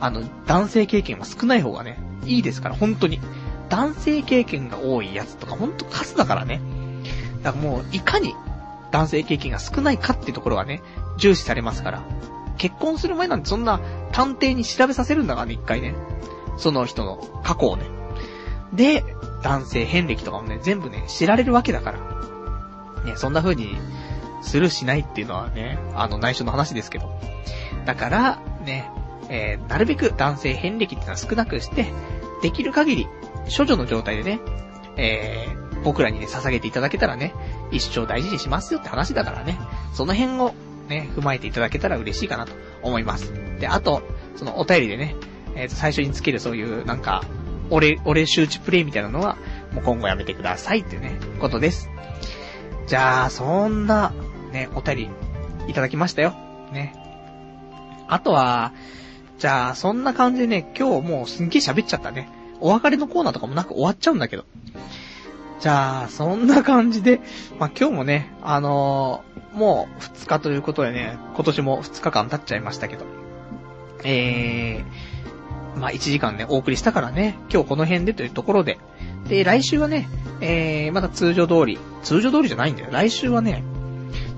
[0.00, 3.20] あの、男性経験は少ない方がね、いいですから、本当に。
[3.68, 6.60] 男性経験が多いやつとか、ほんとカスだからね。
[7.42, 8.34] だからもう、いかに
[8.94, 10.80] 男性経験が少ないかっていうところがね、
[11.16, 12.04] 重視されますから。
[12.58, 13.80] 結婚する前なんてそんな
[14.12, 15.96] 探偵に調べさせるんだからね、一回ね。
[16.58, 17.86] その人の過去をね。
[18.72, 19.04] で、
[19.42, 21.98] 男性遍歴とかもね、全部ね、知られるわけだから。
[23.04, 23.76] ね、そんな風に、
[24.42, 27.10] するしないっていうのはね、あの内緒の話ですけど。
[27.86, 28.88] だから、ね、
[29.28, 31.86] えー、なるべく男性遍歴ってのは少なくして、
[32.42, 33.08] できる限り、
[33.56, 34.40] 処女の状態でね、
[34.96, 37.34] えー、僕らにね、捧げていただけたらね、
[37.70, 39.58] 一生大事にしますよって話だからね、
[39.92, 40.54] その辺を
[40.88, 42.52] ね、踏まえていただけたら嬉しいかなと
[42.82, 43.32] 思います。
[43.60, 44.02] で、あと、
[44.36, 45.14] そのお便りでね、
[45.54, 47.22] えっ、ー、と、最初につけるそういう、なんか、
[47.70, 49.36] 俺、俺周知プレイみたいなのは、
[49.72, 51.88] もう今後やめてくださいっていうね、ことです。
[52.86, 54.12] じゃあ、そんな、
[54.52, 55.10] ね、お便り、
[55.68, 56.34] いただきましたよ。
[56.72, 56.94] ね。
[58.08, 58.72] あとは、
[59.38, 62.28] じゃあ、そんな感じでね、今日もうすんげえ喋っちゃったね。
[62.60, 64.44] お別れのコーナーとかもなく終わっちゃうんだけど。
[65.60, 67.20] じゃあ、そんな感じで、
[67.58, 73.04] まあ、今日もね、あのー、もう2日ということでね、今年も2日間経っちゃいましたけど。
[74.04, 78.78] えー、まあ、1時間ね、お送りしたからね、今日この辺でというところで。
[79.28, 80.08] で、来週はね、
[80.40, 82.88] えー、また通常通り、通常通りじゃないんだよ。
[82.90, 83.62] 来週はね、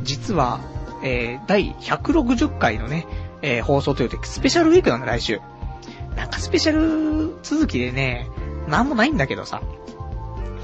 [0.02, 0.60] 実は、
[1.02, 3.06] えー、第160回のね、
[3.42, 5.40] えー、放送というと、スペシャルウィークなんだ、来週。
[6.14, 8.28] なんかスペシャル続きでね、
[8.68, 9.62] なんもないんだけどさ。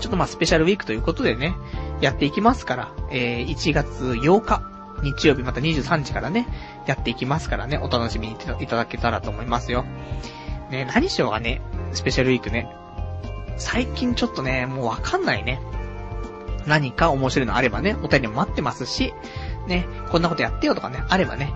[0.02, 1.54] ちょっとまあスペシャルウィークということでね、
[2.00, 4.62] やっていきますから、えー、1月8日、
[5.04, 6.48] 日曜日また23時からね、
[6.86, 9.84] やっていきますからね、お楽しみにいただけたらと思いますよ。
[10.70, 11.62] ね、何しようがね、
[11.92, 12.68] スペシャルウィークね。
[13.58, 15.60] 最近ちょっとね、もうわかんないね。
[16.66, 19.14] 何か面白いのあればね、お便りも待ってますし、
[19.68, 21.54] ね、こんなことやってよとかね、あればね、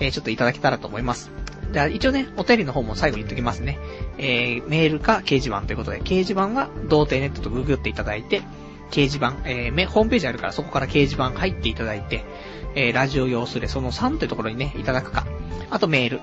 [0.00, 1.30] えー、ちょっといただけたらと思います。
[1.72, 3.78] じゃあ一応ね、お便りの方も最後に言っときますね。
[4.18, 8.42] えー、メールか掲示板ということで、掲示板は童貞ネットとググっていただいて、
[8.90, 12.24] 掲示板、えー、ホームページあるからそこから掲示板入っていただいて、
[12.74, 15.26] えー、ラジオ用するその3というところにね、いただくか。
[15.70, 16.20] あとメール、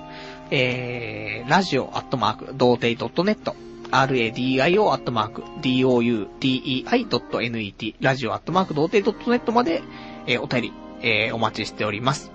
[0.52, 3.52] えー、ラジオアットマーク、童貞 .net、
[3.90, 9.82] radio アットマーク、doutei.net、ラジオアットマーク、童貞 .net まで、
[10.26, 10.72] えー、お便り、
[11.02, 12.30] えー、お待ちしております。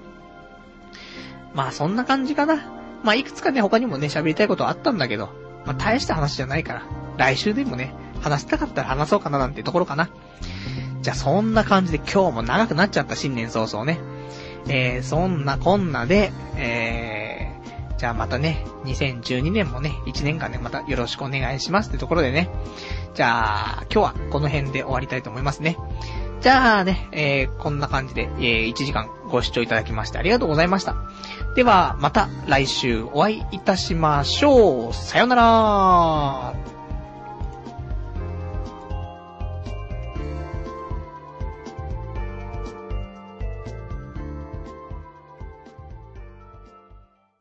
[1.53, 2.84] まあ、そんな感じかな。
[3.05, 5.29] まあ、いくつかね、他にもね、喋りたいことあったんだけど、
[5.65, 6.83] まあ、大した話じゃないから、
[7.17, 10.09] 来週でもね、話したかったら話そうかななんてところかな。
[11.01, 13.99] じゃあ、そんな感じで今日も長くなっちゃった新年早々ね。
[14.67, 22.49] えー、そんなこんなで、えー、じゃあまたね、2012年もね、1年間ね、またよろしくお願いしますってところでね。
[23.13, 25.77] じゃあ、今日はこの辺で終わりたいと思いますね。
[26.41, 30.95] じゃあね、えー、こんな感じで、えー、1時間ご視聴いただきましてありがとうございました。
[31.55, 34.93] では、また来週お会いいたしましょう。
[34.93, 36.74] さよなら